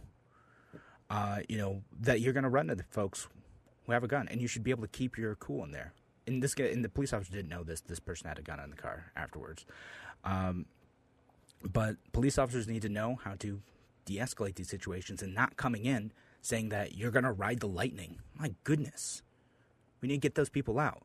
uh, 1.10 1.40
you 1.48 1.58
know, 1.58 1.82
that 2.00 2.22
you're 2.22 2.34
going 2.34 2.44
to 2.44 2.50
run 2.50 2.70
into 2.70 2.84
folks 2.90 3.28
who 3.86 3.92
have 3.92 4.04
a 4.04 4.08
gun, 4.08 4.28
and 4.30 4.42
you 4.42 4.48
should 4.48 4.64
be 4.64 4.72
able 4.72 4.84
to 4.84 4.88
keep 4.88 5.18
your 5.18 5.36
cool 5.36 5.64
in 5.64 5.72
there. 5.72 5.94
And 6.28 6.44
this 6.44 6.54
guy, 6.54 6.66
and 6.66 6.84
the 6.86 6.90
police 6.90 7.14
officer 7.14 7.32
didn't 7.32 7.50
know 7.50 7.64
this. 7.64 7.82
This 7.82 8.00
person 8.00 8.28
had 8.28 8.38
a 8.38 8.44
gun 8.44 8.60
in 8.60 8.70
the 8.70 8.76
car 8.76 9.12
afterwards. 9.16 9.66
Um, 10.24 10.66
but 11.64 11.98
police 12.14 12.38
officers 12.38 12.68
need 12.68 12.82
to 12.82 12.90
know 12.90 13.20
how 13.24 13.36
to 13.40 13.62
de-escalate 14.06 14.56
these 14.56 14.70
situations 14.70 15.22
and 15.22 15.34
not 15.34 15.58
coming 15.58 15.86
in 15.86 16.12
saying 16.42 16.70
that 16.70 16.96
you're 16.96 17.12
going 17.12 17.26
to 17.26 17.32
ride 17.32 17.60
the 17.60 17.68
lightning. 17.68 18.20
My 18.36 18.54
goodness, 18.64 19.22
we 20.02 20.08
need 20.08 20.16
to 20.16 20.22
get 20.22 20.36
those 20.36 20.50
people 20.50 20.80
out. 20.80 21.04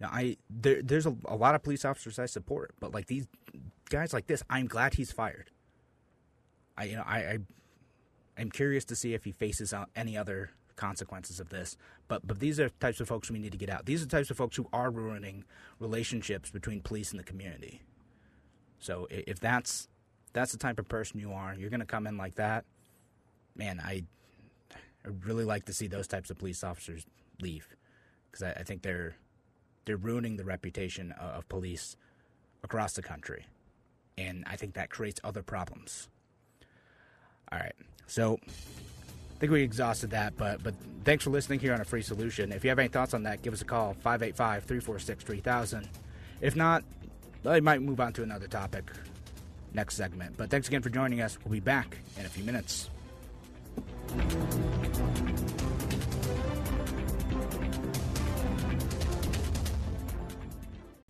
Now, 0.00 0.08
I 0.10 0.36
there, 0.50 0.82
there's 0.82 1.06
a, 1.06 1.14
a 1.26 1.36
lot 1.36 1.54
of 1.54 1.62
police 1.62 1.84
officers 1.84 2.18
I 2.18 2.26
support, 2.26 2.74
but 2.80 2.92
like 2.92 3.06
these 3.06 3.28
guys 3.88 4.12
like 4.12 4.26
this, 4.26 4.42
I'm 4.50 4.66
glad 4.66 4.94
he's 4.94 5.12
fired. 5.12 5.50
I 6.76 6.84
you 6.84 6.96
know 6.96 7.04
I, 7.06 7.18
I 7.18 7.38
I'm 8.36 8.50
curious 8.50 8.84
to 8.86 8.96
see 8.96 9.14
if 9.14 9.24
he 9.24 9.30
faces 9.30 9.72
uh, 9.72 9.84
any 9.94 10.16
other 10.16 10.50
consequences 10.74 11.38
of 11.38 11.50
this. 11.50 11.76
But 12.08 12.26
but 12.26 12.40
these 12.40 12.58
are 12.58 12.68
types 12.68 13.00
of 13.00 13.06
folks 13.06 13.30
we 13.30 13.38
need 13.38 13.52
to 13.52 13.58
get 13.58 13.70
out. 13.70 13.86
These 13.86 14.02
are 14.02 14.06
types 14.06 14.30
of 14.30 14.36
folks 14.36 14.56
who 14.56 14.66
are 14.72 14.90
ruining 14.90 15.44
relationships 15.78 16.50
between 16.50 16.80
police 16.80 17.12
and 17.12 17.20
the 17.20 17.24
community. 17.24 17.82
So 18.82 19.06
if 19.10 19.38
that's 19.38 19.88
that's 20.32 20.50
the 20.50 20.58
type 20.58 20.78
of 20.78 20.88
person 20.88 21.20
you 21.20 21.32
are, 21.32 21.54
you're 21.54 21.70
going 21.70 21.80
to 21.80 21.86
come 21.86 22.06
in 22.06 22.16
like 22.16 22.34
that. 22.34 22.64
Man, 23.54 23.80
I 23.80 24.02
I 24.72 25.08
really 25.24 25.44
like 25.44 25.66
to 25.66 25.72
see 25.72 25.86
those 25.86 26.08
types 26.08 26.30
of 26.30 26.38
police 26.38 26.64
officers 26.64 27.06
leave 27.40 27.66
because 28.30 28.42
I, 28.42 28.60
I, 28.60 28.62
think 28.64 28.82
they're 28.82 29.14
they're 29.84 29.96
ruining 29.96 30.36
the 30.36 30.44
reputation 30.44 31.12
of, 31.12 31.30
of 31.30 31.48
police 31.48 31.96
across 32.64 32.92
the 32.94 33.02
country, 33.02 33.46
and 34.18 34.44
I 34.48 34.56
think 34.56 34.74
that 34.74 34.90
creates 34.90 35.20
other 35.22 35.42
problems. 35.42 36.08
All 37.50 37.58
right. 37.58 37.74
So 38.06 38.38
I 38.44 39.38
think 39.38 39.52
we 39.52 39.62
exhausted 39.62 40.10
that, 40.10 40.36
but 40.36 40.62
but 40.64 40.74
thanks 41.04 41.22
for 41.22 41.30
listening 41.30 41.60
here 41.60 41.72
on 41.72 41.80
a 41.80 41.84
free 41.84 42.02
solution. 42.02 42.50
If 42.50 42.64
you 42.64 42.70
have 42.70 42.80
any 42.80 42.88
thoughts 42.88 43.14
on 43.14 43.22
that, 43.24 43.42
give 43.42 43.52
us 43.52 43.62
a 43.62 43.64
call 43.64 43.94
585-346-3000. 44.04 45.86
If 46.40 46.56
not, 46.56 46.82
I 47.44 47.60
might 47.60 47.82
move 47.82 48.00
on 48.00 48.12
to 48.14 48.22
another 48.22 48.46
topic 48.46 48.90
next 49.74 49.96
segment. 49.96 50.36
But 50.36 50.50
thanks 50.50 50.68
again 50.68 50.82
for 50.82 50.90
joining 50.90 51.20
us. 51.20 51.38
We'll 51.44 51.52
be 51.52 51.60
back 51.60 51.96
in 52.18 52.26
a 52.26 52.28
few 52.28 52.44
minutes. 52.44 52.90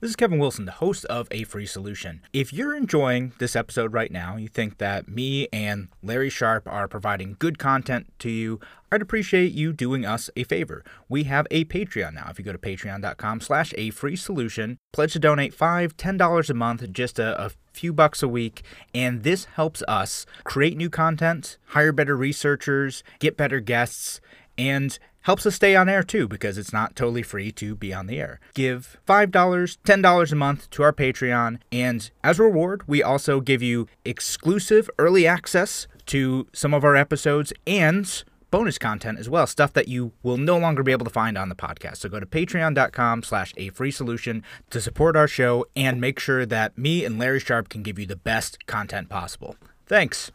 This 0.03 0.11
is 0.11 0.17
Kevin 0.17 0.41
Wilson, 0.41 0.65
the 0.65 0.73
host 0.73 1.05
of 1.05 1.29
A 1.31 1.45
Free 1.45 1.65
Solution. 1.65 2.23
If 2.33 2.53
you're 2.53 2.75
enjoying 2.75 3.35
this 3.39 3.55
episode 3.55 3.93
right 3.93 4.11
now, 4.11 4.37
you 4.37 4.49
think 4.49 4.79
that 4.79 5.07
me 5.07 5.47
and 5.53 5.91
Larry 6.03 6.29
Sharpe 6.29 6.67
are 6.67 6.89
providing 6.89 7.37
good 7.39 7.57
content 7.57 8.13
to 8.19 8.29
you, 8.29 8.59
I'd 8.91 9.01
appreciate 9.01 9.53
you 9.53 9.73
doing 9.73 10.05
us 10.05 10.29
a 10.35 10.43
favor. 10.43 10.83
We 11.09 11.23
have 11.25 11.47
a 11.53 11.67
Patreon 11.67 12.15
now. 12.15 12.27
If 12.29 12.41
you 12.41 12.45
go 12.45 12.51
to 12.51 12.59
patreon.com 12.59 13.43
slash 13.43 13.73
a 13.79 13.91
free 13.91 14.17
solution, 14.17 14.77
pledge 14.93 15.13
to 15.13 15.21
donate 15.21 15.55
five, 15.55 15.97
ten 15.97 16.17
dollars 16.17 16.51
a 16.51 16.55
month, 16.55 16.85
just 16.91 17.21
a, 17.21 17.41
a 17.41 17.53
few 17.73 17.93
bucks 17.93 18.25
a 18.25 18.29
week, 18.29 18.63
and 18.93 19.23
this 19.23 19.45
helps 19.55 19.85
us 19.87 20.27
create 20.43 20.77
new 20.77 20.91
content, 20.91 21.59
hire 21.67 21.93
better 21.93 22.17
researchers, 22.17 23.05
get 23.21 23.37
better 23.37 23.61
guests, 23.61 24.21
and 24.59 24.99
helps 25.23 25.47
us 25.47 25.55
stay 25.55 25.75
on 25.75 25.89
air 25.89 26.03
too 26.03 26.29
because 26.29 26.59
it's 26.59 26.73
not 26.73 26.97
totally 26.97 27.23
free 27.23 27.51
to 27.53 27.75
be 27.75 27.93
on 27.93 28.07
the 28.07 28.21
air. 28.21 28.41
Give 28.55 28.99
$5, 29.07 29.31
$10 29.31 30.33
a 30.33 30.37
month 30.37 30.71
to 30.71 30.83
our 30.83 30.93
Patreon, 30.93 31.59
and 31.71 32.11
as 32.23 32.39
a 32.39 32.45
reward, 32.45 32.83
we 32.87 33.03
also 33.03 33.41
give 33.41 33.63
you 33.63 33.87
exclusive 34.05 34.91
early 34.99 35.27
access 35.27 35.87
to 36.07 36.47
some 36.53 36.75
of 36.75 36.85
our 36.85 36.97
episodes 36.97 37.53
and 37.67 38.25
bonus 38.53 38.79
content 38.79 39.19
as 39.19 39.29
well, 39.29 39.47
stuff 39.47 39.73
that 39.73 39.89
you 39.89 40.13
will 40.23 40.37
no 40.37 40.59
longer 40.59 40.83
be 40.83 40.93
able 40.93 41.07
to 41.07 41.11
find 41.11 41.37
on 41.37 41.49
the 41.49 41.55
podcast. 41.57 41.97
So 41.99 42.09
go 42.09 42.21
to 42.21 42.27
patreon.com 42.27 43.23
slash 43.25 43.53
a 43.57 43.71
free 43.71 43.91
solution 43.91 44.45
to 44.71 44.81
support 44.81 45.17
our 45.17 45.27
show 45.27 45.65
and 45.75 46.01
make 46.01 46.21
sure 46.21 46.45
that 46.47 46.77
me 46.77 47.05
and 47.05 47.19
Larry 47.19 47.41
Sharpe 47.41 47.71
can 47.71 47.83
give 47.83 47.99
you 47.99 48.07
the 48.07 48.15
best 48.17 48.67
content 48.67 49.09
possible. 49.09 49.57
Thanks. 49.87 50.31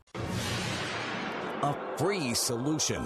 A 1.61 1.75
free 1.97 2.33
solution. 2.33 3.05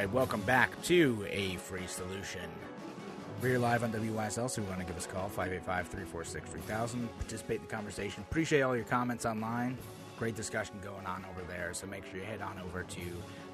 Right, 0.00 0.10
welcome 0.12 0.40
back 0.40 0.80
to 0.84 1.26
A 1.28 1.56
Free 1.56 1.86
Solution. 1.86 2.48
We're 3.42 3.58
live 3.58 3.84
on 3.84 3.92
WYSL, 3.92 4.48
so 4.48 4.62
you 4.62 4.66
want 4.66 4.80
to 4.80 4.86
give 4.86 4.96
us 4.96 5.04
a 5.04 5.08
call, 5.10 5.28
585 5.28 5.88
346 5.88 6.48
3000. 6.48 7.18
Participate 7.18 7.56
in 7.56 7.66
the 7.66 7.70
conversation. 7.70 8.22
Appreciate 8.22 8.62
all 8.62 8.74
your 8.74 8.86
comments 8.86 9.26
online. 9.26 9.76
Great 10.18 10.36
discussion 10.36 10.76
going 10.82 11.04
on 11.04 11.22
over 11.30 11.46
there, 11.46 11.74
so 11.74 11.86
make 11.86 12.06
sure 12.06 12.16
you 12.16 12.22
head 12.22 12.40
on 12.40 12.58
over 12.64 12.82
to 12.82 13.00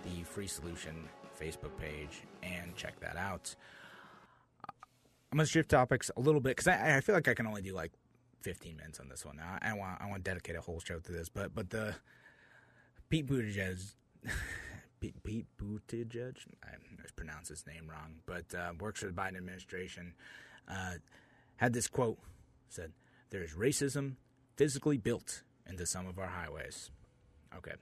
the 0.05 0.23
Free 0.23 0.47
Solution 0.47 1.09
Facebook 1.37 1.77
page 1.81 2.23
and 2.45 2.77
check 2.77 3.01
that 3.01 3.17
out. 3.17 3.57
I'm 5.33 5.39
going 5.39 5.47
to 5.47 5.51
shift 5.51 5.69
topics 5.69 6.13
a 6.17 6.21
little 6.21 6.41
bit 6.41 6.51
because 6.51 6.69
I, 6.69 6.99
I 6.99 7.01
feel 7.01 7.17
like 7.17 7.27
I 7.27 7.35
can 7.35 7.49
only 7.49 7.63
do 7.63 7.73
like 7.73 7.91
15 8.43 8.77
minutes 8.77 9.01
on 9.01 9.09
this 9.09 9.25
one. 9.25 9.41
I, 9.41 9.71
I 9.71 9.73
want 9.73 10.01
I 10.01 10.07
want 10.07 10.25
to 10.25 10.31
dedicate 10.31 10.55
a 10.55 10.61
whole 10.61 10.79
show 10.79 11.01
to 11.01 11.13
this, 11.13 11.29
but 11.29 11.57
but 11.57 11.71
the 11.71 11.97
Pete 13.11 13.27
Buttigieg 13.27 13.95
Pete, 15.01 15.23
Pete 15.23 15.47
Buttigieg, 15.59 16.37
I 16.65 16.69
pronounced 17.15 17.51
his 17.51 17.67
name 17.67 17.89
wrong, 17.91 18.17
but 18.27 18.55
uh, 18.55 18.73
works 18.79 19.01
for 19.01 19.07
the 19.07 19.13
Biden 19.13 19.37
administration, 19.37 20.15
uh, 20.69 20.95
had 21.57 21.73
this 21.73 21.89
quote 21.89 22.19
said, 22.69 22.93
"There 23.31 23.43
is 23.43 23.53
racism 23.53 24.17
physically 24.57 24.99
built 24.99 25.43
into 25.69 25.87
some 25.87 26.07
of 26.07 26.19
our 26.19 26.27
highways." 26.27 26.91
Okay, 27.57 27.75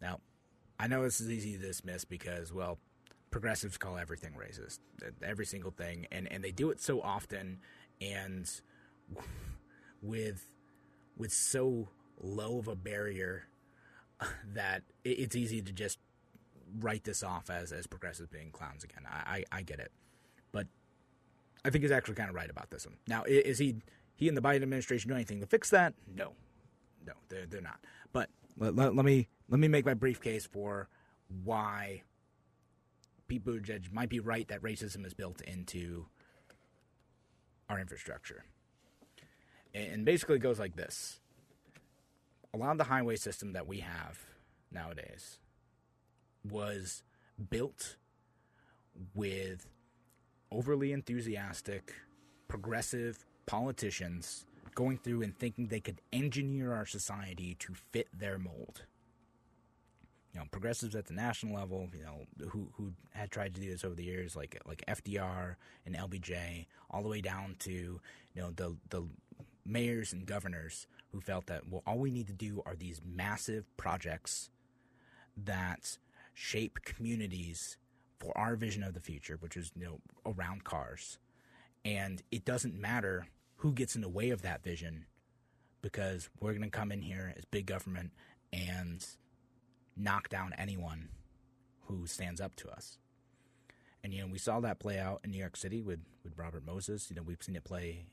now 0.00 0.20
I 0.78 0.86
know 0.86 1.02
this 1.02 1.20
is 1.20 1.30
easy 1.30 1.56
to 1.56 1.58
dismiss 1.58 2.04
because, 2.04 2.52
well, 2.52 2.78
progressives 3.30 3.78
call 3.78 3.96
everything 3.96 4.32
racist, 4.32 4.78
every 5.22 5.46
single 5.46 5.70
thing, 5.70 6.06
and 6.10 6.30
and 6.30 6.42
they 6.42 6.52
do 6.52 6.70
it 6.70 6.80
so 6.80 7.00
often 7.00 7.60
and 8.00 8.50
with 10.02 10.48
with 11.16 11.32
so 11.32 11.88
low 12.20 12.58
of 12.58 12.68
a 12.68 12.76
barrier 12.76 13.44
that 14.54 14.82
it's 15.04 15.36
easy 15.36 15.60
to 15.62 15.72
just 15.72 15.98
write 16.80 17.04
this 17.04 17.22
off 17.22 17.50
as 17.50 17.72
as 17.72 17.86
progressives 17.86 18.28
being 18.28 18.50
clowns 18.50 18.84
again. 18.84 19.04
I, 19.08 19.44
I, 19.52 19.58
I 19.58 19.62
get 19.62 19.78
it, 19.78 19.92
but 20.52 20.66
I 21.64 21.70
think 21.70 21.82
he's 21.82 21.92
actually 21.92 22.14
kind 22.14 22.28
of 22.28 22.34
right 22.34 22.50
about 22.50 22.70
this 22.70 22.86
one. 22.86 22.96
Now, 23.06 23.24
is 23.26 23.58
he 23.58 23.76
he 24.14 24.28
and 24.28 24.36
the 24.36 24.42
Biden 24.42 24.62
administration 24.62 25.08
doing 25.08 25.18
anything 25.18 25.40
to 25.40 25.46
fix 25.46 25.70
that? 25.70 25.94
No, 26.14 26.32
no, 27.06 27.12
they're 27.28 27.46
they're 27.46 27.60
not. 27.60 27.80
But 28.12 28.30
let, 28.56 28.74
let, 28.74 28.94
let 28.94 29.04
me 29.04 29.28
let 29.48 29.60
me 29.60 29.68
make 29.68 29.84
my 29.86 29.94
brief 29.94 30.20
case 30.20 30.46
for 30.46 30.88
why 31.44 32.02
Pete 33.28 33.44
Buttigieg 33.44 33.92
might 33.92 34.08
be 34.08 34.20
right 34.20 34.46
that 34.48 34.62
racism 34.62 35.04
is 35.06 35.14
built 35.14 35.40
into 35.42 36.06
our 37.68 37.78
infrastructure. 37.80 38.44
And 39.74 40.04
basically, 40.04 40.36
it 40.36 40.40
goes 40.40 40.58
like 40.58 40.76
this: 40.76 41.20
a 42.54 42.56
lot 42.56 42.72
of 42.72 42.78
the 42.78 42.84
highway 42.84 43.16
system 43.16 43.52
that 43.52 43.66
we 43.66 43.80
have 43.80 44.18
nowadays 44.70 45.38
was 46.50 47.02
built 47.50 47.96
with 49.14 49.66
overly 50.50 50.92
enthusiastic, 50.92 51.94
progressive 52.48 53.24
politicians 53.46 54.46
going 54.74 54.98
through 54.98 55.22
and 55.22 55.36
thinking 55.38 55.66
they 55.66 55.80
could 55.80 56.00
engineer 56.12 56.72
our 56.72 56.86
society 56.86 57.56
to 57.58 57.74
fit 57.74 58.08
their 58.16 58.38
mold. 58.38 58.82
You 60.32 60.40
know, 60.40 60.46
progressives 60.50 60.94
at 60.94 61.06
the 61.06 61.14
national 61.14 61.54
level, 61.54 61.88
you 61.94 62.02
know, 62.02 62.48
who 62.50 62.68
who 62.76 62.92
had 63.14 63.30
tried 63.30 63.54
to 63.54 63.60
do 63.60 63.70
this 63.70 63.84
over 63.84 63.94
the 63.94 64.04
years, 64.04 64.36
like 64.36 64.60
like 64.66 64.84
FDR 64.86 65.56
and 65.86 65.96
LBJ, 65.96 66.66
all 66.90 67.02
the 67.02 67.08
way 67.08 67.22
down 67.22 67.56
to 67.60 67.70
you 67.70 68.00
know 68.34 68.50
the 68.50 68.76
the 68.90 69.02
mayors 69.64 70.12
and 70.12 70.26
governors 70.26 70.86
who 71.10 71.20
felt 71.20 71.46
that 71.46 71.68
well, 71.68 71.82
all 71.86 71.98
we 71.98 72.10
need 72.10 72.26
to 72.26 72.34
do 72.34 72.62
are 72.66 72.76
these 72.76 73.00
massive 73.02 73.64
projects 73.78 74.50
that 75.42 75.96
shape 76.36 76.80
communities 76.84 77.78
for 78.20 78.36
our 78.36 78.56
vision 78.56 78.82
of 78.82 78.92
the 78.92 79.00
future, 79.00 79.38
which 79.40 79.56
is 79.56 79.72
you 79.74 79.84
know 79.84 80.00
around 80.26 80.64
cars, 80.64 81.18
and 81.84 82.22
it 82.30 82.44
doesn't 82.44 82.78
matter 82.78 83.26
who 83.56 83.72
gets 83.72 83.96
in 83.96 84.02
the 84.02 84.08
way 84.08 84.28
of 84.28 84.42
that 84.42 84.62
vision, 84.62 85.06
because 85.80 86.28
we're 86.38 86.52
going 86.52 86.62
to 86.62 86.68
come 86.68 86.92
in 86.92 87.00
here 87.00 87.32
as 87.38 87.46
big 87.46 87.64
government 87.64 88.12
and 88.52 89.04
knock 89.96 90.28
down 90.28 90.52
anyone 90.58 91.08
who 91.86 92.06
stands 92.06 92.38
up 92.38 92.54
to 92.56 92.68
us. 92.68 92.98
And 94.04 94.12
you 94.12 94.20
know 94.20 94.28
we 94.30 94.38
saw 94.38 94.60
that 94.60 94.78
play 94.78 94.98
out 94.98 95.22
in 95.24 95.30
New 95.30 95.38
York 95.38 95.56
City 95.56 95.80
with 95.80 96.00
with 96.22 96.36
Robert 96.36 96.66
Moses. 96.66 97.08
You 97.08 97.16
know 97.16 97.22
we've 97.22 97.42
seen 97.42 97.56
it 97.56 97.64
play. 97.64 98.06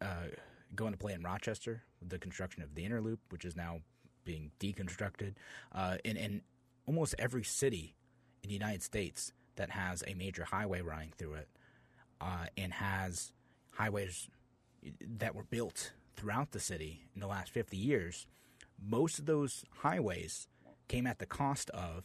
Uh, 0.00 0.28
going 0.74 0.92
to 0.92 0.98
play 0.98 1.12
in 1.12 1.22
Rochester 1.22 1.82
with 2.00 2.08
the 2.10 2.18
construction 2.18 2.62
of 2.62 2.74
the 2.74 2.84
inner 2.84 3.00
loop, 3.00 3.20
which 3.28 3.44
is 3.44 3.54
now 3.54 3.80
being 4.24 4.50
deconstructed, 4.58 5.34
uh, 5.72 5.96
and, 6.04 6.18
and 6.18 6.40
almost 6.86 7.14
every 7.18 7.44
city 7.44 7.94
in 8.42 8.48
the 8.48 8.54
United 8.54 8.82
States 8.82 9.32
that 9.56 9.70
has 9.70 10.02
a 10.06 10.14
major 10.14 10.44
highway 10.44 10.80
running 10.80 11.12
through 11.16 11.34
it 11.34 11.48
uh, 12.20 12.46
and 12.56 12.72
has 12.74 13.32
highways 13.72 14.28
that 15.18 15.34
were 15.34 15.44
built 15.44 15.92
throughout 16.16 16.52
the 16.52 16.60
city 16.60 17.02
in 17.14 17.20
the 17.20 17.26
last 17.26 17.50
50 17.50 17.76
years, 17.76 18.26
most 18.82 19.18
of 19.18 19.26
those 19.26 19.64
highways 19.78 20.48
came 20.88 21.06
at 21.06 21.18
the 21.18 21.26
cost 21.26 21.70
of 21.70 22.04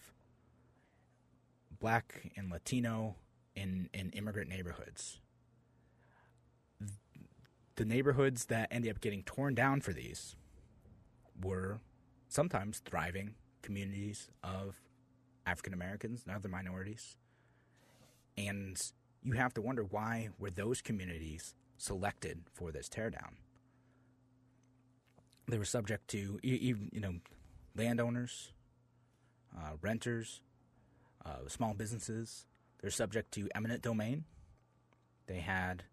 black 1.79 2.31
and 2.35 2.51
Latino 2.51 3.15
and, 3.55 3.89
and 3.93 4.13
immigrant 4.13 4.49
neighborhoods. 4.49 5.19
The 7.75 7.85
neighborhoods 7.85 8.45
that 8.45 8.67
ended 8.71 8.91
up 8.91 9.01
getting 9.01 9.23
torn 9.23 9.55
down 9.55 9.81
for 9.81 9.93
these 9.93 10.35
were 11.41 11.79
sometimes 12.27 12.79
thriving 12.79 13.35
communities 13.61 14.29
of 14.43 14.79
African 15.45 15.73
Americans 15.73 16.23
and 16.25 16.35
other 16.35 16.49
minorities. 16.49 17.17
And 18.37 18.81
you 19.23 19.33
have 19.33 19.53
to 19.55 19.61
wonder 19.61 19.83
why 19.83 20.29
were 20.39 20.49
those 20.49 20.81
communities 20.81 21.53
selected 21.77 22.41
for 22.53 22.71
this 22.71 22.89
teardown? 22.89 23.33
They 25.47 25.57
were 25.57 25.65
subject 25.65 26.07
to 26.09 26.39
even 26.43 26.89
you 26.93 27.01
know 27.01 27.15
landowners, 27.75 28.51
uh, 29.57 29.71
renters, 29.81 30.41
uh, 31.25 31.47
small 31.47 31.73
businesses. 31.73 32.45
They're 32.81 32.91
subject 32.91 33.31
to 33.33 33.49
eminent 33.53 33.81
domain. 33.81 34.25
They 35.27 35.39
had, 35.39 35.83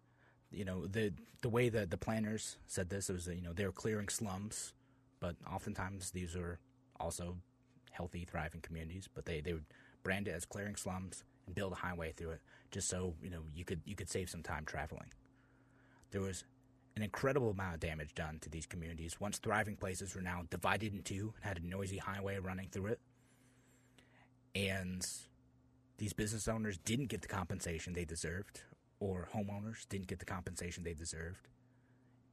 you 0.51 0.65
know, 0.65 0.87
the 0.87 1.13
the 1.41 1.49
way 1.49 1.69
that 1.69 1.89
the 1.89 1.97
planners 1.97 2.57
said 2.67 2.89
this 2.89 3.09
was, 3.09 3.27
you 3.27 3.41
know, 3.41 3.53
they 3.53 3.65
were 3.65 3.71
clearing 3.71 4.09
slums, 4.09 4.73
but 5.19 5.35
oftentimes 5.49 6.11
these 6.11 6.35
are 6.35 6.59
also 6.99 7.37
healthy, 7.99 8.25
thriving 8.25 8.61
communities, 8.61 9.09
but 9.13 9.25
they, 9.25 9.41
they 9.41 9.53
would 9.53 9.65
brand 10.03 10.27
it 10.27 10.31
as 10.31 10.45
clearing 10.45 10.77
slums 10.77 11.23
and 11.45 11.53
build 11.53 11.73
a 11.73 11.75
highway 11.75 12.13
through 12.15 12.31
it 12.31 12.41
just 12.71 12.87
so 12.87 13.13
you 13.21 13.29
know 13.29 13.41
you 13.53 13.65
could 13.65 13.81
you 13.85 13.95
could 13.95 14.09
save 14.09 14.29
some 14.29 14.41
time 14.41 14.63
traveling. 14.65 15.11
There 16.11 16.21
was 16.21 16.45
an 16.95 17.03
incredible 17.03 17.51
amount 17.51 17.73
of 17.73 17.79
damage 17.81 18.15
done 18.15 18.39
to 18.41 18.49
these 18.49 18.65
communities. 18.65 19.19
Once 19.19 19.37
thriving 19.37 19.75
places 19.75 20.15
were 20.15 20.21
now 20.21 20.43
divided 20.49 20.93
in 20.93 21.01
two 21.03 21.33
and 21.35 21.45
had 21.45 21.57
a 21.57 21.67
noisy 21.67 21.97
highway 21.97 22.37
running 22.39 22.69
through 22.71 22.87
it. 22.87 22.99
And 24.55 25.05
these 25.97 26.13
business 26.13 26.47
owners 26.47 26.77
didn't 26.77 27.07
get 27.07 27.21
the 27.21 27.27
compensation 27.27 27.93
they 27.93 28.05
deserved 28.05 28.61
or 28.99 29.27
homeowners 29.33 29.87
didn't 29.87 30.07
get 30.07 30.19
the 30.19 30.25
compensation 30.25 30.83
they 30.83 30.93
deserved, 30.93 31.47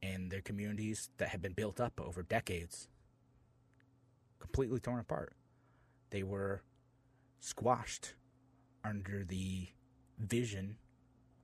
and 0.01 0.31
their 0.31 0.41
communities 0.41 1.09
that 1.17 1.29
had 1.29 1.41
been 1.41 1.53
built 1.53 1.79
up 1.79 1.99
over 1.99 2.23
decades 2.23 2.87
completely 4.39 4.79
torn 4.79 4.99
apart. 4.99 5.33
They 6.09 6.23
were 6.23 6.61
squashed 7.39 8.13
under 8.83 9.23
the 9.23 9.69
vision 10.17 10.77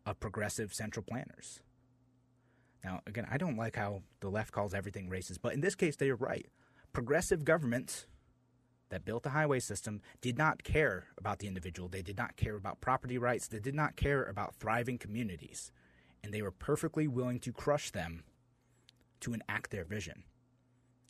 of 0.06 0.20
progressive 0.20 0.74
central 0.74 1.04
planners. 1.04 1.62
Now, 2.84 3.02
again, 3.08 3.28
I 3.30 3.38
don't 3.38 3.58
like 3.58 3.76
how 3.76 4.02
the 4.20 4.30
left 4.30 4.52
calls 4.52 4.74
everything 4.74 5.10
racist, 5.10 5.40
but 5.42 5.54
in 5.54 5.62
this 5.62 5.76
case, 5.76 5.96
they 5.96 6.10
are 6.10 6.16
right. 6.16 6.48
Progressive 6.92 7.46
governments 7.46 8.08
that 8.90 9.06
built 9.06 9.24
the 9.24 9.30
highway 9.30 9.60
system 9.60 10.02
did 10.22 10.38
not 10.38 10.64
care 10.64 11.08
about 11.18 11.40
the 11.40 11.48
individual. 11.48 11.90
They 11.90 12.02
did 12.02 12.18
not 12.18 12.36
care 12.36 12.56
about 12.56 12.82
property 12.82 13.18
rights. 13.18 13.48
They 13.48 13.60
did 13.60 13.74
not 13.74 13.96
care 13.96 14.24
about 14.24 14.56
thriving 14.56 14.98
communities. 14.98 15.72
And 16.24 16.34
they 16.34 16.42
were 16.42 16.52
perfectly 16.52 17.08
willing 17.08 17.40
to 17.40 17.52
crush 17.52 17.92
them 17.92 18.24
to 19.22 19.34
enact 19.34 19.72
their 19.72 19.86
vision. 19.86 20.24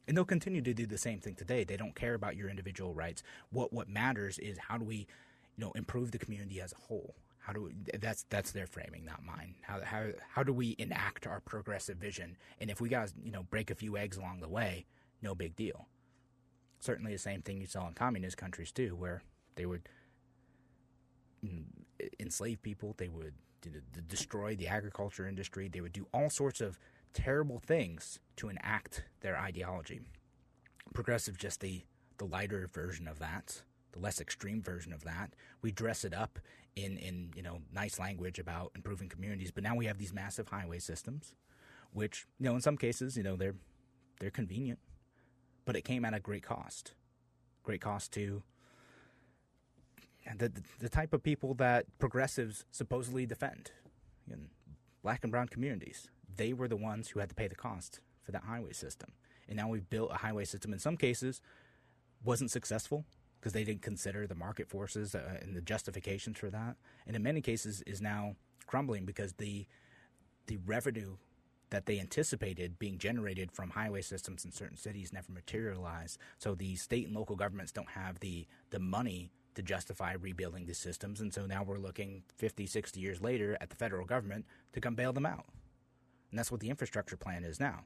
And 0.08 0.18
they'll 0.18 0.26
continue 0.26 0.62
to 0.62 0.74
do 0.74 0.86
the 0.86 0.98
same 0.98 1.20
thing 1.20 1.36
today. 1.36 1.64
They 1.64 1.78
don't 1.78 1.96
care 1.96 2.14
about 2.14 2.36
your 2.36 2.50
individual 2.50 2.94
rights. 2.94 3.24
What 3.52 3.72
what 3.72 3.90
matters 3.90 4.38
is 4.40 4.58
how 4.58 4.78
do 4.78 4.86
we, 4.86 4.96
you 4.98 5.06
know, 5.66 5.72
improve 5.76 6.12
the 6.12 6.18
community 6.18 6.60
as 6.62 6.74
a 6.74 6.82
whole? 6.88 7.16
How 7.40 7.54
do 7.54 7.64
we, 7.64 7.74
that's 8.00 8.24
that's 8.30 8.52
their 8.52 8.68
framing, 8.68 9.06
not 9.06 9.24
mine. 9.24 9.56
How 9.62 9.82
how 9.84 10.08
how 10.30 10.44
do 10.44 10.54
we 10.54 10.76
enact 10.78 11.28
our 11.28 11.40
progressive 11.40 11.98
vision? 11.98 12.38
And 12.60 12.70
if 12.70 12.82
we 12.82 12.90
got 12.90 13.12
you 13.24 13.32
know 13.32 13.44
break 13.44 13.72
a 13.72 13.76
few 13.76 13.98
eggs 13.98 14.18
along 14.18 14.40
the 14.40 14.50
way, 14.50 14.86
no 15.22 15.36
big 15.36 15.56
deal. 15.56 15.88
Certainly 16.80 17.14
the 17.14 17.18
same 17.20 17.42
thing 17.42 17.60
you 17.60 17.66
saw 17.66 17.88
in 17.88 17.94
communist 17.94 18.38
countries 18.38 18.72
too, 18.72 18.96
where 18.96 19.24
they 19.56 19.66
would 19.66 19.88
mm, 21.46 21.64
enslave 22.20 22.62
people, 22.62 22.94
they 22.98 23.08
would 23.08 23.34
destroy 24.08 24.56
the 24.56 24.68
agriculture 24.68 25.28
industry, 25.28 25.68
they 25.68 25.82
would 25.82 25.94
do 25.94 26.08
all 26.14 26.30
sorts 26.30 26.62
of 26.62 26.78
terrible 27.14 27.60
things 27.60 28.20
to 28.38 28.50
enact 28.50 29.04
their 29.22 29.38
ideology. 29.38 30.02
Progressive 30.94 31.38
just 31.38 31.62
the 31.62 31.84
the 32.18 32.26
lighter 32.26 32.70
version 32.72 33.08
of 33.08 33.20
that 33.20 33.64
the 33.94 34.00
less 34.00 34.20
extreme 34.20 34.62
version 34.62 34.92
of 34.92 35.04
that. 35.06 35.34
We 35.62 35.72
dress 35.72 36.04
it 36.04 36.14
up 36.14 36.40
in, 36.76 36.98
in 36.98 37.32
you 37.36 37.42
know 37.42 37.60
nice 37.72 37.98
language 37.98 38.40
about 38.40 38.72
improving 38.76 39.08
communities, 39.08 39.52
but 39.52 39.64
now 39.64 39.76
we 39.76 39.86
have 39.86 39.98
these 39.98 40.14
massive 40.14 40.50
highway 40.50 40.80
systems, 40.80 41.34
which 41.94 42.26
you 42.40 42.46
know 42.46 42.56
in 42.56 42.62
some 42.62 42.78
cases 42.78 43.16
you 43.16 43.24
know 43.24 43.36
they're 43.36 43.56
they're 44.20 44.32
convenient, 44.32 44.80
but 45.66 45.76
it 45.76 45.84
came 45.84 46.04
at 46.04 46.14
a 46.14 46.20
great 46.20 46.44
cost, 46.44 46.94
great 47.64 47.82
cost 47.82 48.12
to 48.14 48.44
the 50.38 50.52
the 50.80 50.90
type 50.90 51.14
of 51.14 51.24
people 51.24 51.54
that 51.56 51.86
progressives 52.00 52.66
supposedly 52.72 53.26
defend, 53.26 53.72
in 54.30 54.50
black 55.04 55.24
and 55.24 55.32
brown 55.32 55.48
communities. 55.48 56.10
They 56.36 56.54
were 56.54 56.68
the 56.68 56.76
ones 56.76 57.10
who 57.10 57.20
had 57.20 57.30
to 57.30 57.36
pay 57.36 57.48
the 57.48 57.56
cost 57.56 58.00
for 58.24 58.32
that 58.32 58.44
highway 58.44 58.74
system, 58.74 59.12
and 59.48 59.58
now 59.58 59.70
we've 59.70 59.90
built 59.90 60.12
a 60.12 60.18
highway 60.18 60.46
system. 60.46 60.74
In 60.74 60.80
some 60.80 60.98
cases, 60.98 61.42
wasn't 62.24 62.52
successful 62.52 63.06
because 63.40 63.54
they 63.54 63.64
didn't 63.64 63.82
consider 63.82 64.26
the 64.26 64.36
market 64.36 64.70
forces 64.70 65.14
uh, 65.14 65.38
and 65.42 65.56
the 65.56 65.62
justifications 65.62 66.38
for 66.38 66.50
that. 66.50 66.78
And 67.06 67.16
in 67.16 67.24
many 67.24 67.42
cases, 67.42 67.84
is 67.86 68.02
now 68.02 68.36
crumbling 68.66 69.06
because 69.06 69.34
the 69.34 69.68
the 70.48 70.58
revenue 70.66 71.18
that 71.70 71.86
they 71.86 72.00
anticipated 72.00 72.78
being 72.78 72.98
generated 72.98 73.52
from 73.52 73.72
highway 73.72 74.02
systems 74.02 74.46
in 74.46 74.52
certain 74.52 74.78
cities 74.78 75.12
never 75.12 75.32
materialized. 75.32 76.20
So 76.38 76.54
the 76.54 76.76
state 76.76 77.08
and 77.08 77.16
local 77.16 77.36
governments 77.36 77.72
don't 77.72 77.90
have 77.90 78.20
the 78.20 78.48
the 78.70 78.80
money 78.80 79.32
to 79.56 79.62
justify 79.62 80.14
rebuilding 80.14 80.66
these 80.66 80.78
systems. 80.78 81.22
And 81.22 81.34
so 81.34 81.46
now 81.46 81.64
we're 81.64 81.78
looking 81.78 82.24
50, 82.38 82.66
60 82.66 83.00
years 83.00 83.22
later 83.22 83.58
at 83.62 83.70
the 83.70 83.76
federal 83.76 84.06
government 84.06 84.46
to 84.74 84.82
come 84.82 84.96
bail 84.96 85.14
them 85.14 85.26
out. 85.26 85.46
And 86.34 86.40
that's 86.40 86.52
what 86.52 86.60
the 86.60 86.70
infrastructure 86.70 87.16
plan 87.16 87.44
is 87.44 87.60
now. 87.60 87.86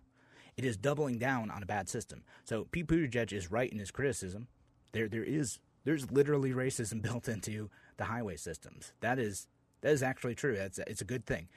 It 0.56 0.66
is 0.66 0.78
doubling 0.78 1.20
down 1.20 1.52
on 1.52 1.62
a 1.62 1.68
bad 1.68 1.90
system. 1.90 2.24
So 2.46 2.64
Pete 2.72 2.88
Buttigieg 2.88 3.34
is 3.34 3.52
right 3.52 3.72
in 3.72 3.78
his 3.78 3.92
criticism 3.92 4.48
there 4.98 5.08
there 5.08 5.24
is 5.24 5.60
there's 5.84 6.12
literally 6.12 6.52
racism 6.52 7.02
built 7.08 7.28
into 7.28 7.70
the 7.98 8.06
highway 8.06 8.38
systems. 8.38 8.94
That 9.02 9.20
is 9.20 9.48
that 9.82 9.92
is 9.92 10.04
actually 10.04 10.36
true. 10.36 10.56
That's 10.56 10.80
it's 10.80 11.02
a 11.02 11.06
good 11.06 11.26
thing. 11.26 11.48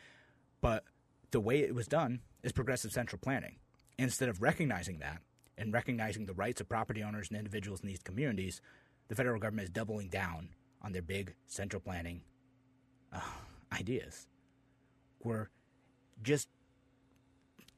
But 0.61 0.85
the 1.31 1.41
way 1.41 1.61
it 1.61 1.75
was 1.75 1.87
done 1.87 2.21
is 2.43 2.53
progressive 2.53 2.93
central 2.93 3.19
planning. 3.19 3.57
Instead 3.99 4.29
of 4.29 4.43
recognizing 4.43 4.99
that 4.99 5.23
and 5.57 5.73
recognizing 5.73 6.27
the 6.27 6.35
rights 6.35 6.61
of 6.61 6.69
property 6.69 7.03
owners 7.03 7.29
and 7.29 7.39
individuals 7.39 7.81
in 7.81 7.89
these 7.89 8.03
communities, 8.03 8.61
the 9.09 9.15
federal 9.15 9.41
government 9.41 9.65
is 9.65 9.71
doubling 9.71 10.09
down 10.09 10.51
on 10.83 10.93
their 10.93 11.03
big 11.03 11.35
central 11.47 11.81
planning 11.81 12.23
uh, 13.13 13.21
ideas. 13.73 14.27
We're 15.23 15.49
just 16.23 16.49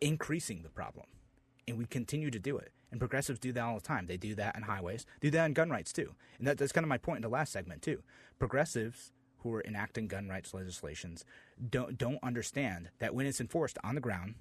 increasing 0.02 0.62
the 0.62 0.68
problem, 0.68 1.06
and 1.66 1.78
we 1.78 1.86
continue 1.86 2.30
to 2.30 2.38
do 2.38 2.58
it. 2.58 2.72
And 2.90 3.00
progressives 3.00 3.38
do 3.38 3.52
that 3.52 3.62
all 3.62 3.76
the 3.76 3.80
time. 3.80 4.06
They 4.06 4.18
do 4.18 4.34
that 4.34 4.54
in 4.54 4.62
highways, 4.64 5.06
do 5.20 5.30
that 5.30 5.46
in 5.46 5.54
gun 5.54 5.70
rights 5.70 5.92
too. 5.92 6.14
And 6.38 6.46
that, 6.46 6.58
that's 6.58 6.72
kind 6.72 6.84
of 6.84 6.88
my 6.88 6.98
point 6.98 7.18
in 7.18 7.22
the 7.22 7.28
last 7.28 7.52
segment 7.52 7.80
too. 7.80 8.02
Progressives 8.38 9.12
who 9.38 9.54
are 9.54 9.64
enacting 9.66 10.08
gun 10.08 10.28
rights 10.28 10.52
legislations 10.52 11.24
don't 11.70 11.96
don't 11.96 12.18
understand 12.22 12.90
that 12.98 13.14
when 13.14 13.26
it's 13.26 13.40
enforced 13.40 13.78
on 13.82 13.94
the 13.94 14.00
ground 14.00 14.34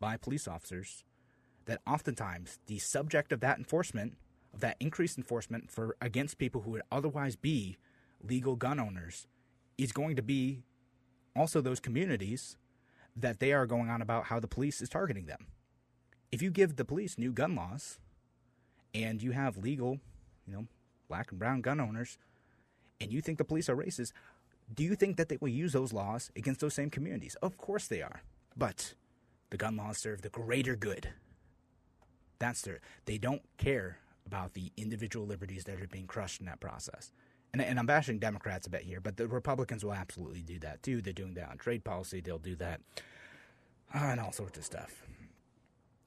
by 0.00 0.16
police 0.16 0.48
officers, 0.48 1.04
that 1.66 1.82
oftentimes 1.86 2.58
the 2.66 2.78
subject 2.78 3.32
of 3.32 3.40
that 3.40 3.58
enforcement, 3.58 4.16
of 4.54 4.60
that 4.60 4.76
increased 4.80 5.18
enforcement 5.18 5.70
for 5.70 5.96
against 6.00 6.38
people 6.38 6.62
who 6.62 6.70
would 6.70 6.82
otherwise 6.90 7.36
be 7.36 7.76
legal 8.22 8.56
gun 8.56 8.80
owners, 8.80 9.26
is 9.76 9.92
going 9.92 10.16
to 10.16 10.22
be 10.22 10.62
also 11.36 11.60
those 11.60 11.80
communities 11.80 12.56
that 13.16 13.40
they 13.40 13.52
are 13.52 13.66
going 13.66 13.90
on 13.90 14.02
about 14.02 14.24
how 14.24 14.40
the 14.40 14.48
police 14.48 14.80
is 14.80 14.88
targeting 14.88 15.26
them 15.26 15.46
if 16.32 16.42
you 16.42 16.50
give 16.50 16.76
the 16.76 16.84
police 16.84 17.18
new 17.18 17.32
gun 17.32 17.54
laws 17.54 17.98
and 18.94 19.22
you 19.22 19.32
have 19.32 19.56
legal, 19.58 19.98
you 20.46 20.52
know, 20.52 20.66
black 21.08 21.30
and 21.30 21.38
brown 21.38 21.60
gun 21.60 21.80
owners, 21.80 22.18
and 23.00 23.12
you 23.12 23.20
think 23.20 23.38
the 23.38 23.44
police 23.44 23.68
are 23.68 23.76
racist, 23.76 24.12
do 24.72 24.84
you 24.84 24.94
think 24.94 25.16
that 25.16 25.28
they 25.28 25.38
will 25.40 25.48
use 25.48 25.72
those 25.72 25.92
laws 25.92 26.30
against 26.36 26.60
those 26.60 26.74
same 26.74 26.90
communities? 26.90 27.36
Of 27.42 27.56
course 27.56 27.88
they 27.88 28.02
are. 28.02 28.22
But 28.56 28.94
the 29.50 29.56
gun 29.56 29.76
laws 29.76 29.98
serve 29.98 30.22
the 30.22 30.28
greater 30.28 30.76
good. 30.76 31.08
That's 32.38 32.62
their, 32.62 32.80
they 33.06 33.18
don't 33.18 33.42
care 33.58 33.98
about 34.26 34.54
the 34.54 34.70
individual 34.76 35.26
liberties 35.26 35.64
that 35.64 35.80
are 35.80 35.88
being 35.88 36.06
crushed 36.06 36.40
in 36.40 36.46
that 36.46 36.60
process. 36.60 37.12
And, 37.52 37.60
and 37.60 37.78
I'm 37.78 37.86
bashing 37.86 38.18
Democrats 38.18 38.66
a 38.66 38.70
bit 38.70 38.82
here, 38.82 39.00
but 39.00 39.16
the 39.16 39.26
Republicans 39.26 39.84
will 39.84 39.94
absolutely 39.94 40.42
do 40.42 40.58
that 40.60 40.82
too. 40.82 41.02
They're 41.02 41.12
doing 41.12 41.34
that 41.34 41.50
on 41.50 41.58
trade 41.58 41.84
policy, 41.84 42.20
they'll 42.20 42.38
do 42.38 42.56
that 42.56 42.80
on 43.92 44.18
all 44.18 44.32
sorts 44.32 44.58
of 44.58 44.64
stuff. 44.64 45.02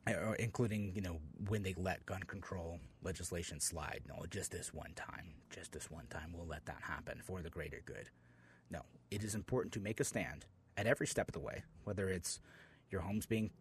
Uh, 0.06 0.34
including 0.38 0.92
you 0.94 1.02
know 1.02 1.18
when 1.48 1.64
they 1.64 1.74
let 1.78 2.06
gun 2.06 2.22
control 2.24 2.78
legislation 3.04 3.62
slide. 3.62 4.02
No, 4.06 4.26
just 4.30 4.52
this 4.52 4.74
one 4.74 4.92
time, 4.98 5.34
just 5.50 5.72
this 5.72 5.90
one 5.90 6.08
time, 6.08 6.34
we'll 6.36 6.46
let 6.46 6.66
that 6.66 6.82
happen 6.82 7.22
for 7.24 7.42
the 7.42 7.50
greater 7.50 7.82
good. 7.86 8.10
No, 8.70 8.82
it 9.12 9.24
is 9.24 9.34
important 9.34 9.74
to 9.76 9.80
make 9.80 10.02
a 10.02 10.04
stand 10.04 10.46
at 10.76 10.88
every 10.88 11.08
step 11.08 11.30
of 11.30 11.34
the 11.34 11.40
way, 11.40 11.64
whether 11.86 12.10
it's 12.10 12.42
your 12.92 13.00
homes 13.00 13.26
being 13.26 13.52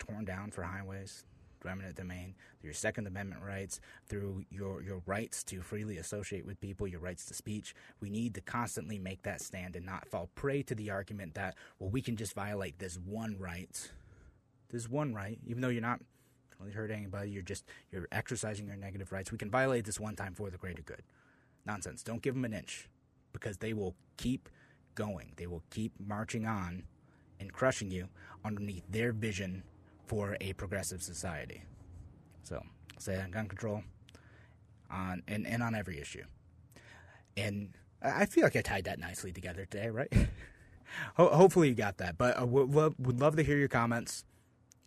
torn 0.00 0.24
down 0.24 0.50
for 0.50 0.64
highways, 0.64 1.24
eminent 1.70 1.96
domain, 1.96 2.34
through 2.60 2.68
your 2.68 2.74
Second 2.74 3.06
Amendment 3.06 3.42
rights, 3.42 3.80
through 4.06 4.44
your, 4.50 4.82
your 4.82 5.02
rights 5.06 5.42
to 5.44 5.60
freely 5.62 5.98
associate 5.98 6.46
with 6.46 6.60
people, 6.60 6.86
your 6.86 7.00
rights 7.00 7.24
to 7.26 7.34
speech. 7.34 7.74
We 8.00 8.10
need 8.10 8.34
to 8.34 8.40
constantly 8.40 8.98
make 8.98 9.22
that 9.22 9.40
stand 9.40 9.76
and 9.76 9.86
not 9.86 10.08
fall 10.08 10.30
prey 10.34 10.62
to 10.64 10.74
the 10.74 10.90
argument 10.90 11.34
that, 11.34 11.54
well, 11.78 11.90
we 11.90 12.02
can 12.02 12.16
just 12.16 12.34
violate 12.34 12.78
this 12.78 12.98
one 12.98 13.36
right 13.38 13.90
this 14.74 14.90
one 14.90 15.14
right, 15.14 15.38
even 15.46 15.62
though 15.62 15.68
you're 15.68 15.80
not 15.80 16.00
really 16.58 16.72
hurting 16.72 16.98
anybody, 16.98 17.30
you're 17.30 17.42
just 17.42 17.64
you're 17.90 18.08
exercising 18.12 18.66
your 18.66 18.76
negative 18.76 19.12
rights. 19.12 19.30
We 19.32 19.38
can 19.38 19.50
violate 19.50 19.84
this 19.84 20.00
one 20.00 20.16
time 20.16 20.34
for 20.34 20.50
the 20.50 20.58
greater 20.58 20.82
good. 20.82 21.02
Nonsense. 21.64 22.02
Don't 22.02 22.20
give 22.20 22.34
them 22.34 22.44
an 22.44 22.52
inch 22.52 22.88
because 23.32 23.58
they 23.58 23.72
will 23.72 23.94
keep 24.16 24.48
going. 24.94 25.32
They 25.36 25.46
will 25.46 25.62
keep 25.70 25.92
marching 25.98 26.46
on 26.46 26.84
and 27.40 27.52
crushing 27.52 27.90
you 27.90 28.08
underneath 28.44 28.84
their 28.88 29.12
vision 29.12 29.62
for 30.06 30.36
a 30.40 30.52
progressive 30.54 31.02
society. 31.02 31.62
So, 32.42 32.62
say 32.98 33.20
on 33.20 33.30
gun 33.30 33.48
control, 33.48 33.82
on 34.90 35.22
and, 35.26 35.46
and 35.46 35.62
on 35.62 35.74
every 35.74 36.00
issue. 36.00 36.24
And 37.36 37.70
I 38.02 38.26
feel 38.26 38.44
like 38.44 38.56
I 38.56 38.60
tied 38.60 38.84
that 38.84 38.98
nicely 38.98 39.32
together 39.32 39.64
today, 39.64 39.88
right? 39.90 40.12
Ho- 41.16 41.34
hopefully 41.34 41.68
you 41.68 41.74
got 41.74 41.98
that. 41.98 42.18
But 42.18 42.46
would, 42.48 42.72
would 42.72 43.20
love 43.20 43.36
to 43.36 43.42
hear 43.42 43.56
your 43.56 43.68
comments 43.68 44.24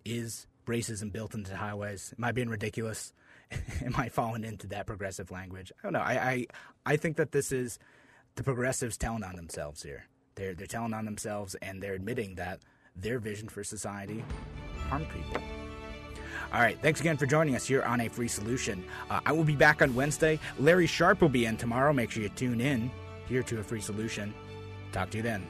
is 0.05 0.47
racism 0.65 1.11
built 1.11 1.33
into 1.33 1.55
highways? 1.55 2.13
Am 2.17 2.23
I 2.23 2.31
being 2.31 2.49
ridiculous? 2.49 3.11
Am 3.85 3.95
I 3.95 4.09
falling 4.09 4.43
into 4.43 4.67
that 4.67 4.85
progressive 4.85 5.31
language? 5.31 5.71
I 5.79 5.83
don't 5.83 5.93
know. 5.93 5.99
I, 5.99 6.13
I 6.13 6.45
I 6.85 6.97
think 6.97 7.17
that 7.17 7.31
this 7.31 7.51
is 7.51 7.79
the 8.35 8.43
progressives 8.43 8.97
telling 8.97 9.23
on 9.23 9.35
themselves 9.35 9.83
here. 9.83 10.05
They're 10.35 10.53
they're 10.53 10.67
telling 10.67 10.93
on 10.93 11.05
themselves 11.05 11.55
and 11.55 11.81
they're 11.81 11.93
admitting 11.93 12.35
that 12.35 12.59
their 12.95 13.19
vision 13.19 13.47
for 13.47 13.63
society 13.63 14.23
harmed 14.87 15.09
people. 15.09 15.41
All 16.53 16.61
right, 16.61 16.77
thanks 16.81 17.01
again 17.01 17.17
for 17.17 17.25
joining 17.25 17.55
us 17.55 17.67
here 17.67 17.83
on 17.83 18.01
A 18.01 18.07
Free 18.07 18.29
Solution. 18.29 18.83
Uh, 19.09 19.19
I 19.25 19.31
will 19.33 19.43
be 19.43 19.55
back 19.55 19.81
on 19.81 19.93
Wednesday. 19.93 20.39
Larry 20.59 20.87
Sharpe 20.87 21.21
will 21.21 21.29
be 21.29 21.45
in 21.45 21.57
tomorrow. 21.57 21.91
Make 21.91 22.11
sure 22.11 22.23
you 22.23 22.29
tune 22.29 22.61
in 22.61 22.89
here 23.27 23.43
to 23.43 23.59
A 23.59 23.63
Free 23.63 23.81
Solution. 23.81 24.33
Talk 24.93 25.09
to 25.11 25.17
you 25.17 25.23
then. 25.23 25.45